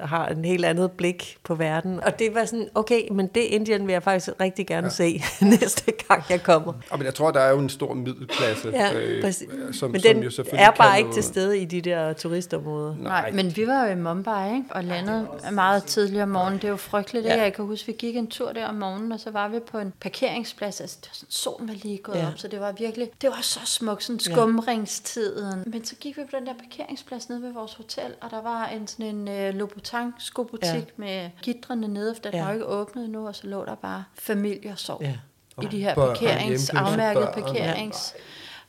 har 0.00 0.26
en 0.28 0.44
helt 0.44 0.64
andet 0.64 0.90
blik 0.92 1.36
på 1.44 1.54
verden. 1.54 2.00
Og 2.00 2.18
det 2.18 2.34
var 2.34 2.44
sådan, 2.44 2.68
okay, 2.74 3.02
men 3.10 3.26
det 3.26 3.40
Indien 3.40 3.86
vil 3.86 3.92
jeg 3.92 4.02
faktisk 4.02 4.28
rigtig 4.40 4.66
gerne 4.66 4.86
ja. 4.86 4.90
se 4.90 5.22
næste 5.60 5.92
gang, 6.08 6.24
jeg 6.30 6.42
kommer. 6.42 6.72
Og 6.90 6.98
men 6.98 7.04
jeg 7.06 7.14
tror, 7.14 7.30
der 7.30 7.40
er 7.40 7.50
jo 7.50 7.58
en 7.58 7.68
stor 7.68 7.94
middelklasse, 7.94 8.68
Ja, 8.68 8.90
præcis. 9.22 9.48
som, 9.72 9.90
Men 9.90 10.00
som 10.00 10.12
den 10.14 10.22
jo 10.22 10.30
selvfølgelig 10.30 10.64
er 10.66 10.70
bare 10.70 10.98
ikke 10.98 11.08
noget- 11.10 11.14
til 11.24 11.32
stede 11.32 11.58
i 11.58 11.64
de 11.64 11.80
der 11.80 12.12
turistområder. 12.12 12.94
Nej, 12.98 13.30
men 13.32 13.56
vi 13.56 13.66
var 13.66 13.84
jo 13.84 13.92
i 13.92 13.94
Mumbai, 13.94 14.54
ikke? 14.54 14.64
og 14.70 14.84
landede 14.84 15.26
meget 15.52 15.84
tidligere 15.84 16.22
om 16.22 16.28
morgenen. 16.28 16.58
Det 16.58 16.64
er 16.64 16.68
jo 16.68 16.76
frygteligt? 16.76 17.26
Ja. 17.26 17.42
Jeg 17.42 17.52
kan 17.52 17.64
huske, 17.64 17.86
vi 17.86 17.92
gik 17.92 18.16
en 18.16 18.26
tur 18.26 18.52
der 18.52 18.66
om 18.66 18.74
morgenen, 18.74 19.12
og 19.12 19.20
så 19.20 19.30
var 19.30 19.48
vi 19.48 19.58
på 19.70 19.78
en 19.78 19.92
parkeringsplads. 20.00 20.80
Altså, 20.80 20.96
det 21.00 21.08
var 21.10 21.14
sådan, 21.14 21.30
solen 21.30 21.68
var 21.68 21.74
lige 21.74 21.98
gået 21.98 22.16
Ja. 22.16 22.20
ja. 22.22 22.28
op, 22.28 22.38
så 22.38 22.48
det 22.48 22.60
var 22.60 22.72
virkelig, 22.72 23.08
det 23.22 23.30
var 23.30 23.38
så 23.42 23.60
smukt, 23.64 24.04
sådan 24.04 24.20
Ja. 24.26 24.32
skumringstiden. 24.32 25.62
Men 25.66 25.84
så 25.84 25.94
gik 25.96 26.16
vi 26.16 26.22
på 26.30 26.36
den 26.38 26.46
der 26.46 26.52
parkeringsplads 26.54 27.28
nede 27.28 27.42
ved 27.42 27.52
vores 27.52 27.74
hotel, 27.74 28.14
og 28.20 28.30
der 28.30 28.42
var 28.42 28.66
en 28.66 28.86
sådan 28.86 29.06
en 29.28 29.48
uh, 29.48 29.54
Louboutin 29.58 30.12
skobutik 30.18 30.64
Ja. 30.64 30.74
ja. 30.74 30.82
med 30.96 31.30
gitrene 31.42 31.88
nede, 31.88 32.14
for 32.14 32.22
den 32.22 32.32
Ja. 32.32 32.38
ja. 32.38 32.44
var 32.44 32.52
ikke 32.52 32.66
åbnet 32.66 33.04
endnu, 33.04 33.26
og 33.28 33.34
så 33.34 33.46
lå 33.46 33.64
der 33.64 33.74
bare 33.74 34.04
familie 34.18 34.70
og 34.72 34.78
sov 34.78 34.98
Ja. 35.02 35.14
I 35.62 35.66
de 35.66 35.80
her 35.80 35.94
Børn, 35.94 36.08
parkerings, 36.08 36.42
hjemløse 36.44 36.78
afmærkede 36.78 37.30
børn. 37.34 37.42
parkerings 37.44 38.14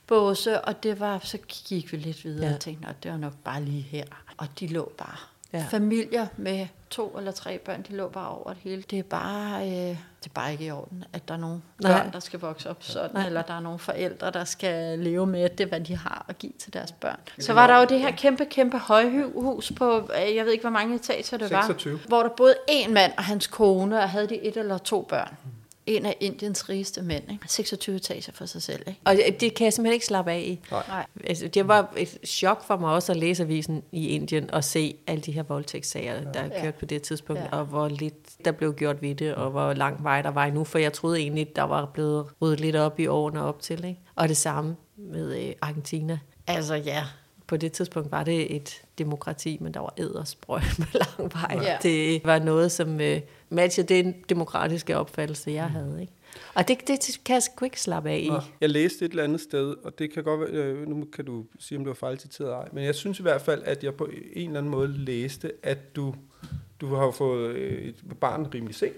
båse, 0.08 0.62
og 0.62 0.84
det 0.84 1.00
var, 1.00 1.20
så 1.24 1.38
gik 1.48 1.92
vi 1.92 1.98
lidt 1.98 2.24
videre 2.26 2.48
Ja. 2.48 2.54
og 2.54 2.60
tænkte, 2.60 2.88
at 2.90 3.04
det 3.04 3.12
var 3.12 3.18
nok 3.18 3.34
bare 3.44 3.62
lige 3.64 3.82
her. 3.82 4.04
Og 4.38 4.48
de 4.60 4.68
lå 4.68 4.92
bare. 4.98 5.16
Ja. 5.54 5.66
Familier 5.70 6.28
med 6.38 6.68
to 6.90 7.18
eller 7.18 7.32
tre 7.32 7.58
børn, 7.58 7.82
de 7.90 7.96
lå 7.96 8.08
bare 8.10 8.30
over 8.30 8.50
det 8.54 8.58
hele. 8.64 8.84
Det 8.90 9.00
er 9.00 9.04
bare, 9.04 9.62
øh, 9.68 9.72
det 9.74 10.26
er 10.26 10.30
bare 10.34 10.52
ikke 10.52 10.66
i 10.66 10.72
orden, 10.72 11.04
at 11.14 11.28
der 11.28 11.34
er 11.34 11.38
nogle 11.38 11.62
Nej. 11.84 11.92
børn, 12.04 12.14
der 12.14 12.20
skal 12.20 12.40
vokse 12.40 12.70
op 12.70 12.78
sådan, 12.84 13.10
Nej. 13.14 13.26
Eller 13.26 13.42
der 13.42 13.54
er 13.54 13.60
nogle 13.60 13.80
forældre, 13.80 14.32
der 14.32 14.44
skal 14.44 15.00
leve 15.00 15.26
med, 15.28 15.50
det 15.50 15.68
hvad 15.68 15.80
de 15.82 15.96
har 15.98 16.26
at 16.28 16.38
give 16.38 16.52
til 16.60 16.74
deres 16.74 16.92
børn. 16.92 17.20
Så 17.40 17.54
var 17.54 17.68
der 17.68 17.78
jo 17.80 17.86
det 17.90 18.00
her 18.00 18.12
kæmpe, 18.12 18.46
kæmpe 18.46 18.78
højhus 18.78 19.72
på, 19.76 19.98
øh, 20.28 20.36
jeg 20.36 20.46
ved 20.46 20.52
ikke, 20.52 20.64
hvor 20.64 20.70
mange 20.72 20.96
etager 20.96 21.38
det 21.38 21.48
26. 21.48 21.94
var, 21.94 22.08
hvor 22.08 22.22
der 22.24 22.30
boede 22.38 22.56
en 22.68 22.94
mand 22.94 23.12
og 23.18 23.24
hans 23.24 23.48
kone, 23.48 24.00
og 24.00 24.10
havde 24.10 24.30
de 24.30 24.36
et 24.42 24.58
eller 24.58 24.78
to 24.78 25.02
børn. 25.10 25.38
En 25.90 26.06
af 26.06 26.18
Indiens 26.20 26.70
rigeste 26.70 27.02
mænd, 27.02 27.24
ikke? 27.32 27.44
26 27.48 27.96
etager 27.96 28.32
for 28.34 28.46
sig 28.46 28.62
selv. 28.62 28.84
Ikke? 28.88 29.00
Og 29.06 29.16
det- 29.40 29.54
kan 29.54 29.66
jeg 29.66 29.74
simpelthen 29.74 29.94
ikke 29.94 30.06
slappe 30.06 30.32
af 30.32 30.40
i. 30.40 30.60
Nej. 30.72 31.06
Altså, 31.24 31.48
det 31.48 31.68
var 31.68 31.94
et 31.98 32.18
chok 32.26 32.64
for 32.68 32.78
mig 32.78 32.94
også 32.94 33.12
at 33.12 33.18
læse 33.18 33.44
avisen 33.44 33.84
i 33.92 34.08
Indien 34.08 34.52
og 34.52 34.64
se 34.64 34.96
alle 35.08 35.22
de 35.22 35.32
her 35.32 35.44
voldtægtssager, 35.44 36.32
der 36.32 36.40
er 36.40 36.46
Ja. 36.56 36.62
kørt 36.62 36.76
på 36.76 36.86
det 36.86 37.02
tidspunkt, 37.02 37.42
Ja. 37.42 37.58
og 37.58 37.66
hvor 37.66 37.88
lidt 37.88 38.46
der 38.46 38.52
blev 38.52 38.74
gjort 38.74 39.02
ved 39.02 39.16
det, 39.16 39.36
og 39.36 39.52
hvor 39.52 39.74
lang 39.74 40.04
vej 40.04 40.22
der 40.22 40.30
var 40.32 40.46
endnu, 40.46 40.64
for 40.64 40.80
jeg 40.80 40.94
troede 40.94 41.20
egentlig, 41.20 41.56
der 41.56 41.64
var 41.64 41.86
blevet 41.86 42.26
ryddet 42.42 42.60
lidt 42.60 42.76
op 42.76 43.00
i 43.00 43.08
årene 43.08 43.44
op 43.44 43.62
til. 43.62 43.86
Ikke? 43.86 44.00
Og 44.16 44.30
det 44.30 44.38
samme 44.38 44.76
med 44.98 45.46
øh, 45.48 45.54
Argentina. 45.62 46.20
Altså 46.48 46.76
ja, 46.76 47.04
på 47.50 47.58
det 47.58 47.72
tidspunkt 47.72 48.12
var 48.12 48.24
det 48.24 48.56
et 48.56 48.82
demokrati, 48.97 49.58
men 49.62 49.74
der 49.74 49.80
var 49.80 49.93
ædersprøg 49.97 50.62
med 50.80 50.88
lang 50.93 51.34
vej. 51.34 51.60
Ja. 51.64 51.78
Det 51.84 52.22
var 52.26 52.39
noget, 52.39 52.72
som 52.72 53.02
øh, 53.02 53.22
matchede 53.50 53.88
den 53.88 54.16
demokratiske 54.30 54.97
opfattelse, 54.97 55.52
jeg 55.52 55.70
havde. 55.70 55.97
Ikke? 56.02 56.14
Og 56.54 56.68
det, 56.68 56.88
det 56.88 57.20
kan 57.26 57.34
jeg 57.34 57.43
sgu 57.43 57.66
ikke 57.66 57.82
slappe 57.82 58.10
af 58.10 58.18
i. 58.18 58.32
Jeg 58.62 58.70
læste 58.70 59.06
et 59.06 59.10
eller 59.10 59.24
andet 59.24 59.41
sted, 59.41 59.76
og 59.84 60.00
det 60.00 60.14
kan 60.14 60.24
godt 60.24 60.39
være, 60.39 60.50
øh, 60.50 60.88
nu 60.88 61.06
kan 61.14 61.26
du 61.26 61.45
sige, 61.60 61.78
om 61.78 61.84
det 61.84 61.89
var 61.89 61.95
fejlciteret 61.95 62.47
eller 62.47 62.58
ej, 62.58 62.70
men 62.74 62.84
jeg 62.84 62.95
synes 62.95 63.20
i 63.20 63.22
hvert 63.22 63.41
fald, 63.41 63.62
at 63.66 63.84
jeg 63.84 63.93
på 63.93 64.10
en 64.34 64.47
eller 64.47 64.60
anden 64.60 64.72
måde 64.72 64.88
læste, 64.97 65.52
at 65.64 65.95
du, 65.95 66.14
du 66.82 66.95
har 66.95 67.05
jo 67.05 67.11
fået 67.11 67.49
øh, 67.55 67.82
et 67.88 67.95
barn 68.19 68.47
rimelig 68.53 68.75
sent, 68.75 68.95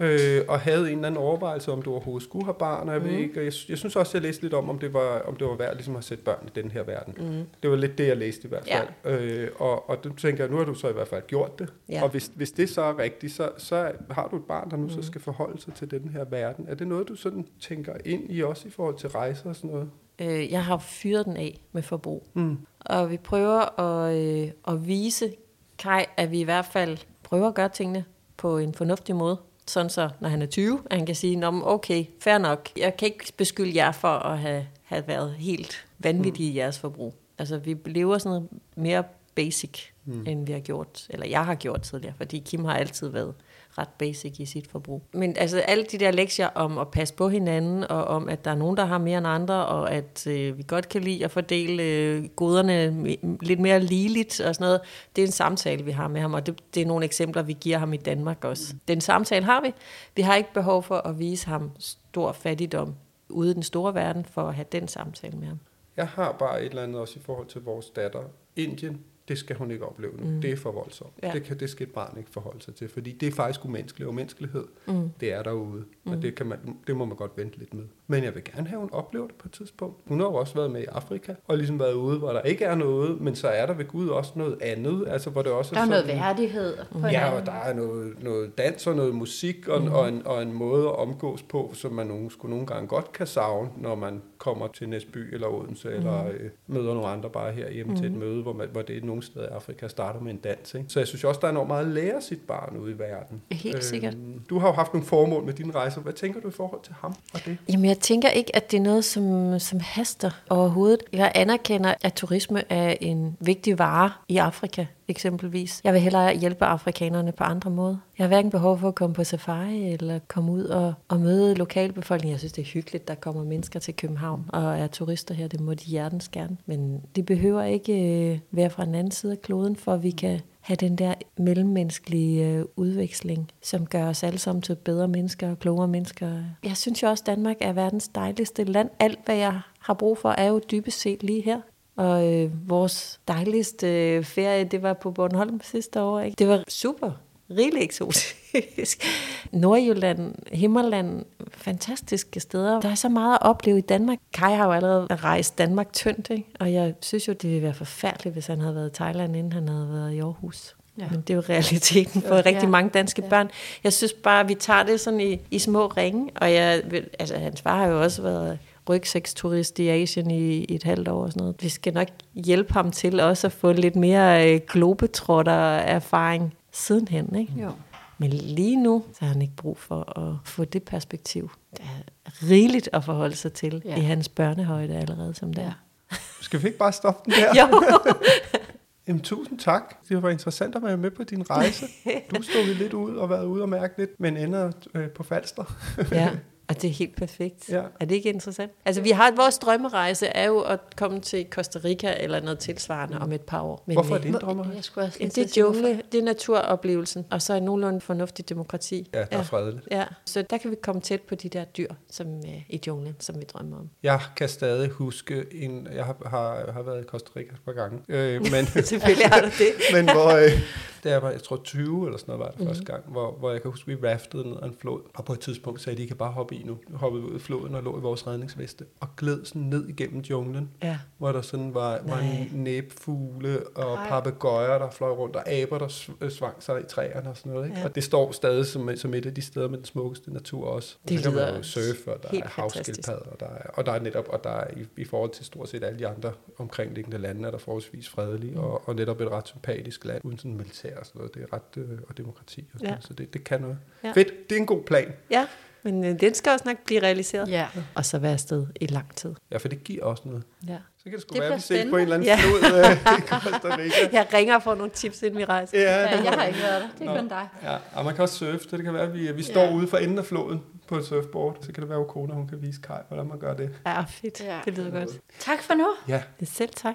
Ja. 0.00 0.06
øh, 0.06 0.44
og 0.48 0.60
havde 0.60 0.80
en 0.92 0.96
eller 0.98 1.06
anden 1.06 1.22
overvejelse, 1.22 1.72
om 1.72 1.82
du 1.82 1.90
overhovedet 1.92 2.28
skulle 2.28 2.44
have 2.44 2.54
barn, 2.54 2.88
og 2.88 2.94
jeg, 2.94 3.02
mm. 3.02 3.08
ved 3.08 3.16
ikke, 3.18 3.40
og 3.40 3.44
jeg, 3.44 3.52
jeg 3.68 3.78
synes 3.78 3.96
også, 3.96 4.10
jeg 4.18 4.22
læste 4.22 4.42
lidt 4.42 4.54
om, 4.54 4.70
om 4.70 4.78
det 4.78 4.92
var, 4.92 5.20
om 5.20 5.36
det 5.36 5.46
var 5.46 5.56
værd 5.56 5.74
ligesom 5.74 5.96
at 5.96 6.04
sætte 6.04 6.24
børn 6.24 6.46
i 6.56 6.60
den 6.60 6.70
her 6.70 6.82
verden. 6.82 7.14
Mm. 7.18 7.44
Det 7.62 7.70
var 7.70 7.76
lidt 7.76 7.98
det, 7.98 8.06
jeg 8.06 8.16
læste 8.16 8.44
i 8.44 8.48
hvert 8.48 8.66
Ja. 8.66 8.80
fald. 9.04 9.20
Øh, 9.20 9.48
og, 9.56 9.90
og 9.90 10.04
du 10.04 10.12
tænker, 10.12 10.48
nu 10.48 10.56
har 10.56 10.64
du 10.64 10.74
så 10.74 10.88
i 10.88 10.92
hvert 10.92 11.08
fald 11.08 11.22
gjort 11.26 11.58
det, 11.58 11.72
Ja. 11.88 12.02
og 12.02 12.08
hvis, 12.08 12.30
hvis 12.34 12.52
det 12.52 12.68
så 12.68 12.82
er 12.82 12.98
rigtigt, 12.98 13.32
så, 13.32 13.50
så 13.58 13.92
har 14.10 14.28
du 14.28 14.36
et 14.36 14.44
barn, 14.44 14.70
der 14.70 14.76
nu 14.76 14.82
mm. 14.82 14.90
så 14.90 15.02
skal 15.02 15.20
forholde 15.20 15.60
sig 15.60 15.74
til 15.74 15.90
den 15.90 16.08
her 16.12 16.24
verden. 16.24 16.66
Er 16.68 16.74
det 16.74 16.86
noget, 16.88 17.08
du 17.08 17.14
sådan 17.14 17.46
tænker 17.60 17.92
ind 18.04 18.22
i 18.32 18.42
også 18.42 18.68
i 18.68 18.70
forhold 18.70 18.96
til 18.96 19.08
rejser 19.08 19.48
og 19.48 19.56
sådan 19.56 19.70
noget? 19.70 19.90
Øh, 20.18 20.52
jeg 20.52 20.64
har 20.64 20.78
fyret 20.78 21.26
den 21.26 21.36
af 21.36 21.60
med 21.72 21.82
forbrug. 21.82 22.26
Mm. 22.34 22.58
Og 22.80 23.10
vi 23.10 23.16
prøver 23.16 23.80
at, 23.80 24.16
øh, 24.16 24.50
at 24.68 24.86
vise 24.86 25.32
Kai, 25.78 26.04
at 26.16 26.30
vi 26.30 26.40
i 26.40 26.44
hvert 26.44 26.64
fald 26.64 26.98
prøver 27.32 27.48
at 27.48 27.54
gøre 27.54 27.68
tingene 27.68 28.04
på 28.36 28.58
en 28.58 28.74
fornuftig 28.74 29.16
måde. 29.16 29.36
Sådan 29.66 29.90
så, 29.90 30.08
når 30.20 30.28
han 30.28 30.42
er 30.42 30.46
20, 30.46 30.82
at 30.90 30.96
han 30.96 31.06
kan 31.06 31.14
sige, 31.14 31.36
Nå, 31.36 31.62
okay, 31.64 32.04
fair 32.20 32.38
nok. 32.38 32.68
Jeg 32.76 32.96
kan 32.96 33.06
ikke 33.06 33.32
beskylde 33.36 33.76
jer 33.76 33.92
for 33.92 34.08
at 34.08 34.38
have, 34.38 34.66
have 34.82 35.08
været 35.08 35.34
helt 35.34 35.86
vanvittige 35.98 36.52
i 36.52 36.56
jeres 36.56 36.78
forbrug. 36.78 37.14
Altså, 37.38 37.58
vi 37.58 37.76
lever 37.84 38.18
sådan 38.18 38.30
noget 38.30 38.48
mere 38.76 39.04
basic, 39.34 39.80
mm. 40.04 40.26
end 40.26 40.46
vi 40.46 40.52
har 40.52 40.60
gjort, 40.60 41.06
eller 41.10 41.26
jeg 41.26 41.44
har 41.44 41.54
gjort 41.54 41.82
tidligere, 41.82 42.14
fordi 42.16 42.38
Kim 42.38 42.64
har 42.64 42.74
altid 42.74 43.08
været 43.08 43.34
ret 43.78 43.88
basic 43.98 44.40
i 44.40 44.46
sit 44.46 44.66
forbrug. 44.66 45.02
Men 45.12 45.36
altså 45.38 45.58
alle 45.58 45.84
de 45.84 45.98
der 45.98 46.10
lektier 46.10 46.48
om 46.54 46.78
at 46.78 46.88
passe 46.88 47.14
på 47.14 47.28
hinanden, 47.28 47.84
og 47.84 48.04
om 48.04 48.28
at 48.28 48.44
der 48.44 48.50
er 48.50 48.54
nogen, 48.54 48.76
der 48.76 48.84
har 48.84 48.98
mere 48.98 49.18
end 49.18 49.26
andre, 49.26 49.66
og 49.66 49.92
at 49.92 50.26
øh, 50.26 50.58
vi 50.58 50.64
godt 50.66 50.88
kan 50.88 51.02
lide 51.02 51.24
at 51.24 51.30
fordele 51.30 51.82
øh, 51.82 52.28
goderne 52.36 52.88
me- 52.88 53.36
lidt 53.40 53.60
mere 53.60 53.80
ligeligt 53.80 54.40
og 54.40 54.54
sådan 54.54 54.64
noget, 54.64 54.80
det 55.16 55.22
er 55.22 55.26
en 55.26 55.32
samtale, 55.32 55.84
vi 55.84 55.90
har 55.90 56.08
med 56.08 56.20
ham, 56.20 56.34
og 56.34 56.46
det, 56.46 56.60
det 56.74 56.82
er 56.82 56.86
nogle 56.86 57.04
eksempler, 57.04 57.42
vi 57.42 57.56
giver 57.60 57.78
ham 57.78 57.92
i 57.92 57.96
Danmark 57.96 58.44
også. 58.44 58.74
Den 58.88 59.00
samtale 59.00 59.44
har 59.44 59.60
vi. 59.60 59.72
Vi 60.16 60.22
har 60.22 60.36
ikke 60.36 60.52
behov 60.54 60.82
for 60.82 60.96
at 60.96 61.18
vise 61.18 61.46
ham 61.46 61.70
stor 61.78 62.32
fattigdom 62.32 62.94
ude 63.28 63.50
i 63.50 63.54
den 63.54 63.62
store 63.62 63.94
verden, 63.94 64.24
for 64.24 64.48
at 64.48 64.54
have 64.54 64.66
den 64.72 64.88
samtale 64.88 65.36
med 65.36 65.46
ham. 65.48 65.58
Jeg 65.96 66.08
har 66.08 66.36
bare 66.38 66.62
et 66.62 66.68
eller 66.68 66.82
andet 66.82 67.00
også 67.00 67.18
i 67.18 67.22
forhold 67.22 67.46
til 67.46 67.60
vores 67.60 67.90
datter. 67.90 68.20
Indien, 68.56 69.00
det 69.28 69.38
skal 69.38 69.56
hun 69.56 69.70
ikke 69.70 69.86
opleve 69.86 70.12
nu. 70.16 70.24
Mm. 70.24 70.40
Det 70.40 70.50
er 70.50 70.56
for 70.56 70.72
voldsomt. 70.72 71.12
Ja. 71.22 71.30
Det, 71.32 71.42
kan, 71.42 71.60
det 71.60 71.70
skal 71.70 71.86
et 71.86 71.92
barn 71.92 72.18
ikke 72.18 72.30
forholde 72.30 72.62
sig 72.62 72.74
til, 72.74 72.88
fordi 72.88 73.12
det 73.12 73.28
er 73.28 73.32
faktisk 73.32 73.64
umenneskeligt. 73.64 74.08
Og 74.08 74.14
menneskelighed, 74.14 74.64
mm. 74.86 75.10
det 75.20 75.32
er 75.32 75.42
derude. 75.42 75.84
Mm. 76.04 76.12
Og 76.12 76.22
det, 76.22 76.34
kan 76.34 76.46
man, 76.46 76.58
det 76.86 76.96
må 76.96 77.04
man 77.04 77.16
godt 77.16 77.32
vente 77.36 77.58
lidt 77.58 77.74
med. 77.74 77.84
Men 78.06 78.24
jeg 78.24 78.34
vil 78.34 78.44
gerne 78.44 78.68
have, 78.68 78.76
at 78.76 78.80
hun 78.80 78.90
oplever 78.92 79.26
det 79.26 79.36
på 79.36 79.48
et 79.48 79.52
tidspunkt. 79.52 79.96
Hun 80.06 80.20
har 80.20 80.26
jo 80.26 80.34
også 80.34 80.54
været 80.54 80.70
med 80.70 80.80
i 80.80 80.84
Afrika, 80.84 81.34
og 81.48 81.56
ligesom 81.56 81.78
været 81.78 81.92
ude, 81.92 82.18
hvor 82.18 82.32
der 82.32 82.40
ikke 82.40 82.64
er 82.64 82.74
noget, 82.74 83.20
men 83.20 83.36
så 83.36 83.48
er 83.48 83.66
der 83.66 83.74
ved 83.74 83.84
Gud 83.84 84.08
også 84.08 84.32
noget 84.36 84.62
andet. 84.62 85.04
Altså, 85.08 85.30
hvor 85.30 85.42
det 85.42 85.52
også 85.52 85.74
Der 85.74 85.80
er 85.80 85.86
noget 85.86 86.06
værdighed 86.06 86.76
på 86.92 86.98
Ja, 86.98 87.30
og 87.30 87.46
der 87.46 87.52
er 87.52 87.74
noget, 87.74 88.22
noget 88.22 88.58
dans 88.58 88.86
og 88.86 88.96
noget 88.96 89.14
musik 89.14 89.68
og, 89.68 89.82
mm. 89.82 89.92
og, 89.92 90.08
en, 90.08 90.26
og 90.26 90.42
en 90.42 90.52
måde 90.52 90.86
at 90.86 90.96
omgås 90.96 91.42
på, 91.42 91.70
som 91.74 91.92
man 91.92 92.06
nogle, 92.06 92.30
skulle 92.30 92.50
nogle 92.50 92.66
gange 92.66 92.88
godt 92.88 93.12
kan 93.12 93.26
savne, 93.26 93.70
når 93.76 93.94
man 93.94 94.22
kommer 94.42 94.66
til 94.66 94.88
Næsby 94.88 95.34
eller 95.34 95.46
Odense, 95.46 95.88
mm. 95.88 95.94
eller 95.94 96.26
øh, 96.26 96.50
møder 96.66 96.94
nogle 96.94 97.08
andre 97.08 97.30
bare 97.30 97.52
herhjemme 97.52 97.92
mm. 97.92 97.98
til 97.98 98.06
et 98.06 98.12
møde, 98.12 98.42
hvor, 98.42 98.52
man, 98.52 98.68
hvor 98.72 98.82
det 98.82 98.96
er 98.96 99.00
nogle 99.02 99.22
steder 99.22 99.44
i 99.44 99.48
Afrika 99.48 99.88
starter 99.88 100.20
med 100.20 100.32
en 100.32 100.38
dans. 100.38 100.74
Ikke? 100.74 100.86
Så 100.88 101.00
jeg 101.00 101.08
synes 101.08 101.24
også, 101.24 101.40
der 101.40 101.46
er 101.46 101.50
enormt 101.50 101.68
meget 101.68 101.86
at 101.86 101.92
lære 101.92 102.22
sit 102.22 102.40
barn 102.40 102.76
ude 102.76 102.92
i 102.92 102.98
verden. 102.98 103.42
Helt 103.50 103.84
sikkert. 103.84 104.16
Du 104.50 104.58
har 104.58 104.68
jo 104.68 104.72
haft 104.72 104.92
nogle 104.92 105.06
formål 105.06 105.44
med 105.44 105.52
dine 105.52 105.72
rejser. 105.72 106.00
Hvad 106.00 106.12
tænker 106.12 106.40
du 106.40 106.48
i 106.48 106.52
forhold 106.52 106.82
til 106.82 106.94
ham 107.00 107.14
og 107.34 107.40
det? 107.44 107.58
Jamen, 107.68 107.84
jeg 107.84 107.98
tænker 107.98 108.28
ikke, 108.28 108.56
at 108.56 108.70
det 108.70 108.76
er 108.76 108.82
noget, 108.82 109.04
som, 109.04 109.58
som 109.58 109.80
haster 109.80 110.30
overhovedet. 110.50 111.02
Jeg 111.12 111.32
anerkender, 111.34 111.94
at 112.02 112.12
turisme 112.12 112.72
er 112.72 112.96
en 113.00 113.36
vigtig 113.40 113.78
vare 113.78 114.12
i 114.28 114.36
Afrika, 114.36 114.86
eksempelvis. 115.12 115.80
Jeg 115.84 115.92
vil 115.92 116.00
hellere 116.00 116.36
hjælpe 116.36 116.64
afrikanerne 116.64 117.32
på 117.32 117.44
andre 117.44 117.70
måder. 117.70 117.96
Jeg 118.18 118.24
har 118.24 118.28
hverken 118.28 118.50
behov 118.50 118.78
for 118.78 118.88
at 118.88 118.94
komme 118.94 119.14
på 119.14 119.24
safari, 119.24 119.92
eller 119.92 120.18
komme 120.28 120.52
ud 120.52 120.64
og, 120.64 120.94
og 121.08 121.20
møde 121.20 121.54
lokalbefolkningen. 121.54 122.32
Jeg 122.32 122.38
synes, 122.38 122.52
det 122.52 122.62
er 122.62 122.66
hyggeligt, 122.66 123.08
der 123.08 123.14
kommer 123.14 123.44
mennesker 123.44 123.80
til 123.80 123.96
København 123.96 124.44
og 124.48 124.78
er 124.78 124.86
turister 124.86 125.34
her. 125.34 125.48
Det 125.48 125.60
må 125.60 125.74
de 125.74 125.84
hjertens 125.84 126.28
gerne. 126.28 126.56
Men 126.66 127.02
det 127.16 127.26
behøver 127.26 127.62
ikke 127.62 127.92
øh, 128.32 128.38
være 128.50 128.70
fra 128.70 128.84
den 128.84 128.94
anden 128.94 129.10
side 129.10 129.32
af 129.32 129.42
kloden, 129.42 129.76
for 129.76 129.94
at 129.94 130.02
vi 130.02 130.10
kan 130.10 130.40
have 130.60 130.76
den 130.76 130.96
der 130.96 131.14
mellemmenneskelige 131.38 132.48
øh, 132.48 132.64
udveksling, 132.76 133.50
som 133.62 133.86
gør 133.86 134.08
os 134.08 134.22
alle 134.22 134.38
sammen 134.38 134.62
til 134.62 134.74
bedre 134.74 135.08
mennesker 135.08 135.50
og 135.50 135.58
klogere 135.58 135.88
mennesker. 135.88 136.42
Jeg 136.64 136.76
synes 136.76 137.02
jo 137.02 137.08
også, 137.08 137.22
at 137.22 137.26
Danmark 137.26 137.56
er 137.60 137.72
verdens 137.72 138.08
dejligste 138.08 138.64
land. 138.64 138.90
Alt, 138.98 139.18
hvad 139.24 139.36
jeg 139.36 139.60
har 139.78 139.94
brug 139.94 140.18
for, 140.18 140.30
er 140.30 140.48
jo 140.48 140.60
dybest 140.70 141.00
set 141.00 141.22
lige 141.22 141.42
her. 141.42 141.60
Og 141.96 142.32
øh, 142.34 142.50
vores 142.70 143.20
dejligste 143.28 143.86
øh, 144.16 144.24
ferie, 144.24 144.64
det 144.64 144.82
var 144.82 144.92
på 144.92 145.10
Bornholm 145.10 145.60
sidste 145.64 146.00
år. 146.00 146.20
Ikke? 146.20 146.34
Det 146.38 146.48
var 146.48 146.62
super 146.68 147.10
rigeligt 147.50 147.84
eksotisk. 147.84 149.04
Nordjylland, 149.52 150.34
Himmerland, 150.52 151.24
fantastiske 151.50 152.40
steder. 152.40 152.80
Der 152.80 152.88
er 152.90 152.94
så 152.94 153.08
meget 153.08 153.34
at 153.34 153.42
opleve 153.42 153.78
i 153.78 153.80
Danmark. 153.80 154.18
Kai 154.32 154.54
har 154.54 154.64
jo 154.66 154.72
allerede 154.72 155.06
rejst 155.14 155.58
Danmark 155.58 155.92
tyndt, 155.92 156.30
ikke? 156.30 156.46
og 156.60 156.72
jeg 156.72 156.94
synes 157.00 157.28
jo, 157.28 157.32
det 157.32 157.50
ville 157.50 157.62
være 157.62 157.74
forfærdeligt, 157.74 158.32
hvis 158.32 158.46
han 158.46 158.60
havde 158.60 158.74
været 158.74 158.90
i 158.90 158.92
Thailand, 158.94 159.36
inden 159.36 159.52
han 159.52 159.68
havde 159.68 159.88
været 159.92 160.12
i 160.12 160.18
Aarhus. 160.18 160.76
Ja. 160.98 161.04
Men 161.10 161.20
det 161.20 161.30
er 161.30 161.34
jo 161.34 161.42
realiteten 161.48 162.22
for 162.22 162.34
Ja. 162.34 162.42
rigtig 162.46 162.68
mange 162.68 162.90
danske 162.90 163.22
børn. 163.22 163.50
Jeg 163.84 163.92
synes 163.92 164.12
bare, 164.12 164.40
at 164.40 164.48
vi 164.48 164.54
tager 164.54 164.82
det 164.82 165.00
sådan 165.00 165.20
i, 165.20 165.38
i 165.50 165.58
små 165.58 165.86
ringe, 165.86 166.30
og 166.36 166.52
jeg, 166.52 166.82
vil- 166.90 167.08
altså, 167.18 167.36
hans 167.38 167.60
far 167.60 167.76
har 167.78 167.86
jo 167.86 168.02
også 168.02 168.22
været 168.22 168.58
rygsæksturist 168.88 169.78
i 169.78 169.88
Asien 169.88 170.30
i, 170.30 170.64
i 170.64 170.74
et 170.74 170.82
halvt 170.82 171.08
år 171.08 171.22
og 171.22 171.28
sådan 171.32 171.40
noget. 171.40 171.56
Vi 171.60 171.68
skal 171.68 171.94
nok 171.94 172.08
hjælpe 172.34 172.72
ham 172.72 172.90
til 172.90 173.20
også 173.20 173.46
at 173.46 173.52
få 173.52 173.72
lidt 173.72 173.96
mere 173.96 174.54
øh, 174.54 174.60
globetrotter-erfaring 174.68 176.54
sidenhen, 176.72 177.34
ikke? 177.36 177.52
Jo. 177.62 177.70
Men 178.18 178.30
lige 178.30 178.76
nu, 178.82 179.04
så 179.12 179.18
har 179.24 179.32
han 179.32 179.42
ikke 179.42 179.56
brug 179.56 179.78
for 179.78 180.18
at 180.18 180.36
få 180.44 180.64
det 180.64 180.82
perspektiv. 180.82 181.50
Der 181.76 181.82
er 181.84 182.50
rigeligt 182.50 182.88
at 182.92 183.04
forholde 183.04 183.36
sig 183.36 183.52
til 183.52 183.82
Ja. 183.84 183.96
i 183.96 184.00
hans 184.00 184.28
børnehøjde 184.28 184.94
allerede 184.96 185.34
som 185.34 185.54
det 185.54 185.62
Ja. 185.62 185.72
Skal 186.40 186.62
vi 186.62 186.66
ikke 186.66 186.78
bare 186.78 186.92
stoppe 186.92 187.30
den 187.30 187.40
der? 187.40 187.62
Jo. 187.62 187.82
Jamen, 189.08 189.22
tusind 189.22 189.58
tak. 189.58 189.94
Det 190.08 190.22
var 190.22 190.30
interessant 190.30 190.74
at 190.76 190.82
være 190.82 190.96
med 190.96 191.10
på 191.10 191.24
din 191.24 191.50
rejse. 191.50 191.86
Du 192.36 192.42
stod 192.42 192.74
lidt 192.74 192.92
ud 192.92 193.16
og 193.16 193.30
været 193.30 193.44
ude 193.44 193.62
og 193.62 193.68
mærke 193.68 193.94
lidt, 193.98 194.20
men 194.20 194.36
ender 194.36 194.72
øh, 194.94 195.08
på 195.10 195.22
Falster. 195.22 195.64
ja. 196.12 196.30
Og 196.72 196.82
det 196.82 196.90
er 196.90 196.94
helt 196.94 197.16
perfekt. 197.16 197.68
Ja. 197.68 197.82
Er 198.00 198.04
det 198.04 198.14
ikke 198.14 198.28
interessant? 198.28 198.72
Altså, 198.84 199.02
vi 199.02 199.10
har 199.10 199.32
vores 199.36 199.58
drømmerejse 199.58 200.26
er 200.26 200.46
jo 200.46 200.60
at 200.60 200.80
komme 200.96 201.20
til 201.20 201.46
Costa 201.50 201.78
Rica 201.84 202.14
eller 202.20 202.40
noget 202.40 202.58
tilsvarende 202.58 203.18
om 203.18 203.32
et 203.32 203.40
par 203.40 203.62
år. 203.62 203.84
Men, 203.86 203.96
Hvorfor 203.96 204.14
er 204.14 204.18
det 204.18 204.28
en 204.28 204.34
drømmer? 204.34 204.64
Jeg 204.74 204.84
skulle 204.84 205.04
også 205.04 205.18
lige 205.18 205.24
Jamen, 205.24 205.30
til 205.30 205.44
det 205.44 205.56
er 205.56 205.60
jungle, 205.60 206.02
det 206.12 206.20
er 206.20 206.24
naturoplevelsen, 206.24 207.24
og 207.30 207.42
så 207.42 207.54
er 207.54 207.60
nogenlunde 207.60 208.00
fornuftig 208.00 208.48
demokrati. 208.48 209.10
Ja, 209.14 209.24
der 209.30 209.38
er 209.38 209.42
fredeligt. 209.42 209.88
Ja, 209.90 210.04
så 210.24 210.44
der 210.50 210.58
kan 210.58 210.70
vi 210.70 210.76
komme 210.82 211.00
tæt 211.00 211.20
på 211.20 211.34
de 211.34 211.48
der 211.48 211.64
dyr 211.64 211.88
som, 212.10 212.36
øh, 212.36 212.62
i 212.68 212.80
junglen, 212.86 213.16
som 213.20 213.40
vi 213.40 213.44
drømmer 213.44 213.78
om. 213.78 213.90
Jeg 214.02 214.20
kan 214.36 214.48
stadig 214.48 214.88
huske, 214.88 215.44
en, 215.52 215.88
jeg 215.94 216.04
har, 216.04 216.16
har, 216.26 216.72
har 216.72 216.82
været 216.82 217.00
i 217.00 217.04
Costa 217.04 217.30
Rica 217.36 217.52
et 217.52 217.60
par 217.64 217.72
gange, 217.72 217.98
øh, 218.08 218.40
men, 218.40 218.66
Selvfølgelig 218.84 219.26
har 219.26 219.40
du 219.40 219.50
det. 219.58 219.72
men 219.94 220.04
hvor, 220.04 220.28
øh, 220.28 220.50
da 221.04 221.10
jeg 221.10 221.22
var, 221.22 221.30
jeg 221.30 221.42
tror 221.42 221.60
20 221.64 222.06
eller 222.06 222.18
sådan 222.18 222.32
noget 222.32 222.44
var 222.46 222.50
det 222.50 222.60
mm. 222.60 222.66
første 222.66 222.84
gang, 222.84 223.04
hvor, 223.08 223.32
hvor 223.38 223.50
jeg 223.50 223.62
kan 223.62 223.70
huske, 223.70 223.86
vi 223.86 224.08
raftede 224.08 224.48
ned 224.48 224.56
ad 224.62 224.68
en 224.68 224.74
flod, 224.80 225.00
og 225.14 225.24
på 225.24 225.32
et 225.32 225.40
tidspunkt 225.40 225.80
sagde 225.80 225.98
de, 225.98 226.02
I 226.02 226.06
kan 226.06 226.16
bare 226.16 226.32
hoppe 226.32 226.54
i 226.54 226.62
nu. 226.62 226.78
Hoppede 226.94 227.24
ud 227.24 227.36
i 227.36 227.38
floden 227.38 227.74
og 227.74 227.82
lå 227.82 227.98
i 227.98 228.00
vores 228.00 228.26
redningsveste, 228.26 228.84
og 229.00 229.08
gled 229.16 229.44
sådan 229.44 229.62
ned 229.62 229.88
igennem 229.88 230.20
junglen, 230.20 230.70
Ja. 230.82 230.98
hvor 231.18 231.32
der 231.32 231.42
sådan 231.42 231.74
var, 231.74 232.00
var 232.04 232.18
en 232.18 232.50
næbfugle 232.52 233.66
og 233.76 233.98
papegøjer, 234.08 234.78
der 234.78 234.90
fløj 234.90 235.10
rundt, 235.10 235.36
og 235.36 235.48
aber, 235.48 235.78
der 235.78 235.88
sv- 235.88 236.28
svang 236.30 236.62
sig 236.62 236.80
i 236.80 236.84
træerne 236.88 237.30
og 237.30 237.36
sådan 237.36 237.52
noget. 237.52 237.66
Ikke? 237.66 237.78
Ja. 237.78 237.84
Og 237.84 237.94
det 237.94 238.04
står 238.04 238.32
stadig 238.32 238.66
som, 238.66 238.96
som 238.96 239.14
et 239.14 239.26
af 239.26 239.34
de 239.34 239.42
steder 239.42 239.68
med 239.68 239.78
den 239.78 239.84
smukkeste 239.84 240.32
natur 240.32 240.66
også. 240.66 240.96
Det 241.08 241.20
så 241.20 241.30
kan 241.30 241.38
man 241.38 241.56
jo 241.56 241.62
surfe, 241.62 242.12
og 242.12 242.22
der 242.22 242.28
er 242.42 242.48
havskildpadder, 242.48 243.30
og 243.30 243.40
der 243.40 243.46
er, 243.46 243.66
og 243.74 243.86
der 243.86 243.92
er 243.92 244.00
netop, 244.00 244.28
og 244.28 244.44
der 244.44 244.50
er 244.50 244.70
i, 244.76 244.86
i 244.96 245.04
forhold 245.04 245.30
til 245.30 245.44
stort 245.44 245.68
set 245.68 245.84
alle 245.84 245.98
de 245.98 246.06
andre 246.08 246.32
omkringliggende 246.58 247.18
lande, 247.18 247.46
er 247.46 247.50
der 247.50 247.58
forholdsvis 247.58 248.08
fredelige, 248.08 248.52
mm. 248.52 248.58
og, 248.60 248.88
og 248.88 248.94
netop 248.94 249.20
et 249.20 249.28
ret 249.28 249.48
sympatisk 249.48 250.04
land, 250.04 250.20
uden 250.24 250.38
sådan 250.38 250.56
militær 250.56 250.91
og 251.00 251.06
sådan 251.06 251.18
noget. 251.18 251.34
Det 251.34 251.42
er 251.42 251.52
ret, 251.52 251.76
øh, 251.76 251.98
og 252.08 252.16
demokrati 252.18 252.60
og 252.74 252.78
sådan 252.78 252.86
Ja. 252.86 252.90
noget, 252.90 253.04
så 253.04 253.12
det, 253.14 253.34
det 253.34 253.44
kan 253.44 253.60
noget. 253.60 253.78
Ja. 254.02 254.08
Ja. 254.08 254.12
Fedt, 254.14 254.50
det 254.50 254.56
er 254.56 254.60
en 254.60 254.66
god 254.66 254.82
plan. 254.82 255.12
Ja, 255.30 255.46
men 255.82 256.04
øh, 256.04 256.20
den 256.20 256.34
skal 256.34 256.52
også 256.52 256.62
nok 256.68 256.76
blive 256.84 257.02
realiseret. 257.02 257.48
Ja. 257.48 257.66
Og 257.94 258.04
så 258.04 258.18
være 258.18 258.32
afsted 258.32 258.66
i 258.80 258.86
lang 258.86 259.16
tid. 259.16 259.34
Ja, 259.50 259.56
for 259.56 259.68
det 259.68 259.84
giver 259.84 260.04
også 260.04 260.22
noget. 260.26 260.42
Ja. 260.68 260.78
Så 260.98 261.04
kan 261.04 261.12
det 261.12 261.20
sgu 261.20 261.32
Det 261.32 261.40
være, 261.40 261.50
at 261.50 261.56
vi 261.56 261.60
ses 261.60 261.90
på 261.90 261.96
en 261.96 262.02
eller 262.02 262.14
anden 262.14 262.26
Ja. 262.28 262.36
flod 262.36 262.58
øh, 262.78 263.18
i 263.18 263.20
Costa 263.26 263.76
Rica. 263.76 264.08
Jeg 264.12 264.26
ringer 264.34 264.54
og 264.54 264.62
får 264.62 264.74
nogle 264.74 264.90
tips, 264.90 265.22
inden 265.22 265.38
vi 265.38 265.44
rejser. 265.44 265.80
Ja, 265.80 266.00
Ja, 266.00 266.22
jeg 266.22 266.32
har 266.32 266.44
ikke 266.44 266.58
været 266.58 266.82
der. 266.82 266.88
Det 266.98 267.06
er 267.08 267.16
kun 267.20 267.28
dig. 267.28 267.48
Ja, 267.62 267.76
og 267.94 268.04
man 268.04 268.14
kan 268.14 268.22
også 268.22 268.34
surfe. 268.34 268.68
Så 268.70 268.76
det 268.76 268.84
kan 268.84 268.94
være, 268.94 269.02
at 269.02 269.14
vi, 269.14 269.32
vi 269.32 269.42
står 269.42 269.62
Ja. 269.62 269.74
ude 269.74 269.88
for 269.88 269.96
enden 269.96 270.18
af 270.18 270.24
floden 270.24 270.62
på 270.88 270.96
et 270.96 271.04
surfboard. 271.04 271.56
Så 271.62 271.72
kan 271.72 271.80
det 271.82 271.88
være, 271.88 271.98
at 271.98 272.04
Okona, 272.04 272.34
hun 272.34 272.48
kan 272.48 272.62
vise 272.62 272.80
Kai, 272.80 272.96
hvordan 273.08 273.26
man 273.26 273.38
gør 273.38 273.54
det. 273.54 273.70
Ja, 273.86 274.00
fedt. 274.08 274.40
Ja. 274.40 274.58
Det 274.64 274.78
lyder 274.78 274.90
godt. 274.90 275.10
Tak 275.38 275.62
for 275.62 275.74
nu. 275.74 275.88
Ja, 276.08 276.22
Det 276.40 276.46
er 276.48 276.52
selv 276.52 276.70
tak. 276.76 276.94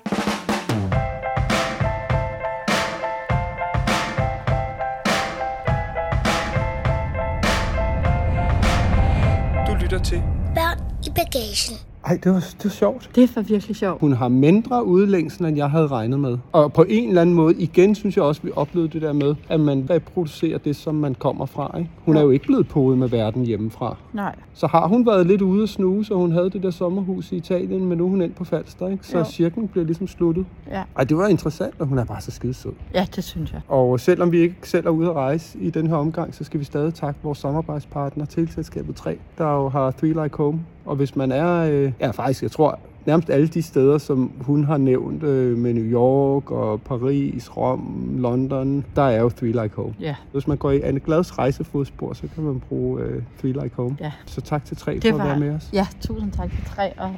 Bagagen. 11.34 11.78
Ej, 12.05 12.19
det 12.23 12.32
var, 12.32 12.39
det 12.39 12.63
var 12.65 12.69
sjovt. 12.69 13.09
Det 13.15 13.36
var 13.36 13.41
virkelig 13.41 13.75
sjovt. 13.75 13.99
Hun 14.01 14.13
har 14.13 14.28
mindre 14.28 14.86
udlængsel, 14.86 15.45
end 15.45 15.57
jeg 15.57 15.69
havde 15.69 15.88
regnet 15.88 16.19
med. 16.19 16.38
Og 16.51 16.73
på 16.73 16.86
en 16.89 17.07
eller 17.09 17.21
anden 17.21 17.36
måde, 17.36 17.55
igen 17.61 17.95
synes 17.95 18.15
jeg 18.15 18.23
også, 18.23 18.41
vi 18.43 18.51
oplevede 18.55 18.91
det 18.93 19.01
der 19.01 19.13
med, 19.13 19.36
at 19.49 19.59
man 19.59 19.88
reproducerer 19.89 20.57
det, 20.57 20.75
som 20.75 20.95
man 20.95 21.15
kommer 21.15 21.45
fra. 21.45 21.78
Ikke? 21.78 21.89
Hun 22.05 22.17
er 22.17 22.21
jo 22.21 22.30
ikke 22.30 22.45
blevet 22.45 22.67
podet 22.67 22.97
med 22.99 23.07
verden 23.09 23.45
hjemmefra. 23.45 23.97
Nej. 24.13 24.36
Så 24.53 24.67
har 24.67 24.88
hun 24.88 25.05
været 25.05 25.28
lidt 25.28 25.41
ude 25.41 25.63
at 25.63 25.69
snuse, 25.69 26.13
og 26.13 26.19
hun 26.19 26.32
havde 26.32 26.49
det 26.49 26.63
der 26.63 26.71
sommerhus 26.71 27.32
i 27.32 27.36
Italien, 27.36 27.86
men 27.86 27.97
nu 27.97 28.05
er 28.05 28.09
hun 28.09 28.21
ind 28.21 28.34
på 28.34 28.43
Falster, 28.43 28.88
ikke? 28.88 29.07
Så 29.07 29.17
Jo. 29.17 29.23
cirklen 29.25 29.67
bliver 29.67 29.86
ligesom 29.86 30.07
sluttet. 30.07 30.45
Ja. 30.71 30.84
Ej, 30.97 31.03
det 31.03 31.17
var 31.17 31.28
interessant, 31.28 31.73
og 31.80 31.88
hun 31.88 31.97
er 31.97 32.05
bare 32.05 32.21
så 32.21 32.32
skide 32.32 32.53
sød. 32.53 32.73
Ja, 32.93 33.05
det 33.15 33.23
synes 33.23 33.51
jeg. 33.53 33.61
Og 33.67 33.99
selvom 33.99 34.32
vi 34.32 34.39
ikke 34.39 34.55
selv 34.63 34.86
er 34.86 34.89
ude 34.91 35.07
at 35.09 35.15
rejse 35.15 35.57
i 35.59 35.69
den 35.69 35.88
her 35.88 35.95
omgang, 35.95 36.36
så 36.36 36.43
skal 36.43 36.59
vi 36.59 36.65
stadig 36.65 36.93
takke 36.93 37.19
vores 37.23 37.38
samarbejdspartner, 37.38 38.25
Teleselskabet 38.25 38.95
3, 38.95 39.17
der 39.38 39.51
jo 39.51 39.69
har 39.69 39.91
Three 39.91 40.23
Like 40.23 40.38
Home. 40.38 40.59
Og 40.88 40.95
hvis 40.95 41.15
man 41.15 41.31
er, 41.31 41.53
øh, 41.71 41.91
ja 41.99 42.11
faktisk, 42.11 42.41
jeg 42.43 42.51
tror 42.51 42.79
nærmest 43.05 43.29
alle 43.29 43.47
de 43.47 43.61
steder, 43.61 43.97
som 43.97 44.31
hun 44.41 44.63
har 44.63 44.77
nævnt, 44.77 45.23
øh, 45.23 45.57
med 45.57 45.73
New 45.73 45.83
York 45.85 46.51
og 46.51 46.81
Paris, 46.81 47.57
Rom, 47.57 48.15
London, 48.17 48.85
der 48.95 49.01
er 49.01 49.19
jo 49.21 49.29
Three 49.29 49.51
Like 49.63 49.75
Home. 49.75 49.93
Ja. 49.99 50.15
Hvis 50.31 50.47
man 50.47 50.57
går 50.57 50.71
i 50.71 50.81
Anne 50.81 50.99
Glads 50.99 51.38
rejsefodspor, 51.38 52.13
så 52.13 52.23
kan 52.35 52.43
man 52.43 52.59
bruge 52.59 53.01
øh, 53.01 53.23
Three 53.39 53.51
Like 53.63 53.75
Home. 53.75 53.97
Ja. 53.99 54.11
Så 54.25 54.41
tak 54.41 54.65
til 54.65 54.77
3 54.77 54.93
Det 54.93 55.03
for 55.03 55.09
at 55.09 55.17
var- 55.19 55.25
være 55.25 55.39
med 55.39 55.49
os. 55.55 55.69
Ja, 55.73 55.88
tusind 56.01 56.31
tak 56.31 56.51
for 56.51 56.75
tre, 56.75 56.93
og 56.99 57.15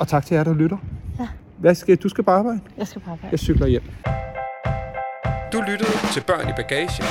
Og 0.00 0.08
tak 0.08 0.26
til 0.26 0.34
jer, 0.34 0.44
der 0.44 0.54
lytter. 0.54 0.76
Ja. 1.20 1.28
Hvad 1.58 1.74
skal, 1.74 1.96
du 1.96 2.08
skal 2.08 2.24
bare 2.24 2.38
arbejde? 2.38 2.60
jeg 2.78 2.86
skal 2.86 3.02
på 3.02 3.10
arbejde. 3.10 3.28
Jeg 3.30 3.38
cykler 3.38 3.66
hjem. 3.66 3.82
Du 5.52 5.60
lyttede 5.70 5.90
til 6.12 6.22
Børn 6.26 6.48
i 6.48 6.52
Bagagen. 6.56 7.04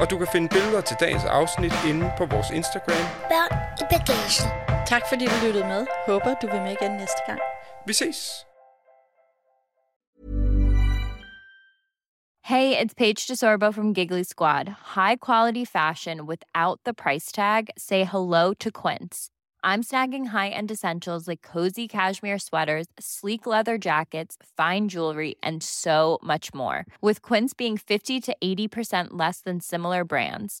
Og 0.00 0.10
du 0.10 0.16
kan 0.18 0.26
finde 0.32 0.48
billeder 0.48 0.80
til 0.80 0.96
dagens 1.00 1.24
afsnit 1.24 1.72
inde 1.90 2.10
på 2.18 2.24
vores 2.30 2.46
Instagram. 2.54 3.04
Børn 3.30 3.58
i 3.80 3.84
bagagen. 3.90 4.63
Tak 4.86 5.02
fordi 5.08 5.24
du 5.24 5.46
lyttede 5.46 5.66
med. 5.66 5.86
Håber, 6.06 6.34
du 6.42 6.46
vil 6.46 6.62
med 6.62 6.76
igen 6.80 6.96
næste 6.96 7.20
gang. 7.26 7.40
Vi 7.86 7.92
ses! 7.92 8.46
Hey, 12.42 12.76
it's 12.80 12.94
Paige 12.94 13.26
DeSorbo 13.26 13.72
from 13.72 13.94
Giggly 13.94 14.22
Squad. 14.22 14.68
High 14.96 15.16
quality 15.16 15.64
fashion 15.64 16.26
without 16.26 16.78
the 16.84 16.92
price 16.92 17.32
tag. 17.32 17.62
Say 17.78 18.04
hello 18.04 18.52
to 18.54 18.70
Quince. 18.70 19.16
I'm 19.64 19.82
snagging 19.82 20.26
high-end 20.26 20.70
essentials 20.70 21.26
like 21.26 21.40
cozy 21.52 21.88
cashmere 21.88 22.38
sweaters, 22.38 22.86
sleek 23.00 23.46
leather 23.46 23.78
jackets, 23.78 24.36
fine 24.58 24.88
jewelry, 24.88 25.36
and 25.42 25.62
so 25.62 26.18
much 26.22 26.52
more. 26.52 26.84
With 27.00 27.22
Quince 27.22 27.54
being 27.54 27.78
50 27.78 28.20
to 28.20 28.36
80% 28.44 29.06
less 29.12 29.40
than 29.40 29.60
similar 29.60 30.04
brands. 30.04 30.60